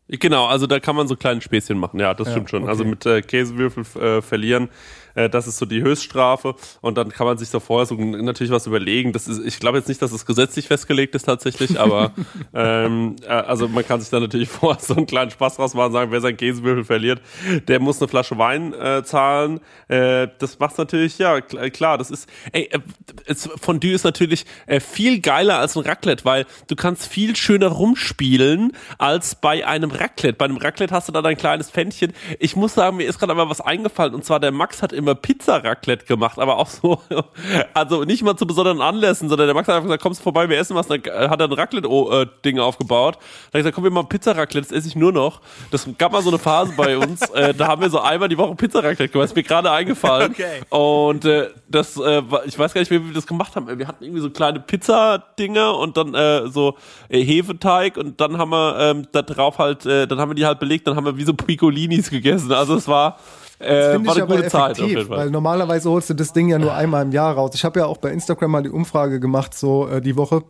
[0.08, 1.98] Genau, also da kann man so kleine Späßchen machen.
[1.98, 2.62] Ja, das Ja, stimmt schon.
[2.62, 2.70] okay.
[2.70, 4.68] Also mit äh, Käsewürfel äh, verlieren,
[5.16, 6.54] äh, das ist so die Höchststrafe.
[6.80, 9.12] Und dann kann man sich so vorher so natürlich was überlegen.
[9.12, 12.12] Das ist, ich glaube jetzt nicht, dass es gesetzlich festgelegt ist tatsächlich, aber
[12.54, 15.92] ähm, äh, also man kann sich dann natürlich vorher so einen kleinen Spaß draus machen,
[15.92, 17.20] sagen, wer seinen Käsewürfel verliert,
[17.66, 19.60] der muss eine Flasche Wein äh, zahlen.
[19.88, 24.80] Äh, das macht natürlich, ja, kl klar, das ist, ey, äh, Fondue ist natürlich äh,
[24.80, 30.36] viel geiler als ein Raclette, weil du kannst viel schöner rumspielen als bei einem Raclette.
[30.36, 32.12] Bei einem Raclette hast du dann ein kleines Pfännchen.
[32.38, 35.14] Ich muss sagen, mir ist gerade aber was eingefallen und zwar der Max hat immer
[35.14, 37.00] Pizza-Raclette gemacht, aber auch so,
[37.74, 40.48] also nicht mal zu besonderen Anlässen, sondern der Max hat einfach gesagt, kommst du vorbei,
[40.48, 43.14] wir essen was, dann äh, hat er ein Raclette-Ding aufgebaut.
[43.14, 45.40] Dann hat er gesagt, komm, wir machen Pizza-Raclette, das esse ich nur noch.
[45.70, 48.38] Das gab mal so eine Phase bei uns, äh, da haben wir so einmal die
[48.38, 50.32] Woche Pizza-Raclette gemacht, ist mir gerade eingefallen.
[50.32, 50.62] Okay.
[50.70, 53.78] Und äh, das, äh, ich weiß gar nicht, wie wir das gemacht haben.
[53.78, 56.76] Wir hatten irgendwie so kleine Pizza-Dinger und dann äh, so
[57.08, 60.46] äh, Hefeteig und dann haben wir ähm, da drauf halt, äh, dann haben wir die
[60.46, 62.52] halt belegt, dann haben wir wie so Piccolinis gegessen.
[62.52, 63.18] Also es war,
[63.58, 67.04] äh, Finde war ich aber effektiv, weil normalerweise holst du das Ding ja nur einmal
[67.04, 67.52] im Jahr raus.
[67.54, 70.42] Ich habe ja auch bei Instagram mal die Umfrage gemacht, so äh, die Woche,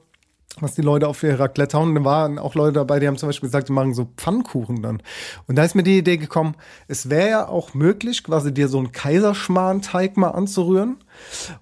[0.61, 1.95] was die Leute auf Raclette hauen.
[1.95, 5.03] Da waren auch Leute dabei, die haben zum Beispiel gesagt, die machen so Pfannkuchen dann.
[5.47, 6.57] Und da ist mir die Idee gekommen,
[6.89, 10.97] es wäre ja auch möglich, quasi dir so einen Kaiserschmarrn-Teig mal anzurühren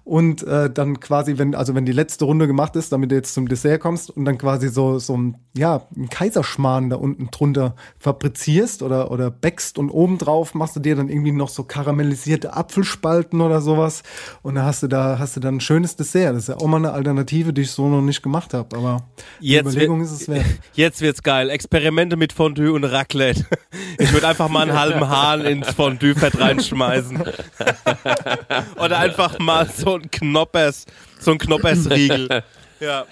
[0.03, 3.33] Und äh, dann quasi, wenn, also wenn die letzte Runde gemacht ist, damit du jetzt
[3.33, 7.75] zum Dessert kommst und dann quasi so, so ein, ja, ein Kaiserschmarrn da unten drunter
[7.99, 13.41] fabrizierst oder, oder backst und obendrauf machst du dir dann irgendwie noch so karamellisierte Apfelspalten
[13.41, 14.03] oder sowas.
[14.41, 16.35] Und dann hast du da, hast du dann ein schönes Dessert.
[16.35, 18.75] Das ist ja auch mal eine Alternative, die ich so noch nicht gemacht habe.
[18.75, 19.03] Aber
[19.41, 20.45] die Jetzt Überlegung wird- ist es wert.
[20.73, 21.49] Jetzt wird's geil.
[21.49, 23.45] Experimente mit Fondue und Raclette.
[23.97, 27.17] Ich würde einfach mal einen halben Hahn ins Fondue-Fett reinschmeißen.
[28.77, 30.85] Oder einfach mal so ein Knoppers,
[31.19, 32.43] so ein Knoppersriegel.
[32.81, 33.05] Ja.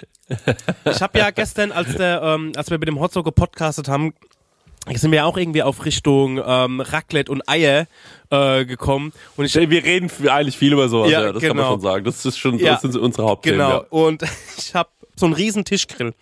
[0.86, 4.14] Ich habe ja gestern, als der, ähm, als wir mit dem Hotzo gepodcastet haben,
[4.94, 7.88] sind wir auch irgendwie auf Richtung ähm, Raclette und Eier
[8.30, 9.14] äh, gekommen.
[9.38, 11.72] Und ich, Wir reden eigentlich viel über sowas, Ja, ja, das kann man genau.
[11.72, 12.04] schon sagen.
[12.04, 12.74] Das ist schon, Ja.
[12.74, 13.60] das sind unsere Hauptthemen.
[13.60, 13.72] Genau.
[13.72, 13.86] Ja.
[13.90, 14.24] Und
[14.58, 16.14] ich habe so einen riesen Tischgrill.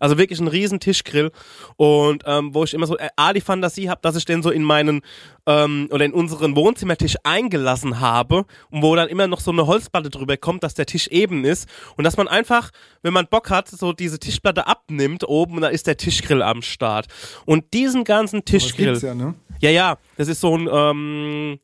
[0.00, 1.30] Also wirklich einen riesen Tischgrill.
[1.78, 4.50] Und ähm, wo ich immer so äh, A, die Fantasie habe, dass ich den so
[4.50, 5.00] in meinen
[5.46, 10.10] ähm, oder in unseren Wohnzimmertisch eingelassen habe und wo dann immer noch so eine Holzplatte
[10.10, 11.68] drüber kommt, dass der Tisch eben ist.
[11.96, 12.72] Und dass man einfach,
[13.02, 16.62] wenn man Bock hat, so diese Tischplatte abnimmt oben und dann ist der Tischgrill am
[16.62, 17.06] Start.
[17.46, 18.86] Und diesen ganzen Das Tischgrill.
[18.86, 19.36] gibt's ja, ne?
[19.60, 21.60] Ja, ja, das ist so ein, ähm,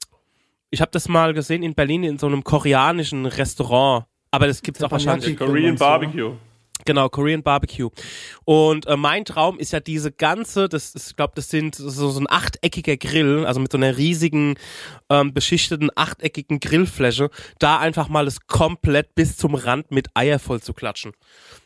[0.70, 4.04] ich habe das mal gesehen in Berlin in so einem koreanischen Restaurant.
[4.30, 5.36] Aber das gibt's auch wahrscheinlich.
[5.36, 6.34] Korean Barbecue.
[6.84, 7.90] Genau, Korean Barbecue.
[8.44, 12.10] Und äh, mein Traum ist ja diese ganze, das ist, ich glaube, das sind so,
[12.10, 14.56] so ein achteckiger Grill, also mit so einer riesigen,
[15.08, 20.60] ähm, beschichteten achteckigen Grillfläche, da einfach mal das komplett bis zum Rand mit Eier voll
[20.60, 21.12] zu klatschen.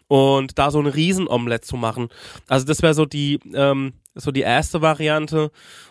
[0.07, 2.09] Und da so ein Riesenomelett zu machen.
[2.47, 5.51] Also das wäre so die, ähm, so die erste Variante.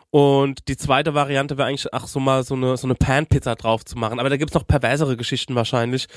[0.10, 3.84] Und die zweite Variante wäre eigentlich, ach, so mal so eine, so eine Pan-Pizza drauf
[3.84, 4.20] zu machen.
[4.20, 6.08] Aber da gibt's noch perversere Geschichten wahrscheinlich.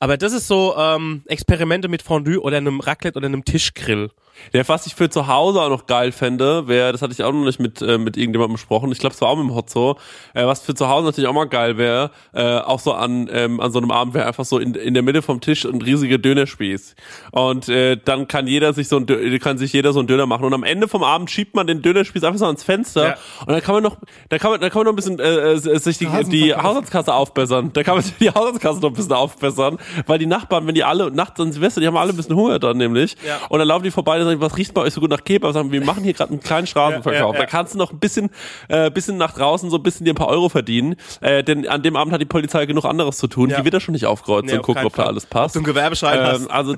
[0.00, 4.10] Aber das ist so ähm, Experimente mit Fondue oder einem Raclette oder einem Tischgrill.
[4.52, 7.32] Der, was ich für zu Hause auch noch geil fände, wäre, das hatte ich auch
[7.32, 9.96] noch nicht mit, äh, mit irgendjemandem besprochen, ich glaube, es war auch mit dem Hotzo,
[10.34, 13.60] äh, was für zu Hause natürlich auch mal geil wäre, äh, auch so an, ähm,
[13.60, 16.18] an so einem Abend wäre einfach so in, in der Mitte vom Tisch ein riesiger
[16.18, 16.94] Dönerspieß.
[17.32, 20.26] Und äh, dann kann jeder sich so ein, Dö- kann sich jeder so einen Döner
[20.26, 20.44] machen.
[20.44, 23.14] Und am Ende vom Abend schiebt man den Dönerspieß einfach so ans Fenster Ja.
[23.40, 23.96] und dann kann man noch,
[24.28, 26.54] da kann man, da kann man noch ein bisschen äh, äh, sich die, die.
[26.54, 27.70] Haushaltskasse aufbessern.
[27.72, 30.84] Da kann man sich die Haushaltskasse noch ein bisschen aufbessern, weil die Nachbarn, wenn die
[30.84, 33.16] alle nachts an Silvester, die haben alle ein bisschen Hunger dann nämlich.
[33.26, 33.38] Ja.
[33.48, 35.52] Und dann laufen die vorbei sagen, was riecht bei euch so gut nach Kebab?
[35.52, 37.14] Sagen, wir machen hier gerade einen kleinen Straßenverkauf.
[37.14, 37.38] Ja, ja, ja.
[37.38, 38.30] Da kannst du noch ein bisschen,
[38.68, 40.96] äh, bisschen nach draußen so ein bisschen dir ein paar Euro verdienen.
[41.20, 43.50] Äh, denn an dem Abend hat die Polizei genug anderes zu tun.
[43.50, 43.58] Ja.
[43.58, 45.08] Die wird da schon nicht aufkreuzen Nee, und auf gucken, ob da Fall.
[45.08, 45.56] alles passt.
[45.56, 46.42] Ob du einen Gewerbeschein hast.
[46.42, 46.76] Ähm, also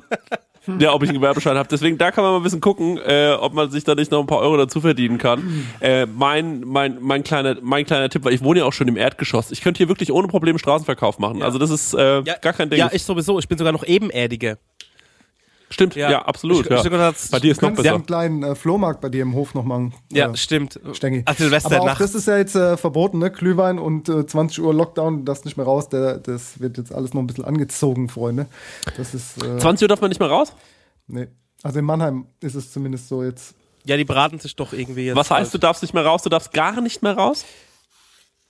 [0.79, 1.69] ja, ob ich einen Gewerbeschein habe.
[1.71, 4.21] Deswegen, da kann man mal ein bisschen gucken, äh, ob man sich da nicht noch
[4.21, 5.67] ein paar Euro dazu verdienen kann.
[5.81, 8.97] Äh, mein, mein, mein, kleiner, mein kleiner Tipp, weil ich wohne ja auch schon im
[8.97, 9.51] Erdgeschoss.
[9.51, 11.43] Ich könnte hier wirklich ohne Probleme Straßenverkauf machen.
[11.43, 12.79] Also das ist äh, gar kein Ding.
[12.79, 13.39] Ja, ich sowieso.
[13.39, 14.59] Ich bin sogar noch ebenerdiger.
[15.71, 16.65] Stimmt, ja, absolut.
[16.65, 16.83] Ich, ja.
[16.83, 17.95] das- Bei dir ist noch besser.
[17.95, 19.93] einen kleinen äh, Flohmarkt bei dir im Hof noch machen.
[20.11, 20.81] Ja, Äh, stimmt.
[20.95, 21.23] Stengi.
[21.27, 21.99] Ach, Silvester Aber auch nachts.
[21.99, 23.31] das ist ja jetzt äh, verboten, ne?
[23.31, 25.89] Glühwein und äh, 20 Uhr Lockdown, das nicht mehr raus.
[25.91, 28.47] Der, das wird jetzt alles noch ein bisschen angezogen, Freunde.
[28.97, 29.43] Das ist.
[29.45, 30.53] Äh, 20 Uhr darf man nicht mehr raus?
[31.07, 31.27] nee.
[31.65, 33.55] Also in Mannheim ist es zumindest so jetzt.
[33.85, 35.17] Ja, die braten sich doch irgendwie jetzt.
[35.17, 36.23] Was heißt, du darfst nicht mehr raus?
[36.23, 37.45] Du darfst gar nicht mehr raus?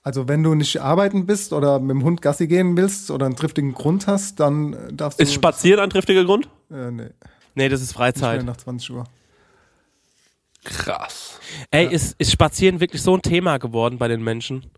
[0.03, 3.35] Also wenn du nicht arbeiten bist oder mit dem Hund Gassi gehen willst oder einen
[3.35, 5.23] triftigen Grund hast, dann äh, darfst du.
[5.23, 6.49] Ist Spazieren ein triftiger Grund?
[6.71, 7.09] Äh, nee,
[7.55, 8.43] Nee, das ist nicht mehr Freizeit.
[8.45, 9.03] nach 20 Uhr.
[10.63, 11.39] Krass.
[11.71, 14.69] Ey, ist, ist Spazieren wirklich so ein Thema geworden bei den Menschen?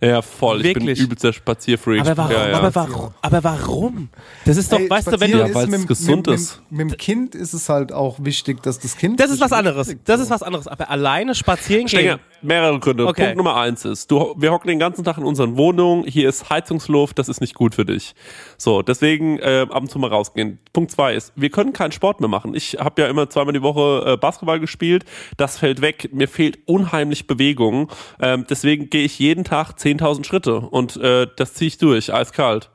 [0.00, 0.58] Ja, voll.
[0.58, 0.98] Ich Wirklich?
[0.98, 2.00] bin übelster Spazierfreak.
[2.02, 2.32] Aber warum?
[2.32, 2.58] Ja, ja.
[2.58, 3.14] Aber warum?
[3.20, 4.08] Aber warum?
[4.44, 5.42] Das ist doch, Ey, weißt du, wenn du.
[5.42, 6.62] Ist mit, gesund mit, ist.
[6.70, 9.18] Mit, mit dem Kind ist es halt auch wichtig, dass das Kind.
[9.18, 9.96] Das ist was anderes.
[10.04, 10.22] Das so.
[10.24, 10.68] ist was anderes.
[10.68, 12.24] Aber alleine spazieren Stenger, gehen.
[12.42, 13.06] mehrere Gründe.
[13.06, 13.22] Okay.
[13.22, 16.48] Punkt Nummer eins ist, du, wir hocken den ganzen Tag in unseren Wohnungen, hier ist
[16.48, 18.14] Heizungsluft, das ist nicht gut für dich.
[18.56, 20.58] So, deswegen äh, ab und zu mal rausgehen.
[20.72, 22.54] Punkt zwei ist, wir können keinen Sport mehr machen.
[22.54, 25.04] Ich habe ja immer zweimal die Woche äh, Basketball gespielt,
[25.36, 27.90] das fällt weg, mir fehlt unheimlich Bewegung.
[28.20, 32.70] Ähm, deswegen gehe ich jeden Tag 10.000 Schritte und äh, das ziehe ich durch, eiskalt.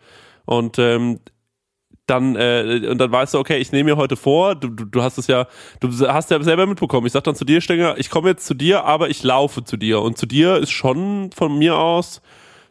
[0.46, 1.20] Und ähm,
[2.06, 5.02] dann äh, und dann weißt du, okay, ich nehme mir heute vor, du, du, du
[5.02, 5.48] hast es ja,
[5.80, 7.08] du hast ja selber mitbekommen.
[7.08, 9.78] Ich sag dann zu dir, Stenger, ich komme jetzt zu dir, aber ich laufe zu
[9.78, 10.02] dir.
[10.02, 12.22] Und zu dir ist schon von mir aus,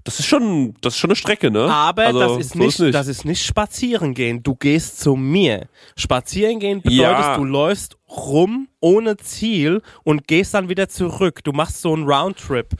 [0.04, 1.72] das ist schon, das ist schon eine Strecke, ne?
[1.72, 4.42] Aber Also, das, ist so nicht, das ist nicht spazieren gehen.
[4.42, 5.68] Du gehst zu mir.
[5.96, 7.36] Spazieren gehen bedeutet, Ja.
[7.36, 11.44] du läufst rum ohne Ziel und gehst dann wieder zurück.
[11.44, 12.74] Du machst so einen Roundtrip.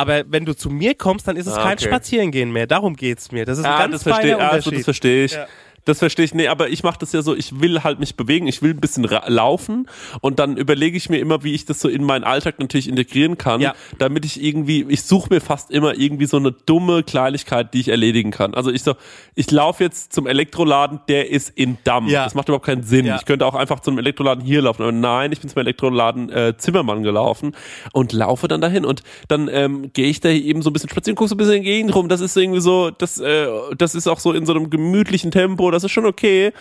[0.00, 1.86] Aber wenn du zu mir kommst, dann ist es Ah, kein okay.
[1.88, 2.66] Spazierengehen mehr.
[2.66, 3.44] Darum geht's mir.
[3.44, 4.78] Das ist ein Ah, ganz das verstehe feiner also, Unterschied.
[4.78, 5.32] das verstehe ich.
[5.32, 5.46] Ja.
[5.84, 6.34] Das verstehe ich.
[6.34, 8.80] Nee, aber ich mache das ja so, ich will halt mich bewegen, ich will ein
[8.80, 9.88] bisschen laufen
[10.20, 13.38] und dann überlege ich mir immer, wie ich das so in meinen Alltag natürlich integrieren
[13.38, 13.74] kann, Ja.
[13.98, 17.88] damit ich irgendwie, ich suche mir fast immer irgendwie so eine dumme Kleinigkeit, die ich
[17.88, 18.54] erledigen kann.
[18.54, 18.94] Also ich so,
[19.34, 22.08] ich laufe jetzt zum Elektroladen, der ist in Damm.
[22.08, 22.24] Ja.
[22.24, 23.06] Das macht überhaupt keinen Sinn.
[23.06, 23.16] Ja.
[23.16, 24.82] Ich könnte auch einfach zum Elektroladen hier laufen.
[24.82, 27.56] Aber nein, ich bin zum Elektroladen äh, Zimmermann gelaufen
[27.92, 31.16] und laufe dann dahin und dann ähm, gehe ich da eben so ein bisschen spazieren,
[31.16, 32.08] gucke so ein bisschen in die Gegend rum.
[32.08, 33.46] Das ist irgendwie so, das, äh,
[33.78, 36.52] das ist auch so in so einem gemütlichen Tempo, das ist schon okay.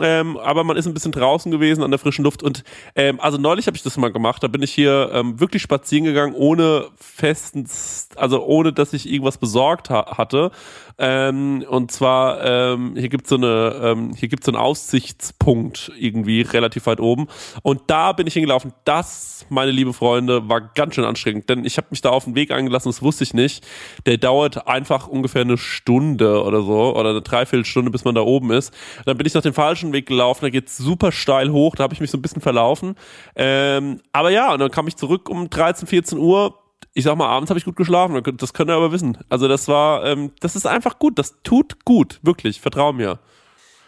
[0.00, 2.42] Ähm, aber man ist ein bisschen draußen gewesen an der frischen Luft.
[2.42, 2.64] Und
[2.94, 4.42] ähm, also neulich habe ich das mal gemacht.
[4.42, 7.68] Da bin ich hier ähm, wirklich spazieren gegangen, ohne festen,
[8.16, 10.50] also ohne dass ich irgendwas besorgt ha hatte.
[10.98, 16.40] Ähm, und zwar, ähm, hier gibt's so eine, ähm, hier gibt's so einen Aussichtspunkt irgendwie
[16.40, 17.26] relativ weit oben.
[17.62, 18.72] Und da bin ich hingelaufen.
[18.84, 22.34] Das, meine liebe Freunde, war ganz schön anstrengend, denn ich habe mich da auf den
[22.34, 23.66] Weg eingelassen, das wusste ich nicht.
[24.06, 28.50] Der dauert einfach ungefähr eine Stunde oder so, oder eine Dreiviertelstunde, bis man da oben
[28.52, 28.72] ist.
[29.04, 31.94] Dann bin ich noch den falschen Weg gelaufen, da geht's super steil hoch, da habe
[31.94, 32.94] ich mich so ein bisschen verlaufen.
[33.34, 36.65] Ähm, aber ja, und dann kam ich zurück um 13, 14 Uhr
[36.96, 39.18] ich sag mal, abends habe ich gut geschlafen, das könnt ihr aber wissen.
[39.28, 43.18] Also das war, ähm, das ist einfach gut, das tut gut, wirklich, vertrau mir.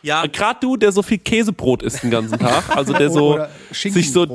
[0.02, 0.26] Ja.
[0.26, 4.12] Gerade du, der so viel Käsebrot isst den ganzen Tag, also der so Oder sich
[4.12, 4.26] so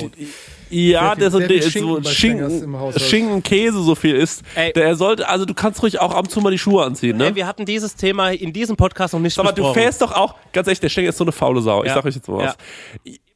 [0.71, 2.99] ja, der so der Schinken so Schinken.
[2.99, 4.73] Schinken, Käse so viel isst, Ey.
[4.73, 7.27] der sollte, also du kannst ruhig auch ab und zu mal die Schuhe anziehen, ne?
[7.27, 10.33] Ey, wir hatten dieses Thema in diesem Podcast noch nicht Aber du fährst doch auch,
[10.51, 11.83] ganz ehrlich, der Stenger ist so eine faule Sau.
[11.83, 11.93] Ich Ja.
[11.93, 12.57] sag euch jetzt mal was.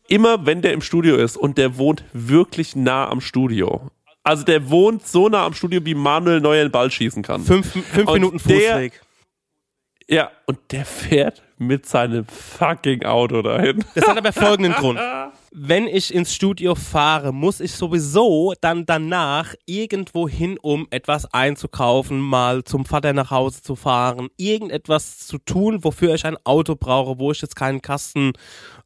[0.07, 3.91] Immer wenn der im Studio ist und der wohnt wirklich nah am Studio.
[4.27, 7.45] Also der wohnt so nah am Studio, wie Manuel Neuer den Ball schießen kann.
[7.45, 9.01] Fünf, fünf Minuten Fußweg.
[10.09, 13.83] Ja, und der fährt mit seinem fucking Auto dahin.
[13.95, 14.97] Das hat aber folgenden Grund.
[15.51, 22.19] Wenn ich ins Studio fahre, muss ich sowieso dann danach irgendwo hin, um etwas einzukaufen,
[22.19, 27.19] mal zum Vater nach Hause zu fahren, irgendetwas zu tun, wofür ich ein Auto brauche,
[27.19, 28.31] wo ich jetzt keinen Kasten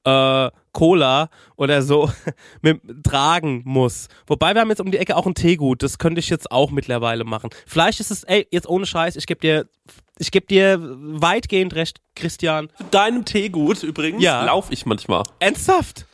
[0.03, 2.11] äh, Cola oder so
[2.61, 4.07] mit, tragen muss.
[4.27, 6.71] Wobei wir haben jetzt um die Ecke auch ein Teegut, das könnte ich jetzt auch
[6.71, 7.49] mittlerweile machen.
[7.67, 9.67] Vielleicht ist es, ey, jetzt ohne Scheiß, ich gebe dir,
[10.17, 10.77] ich gebe dir
[11.51, 12.69] weitgehend recht, Christian.
[12.77, 14.43] Zu deinem Teegut übrigens Ja.
[14.45, 15.23] laufe ich manchmal.
[15.39, 16.05] Ernsthaft?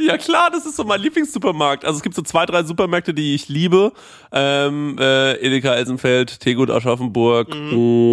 [0.00, 1.84] Ja klar, das ist so mein Lieblingssupermarkt.
[1.84, 3.92] Also es gibt so zwei, drei Supermärkte, die ich liebe.
[4.30, 7.72] Ähm, äh, Edeka Elsenfeld, Teegut Aschaffenburg Mhm.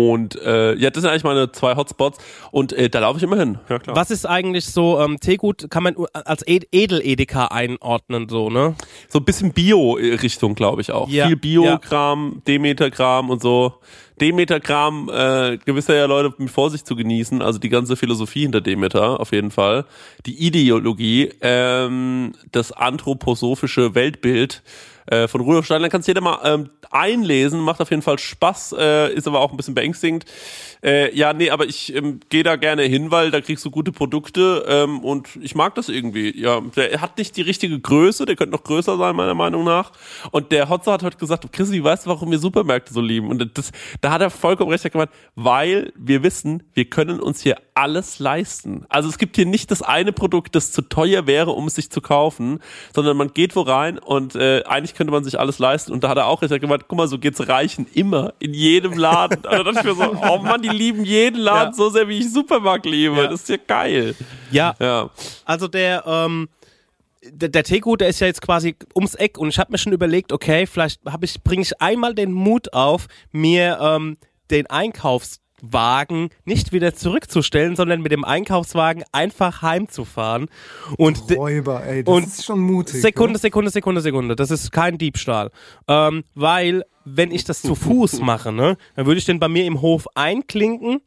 [0.10, 2.18] und äh, ja, das sind eigentlich meine zwei Hotspots
[2.49, 3.60] und äh, da laufe ich immer hin.
[3.69, 3.95] Ja klar.
[3.95, 8.73] Was ist eigentlich so, ähm, Teegut kann man als Ed Edel-Edeka einordnen, so, ne?
[9.10, 11.07] So ein bisschen Bio-Richtung, glaube ich auch.
[11.10, 13.73] Ja, Viel Bio-Kram, Demeter-Kram und so.
[14.22, 19.20] Demeter-Kram, äh, gewisser ja Leute mit Vorsicht zu genießen, also die ganze Philosophie hinter Demeter,
[19.20, 19.86] auf jeden Fall.
[20.26, 24.64] Die Ideologie, ähm, das anthroposophische Weltbild
[25.07, 29.14] äh, von Rudolf Steiner kannst jeder mal ähm, einlesen, macht auf jeden Fall Spaß, äh,
[29.14, 30.26] ist aber auch ein bisschen beängstigend.
[30.84, 33.91] Äh, ja, nee, aber ich ähm, gehe da gerne hin, weil da kriegst du gute
[33.91, 36.40] Produkte ähm, und ich mag das irgendwie.
[36.40, 39.91] Ja, der hat nicht die richtige Größe, der könnte noch größer sein, meiner Meinung nach.
[40.32, 43.30] Und der Hotzer hat heute gesagt, Chrissy, weißt du, warum wir Supermärkte so lieben?
[43.30, 43.72] Und das,
[44.02, 48.86] da hat er vollkommen recht gemeint, weil wir wissen, wir können uns hier alles leisten.
[48.90, 51.90] Also es gibt hier nicht das eine Produkt, das zu teuer wäre, um es sich
[51.90, 52.60] zu kaufen,
[52.94, 55.92] sondern man geht wo rein und äh, eigentlich könnte man sich alles leisten.
[55.92, 59.46] Und da hat er auch gemeint, guck mal, so geht's Reichen immer, in jedem Laden.
[59.46, 61.74] Also da dachte ich mir so, oh Mann, die lieben jeden Laden Ja.
[61.74, 63.16] so sehr, wie ich Supermarkt liebe.
[63.16, 63.28] Ja.
[63.28, 64.16] Das ist ja geil.
[64.52, 65.10] Ja, Ja.
[65.46, 66.50] also der, ähm,
[67.24, 69.94] der, der Teegut, der ist ja jetzt quasi ums Eck und ich habe mir schon
[69.94, 74.18] überlegt, okay, vielleicht ich, bringe ich einmal den Mut auf, mir ähm,
[74.52, 74.68] den
[75.66, 80.48] Einkaufswagen nicht wieder zurückzustellen, sondern mit dem Einkaufswagen einfach heimzufahren.
[80.98, 83.02] Und Räuber, ey, das und ist schon mutig.
[83.02, 83.40] Sekunde, ne?
[83.40, 84.36] Sekunde, Sekunde, Sekunde.
[84.36, 85.52] Das ist kein Diebstahl.
[85.88, 89.66] Ähm, weil, wenn ich das zu Fuß mache, ne, dann würde ich den bei mir
[89.66, 91.02] im Hof einklinken.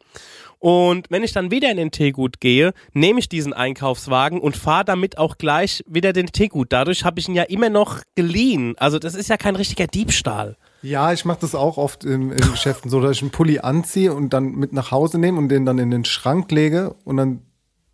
[0.61, 4.85] Und wenn ich dann wieder in den Teegut gehe, nehme ich diesen Einkaufswagen und fahre
[4.85, 6.73] damit auch gleich wieder den Teegut.
[6.73, 8.75] Dadurch habe ich ihn ja immer noch geliehen.
[8.77, 10.57] Also das ist ja kein richtiger Diebstahl.
[10.83, 14.13] Ja, ich mache das auch oft in, in Geschäften so, dass ich einen Pulli anziehe
[14.13, 17.43] und dann mit nach Hause nehme und den dann in den Schrank lege und dann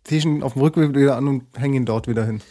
[0.03, 2.41] ziehe ich ihn auf dem Rückweg wieder an und hänge ihn dort wieder hin.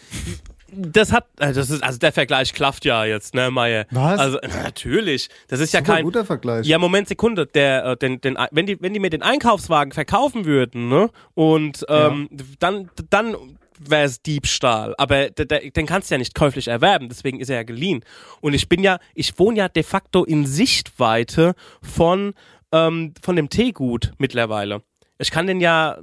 [0.76, 3.86] Das hat, äh, das ist, also der Vergleich klafft ja jetzt, ne, Meier?
[3.90, 4.18] Was?
[4.18, 5.28] Also, natürlich.
[5.46, 6.04] Das ist ja Super kein.
[6.04, 6.66] guter Vergleich.
[6.66, 7.46] Ja, Moment, Sekunde.
[7.46, 11.10] Der, äh, den, den, wenn, die, wenn die mir den Einkaufswagen verkaufen würden, ne?
[11.34, 12.28] Und ähm,
[12.58, 13.36] dann, dann
[13.78, 14.94] wäre es Diebstahl.
[14.98, 18.04] Aber den kannst du ja nicht käuflich erwerben, deswegen ist er ja geliehen.
[18.40, 22.34] Und ich bin ja, ich wohne ja de facto in Sichtweite von,
[22.72, 24.82] ähm, von dem Teegut mittlerweile.
[25.18, 25.98] Ich kann den ja,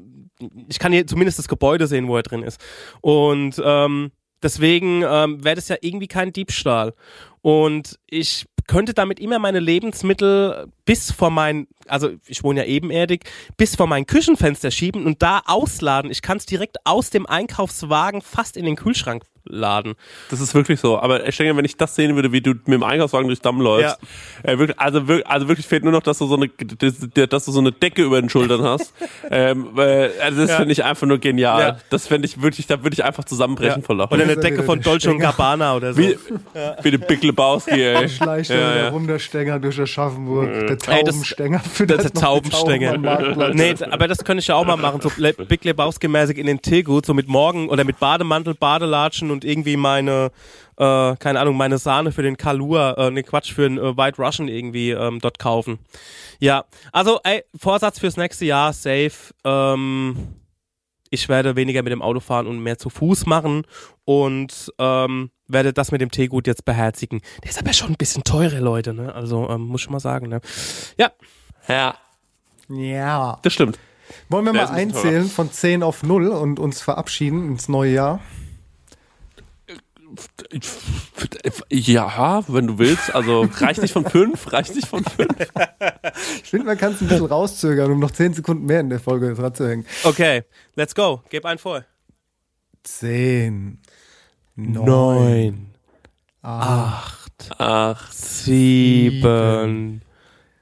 [0.69, 2.61] ich kann hier zumindest das Gebäude sehen, wo er drin ist.
[3.02, 4.11] Und ähm,
[4.41, 6.93] deswegen ähm, wäre das ja irgendwie kein Diebstahl.
[7.41, 13.24] Und ich könnte damit immer meine Lebensmittel bis vor mein, also ich wohne ja ebenerdig,
[13.56, 16.12] bis vor mein Küchenfenster schieben und da ausladen.
[16.12, 19.96] Ich kann es direkt aus dem Einkaufswagen fast in den Kühlschrank laden.
[20.30, 21.00] Das ist wirklich so.
[21.00, 23.60] Aber ich denke, wenn ich das sehen würde, wie du mit dem Einkaufswagen durch Damm
[23.60, 23.98] läufst,
[24.44, 27.52] äh, wirklich, also, wirklich, also wirklich fehlt nur noch, dass du so eine, dass du
[27.52, 28.94] so eine Decke über den Schultern hast.
[29.32, 30.58] ähm, äh, also das Ja.
[30.58, 31.60] finde ich einfach nur genial.
[31.60, 31.78] Ja.
[31.90, 34.14] Das fände ich wirklich, da würde ich einfach zusammenbrechen vor Lachen.
[34.14, 36.00] Oder eine Decke von Dolce und Gabbana oder so.
[36.00, 36.16] Wie,
[36.84, 38.10] wie der Big Lebowski, ey.
[38.10, 38.90] Schleicht Ja, ja, ja.
[38.90, 40.68] rum der Stenger durch Aschaffenburg.
[40.68, 41.36] Der Ey, das-.
[41.74, 43.53] Für das Tauben Taubenstänger.
[43.53, 47.06] Nee, aber das könnte ich ja auch mal machen, so Big Lebowski-mäßig in den Teegut,
[47.06, 50.32] so mit Morgen oder mit Bademantel, Badelatschen und irgendwie meine,
[50.78, 54.22] äh, keine Ahnung, meine Sahne für den Kalua, äh, ne Quatsch, für den äh, White
[54.22, 55.80] Russian irgendwie ähm, dort kaufen.
[56.40, 59.34] Ja, also ey, Vorsatz fürs nächste Jahr, safe.
[59.44, 60.16] Ähm,
[61.12, 63.64] ich werde weniger mit dem Auto fahren und mehr zu Fuß machen
[64.06, 67.22] und ähm, werde das mit dem Teegut jetzt beherzigen.
[67.44, 69.14] Der ist aber schon ein bisschen teurer, Leute, ne?
[69.14, 70.41] Also ähm, muss ich mal sagen, ne?
[70.98, 71.11] Ja.
[71.68, 71.95] Ja,
[72.69, 73.40] Ja.
[73.44, 73.80] das stimmt.
[74.30, 77.94] Wollen wir Der mal ein einzählen von 10 auf 0 und uns verabschieden ins neue
[77.94, 78.19] Jahr?
[81.69, 83.14] Ja, wenn du willst.
[83.15, 85.34] Also reicht nicht von fünf, reicht nicht von fünf.
[86.44, 88.99] Ich finde, man kann es ein bisschen rauszögern, um noch 10 Sekunden mehr in der
[88.99, 89.86] Folge dran zu hängen.
[90.03, 90.44] Okay,
[90.76, 91.22] let's go.
[91.30, 91.86] Gib einen vor.
[92.84, 93.80] 10, 9,
[94.56, 95.68] Neun,
[96.41, 97.22] 8,
[97.57, 100.02] Acht, sieben,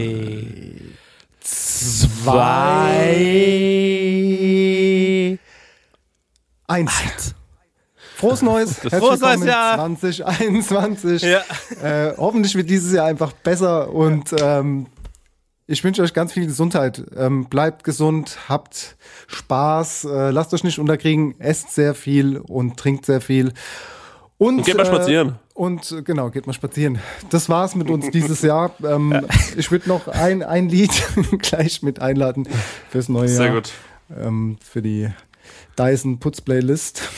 [1.40, 2.30] zwei,
[6.68, 7.34] 1.
[8.20, 8.82] Frohes Neues.
[8.82, 9.86] Herzlich Frohes neues Jahr.
[9.86, 11.22] in 2021.
[11.22, 11.40] Ja.
[11.82, 14.86] Äh, hoffentlich wird dieses Jahr einfach besser und ähm,
[15.66, 17.02] ich wünsche euch ganz viel Gesundheit.
[17.16, 23.06] Ähm, bleibt gesund, habt Spaß, äh, lasst euch nicht unterkriegen, esst sehr viel und trinkt
[23.06, 23.54] sehr viel.
[24.36, 25.38] Und, Und geht mal spazieren.
[25.54, 26.98] Und äh, genau, geht mal spazieren.
[27.30, 28.74] Das war's mit uns dieses Jahr.
[28.84, 29.26] Ähm,
[29.56, 30.90] Ich würde noch ein, ein Lied
[31.38, 32.46] gleich mit einladen
[32.90, 33.36] fürs neue Jahr.
[33.36, 33.72] Sehr gut.
[34.14, 35.08] Ähm, für die
[35.78, 37.08] Dyson Putz Playlist.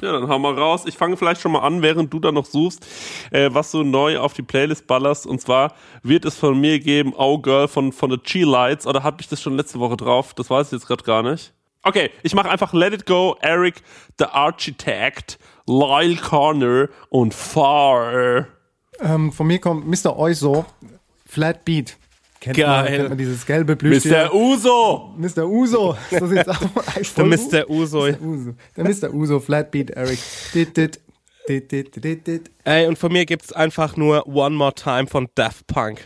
[0.00, 0.84] Ja, dann hau mal raus.
[0.86, 2.86] Ich fange vielleicht schon mal an, während du da noch suchst,
[3.30, 5.26] äh, was du neu auf die Playlist ballerst.
[5.26, 8.86] Und zwar wird es von mir geben, Oh Girl von, von The G-Lights.
[8.86, 10.34] Oder hab ich das schon letzte Woche drauf?
[10.34, 11.52] Das weiß ich jetzt gerade gar nicht.
[11.82, 13.82] Okay, ich mache einfach Let It Go, Eric,
[14.18, 18.46] The Architect, Lyle Corner und Far.
[18.98, 20.18] Ähm, von mir kommt Mr.
[20.18, 20.64] Oizo,
[21.24, 21.96] Flat Beat.
[22.46, 22.82] Kennt Geil.
[22.84, 24.12] Man, kennt man dieses gelbe Blüschen?
[24.12, 24.32] Mr.
[24.32, 25.14] Uso!
[25.16, 25.48] Mr.
[25.48, 25.96] Uso.
[26.10, 26.58] So sieht's aus.
[27.16, 27.68] Der Mr.
[27.68, 28.06] Uso.
[28.06, 28.20] Mr.
[28.20, 28.54] Uso.
[28.76, 29.12] Der Mr.
[29.12, 30.20] Uso, Flat Beat, Eric.
[30.54, 31.00] Dit, dit,
[31.48, 32.50] dit, dit, dit, dit.
[32.62, 36.02] Ey, und von mir gibt's einfach nur One More Time von Daft Punk.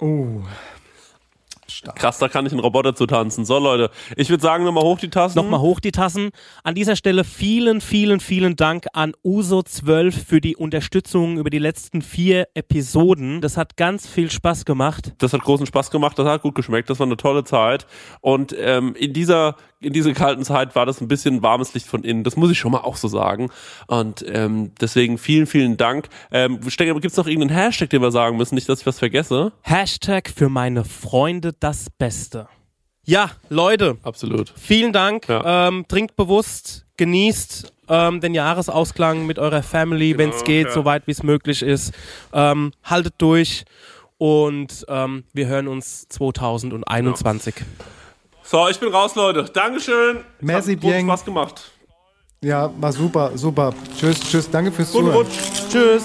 [0.00, 0.42] Oh.
[1.94, 3.44] Krass, da kann ich einen Roboter zu tanzen.
[3.44, 5.36] So, Leute, ich würde sagen, nochmal hoch die Tassen.
[5.36, 6.30] Nochmal hoch die Tassen.
[6.64, 12.02] An dieser Stelle vielen, vielen, vielen Dank an Uso12 für die Unterstützung über die letzten
[12.02, 13.40] vier Episoden.
[13.40, 15.14] Das hat ganz viel Spaß gemacht.
[15.18, 17.86] Das hat großen Spaß gemacht, das hat gut geschmeckt, das war eine tolle Zeit.
[18.20, 22.02] Und ähm, in dieser in dieser kalten Zeit war das ein bisschen warmes Licht von
[22.02, 22.24] innen.
[22.24, 23.50] Das muss ich schon mal auch so sagen.
[23.86, 26.08] Und ähm, deswegen vielen, vielen Dank.
[26.32, 28.54] Ähm, gibt es noch irgendeinen Hashtag, den wir sagen müssen?
[28.56, 29.52] Nicht, dass ich was vergesse.
[29.62, 32.48] Hashtag für meine Freunde das Beste.
[33.04, 34.52] Ja, Leute, Absolut.
[34.56, 35.28] vielen Dank.
[35.28, 35.68] Ja.
[35.68, 40.72] Ähm, trinkt bewusst, genießt ähm, den Jahresausklang mit eurer Family, Genau, wenn es geht, ja.
[40.72, 41.94] so weit wie es möglich ist.
[42.34, 43.64] Ähm, haltet durch
[44.18, 47.54] und ähm, wir hören uns 2021.
[48.50, 49.44] So, ich bin raus, Leute.
[49.44, 50.24] Dankeschön.
[50.40, 51.04] Merci Hat bien.
[51.06, 51.70] Spaß gemacht.
[52.40, 53.74] Ja, war super, super.
[53.98, 54.50] Tschüss, tschüss.
[54.50, 55.26] Danke fürs Guten Zuhören.
[55.26, 55.68] Rutsch.
[55.70, 56.04] Tschüss.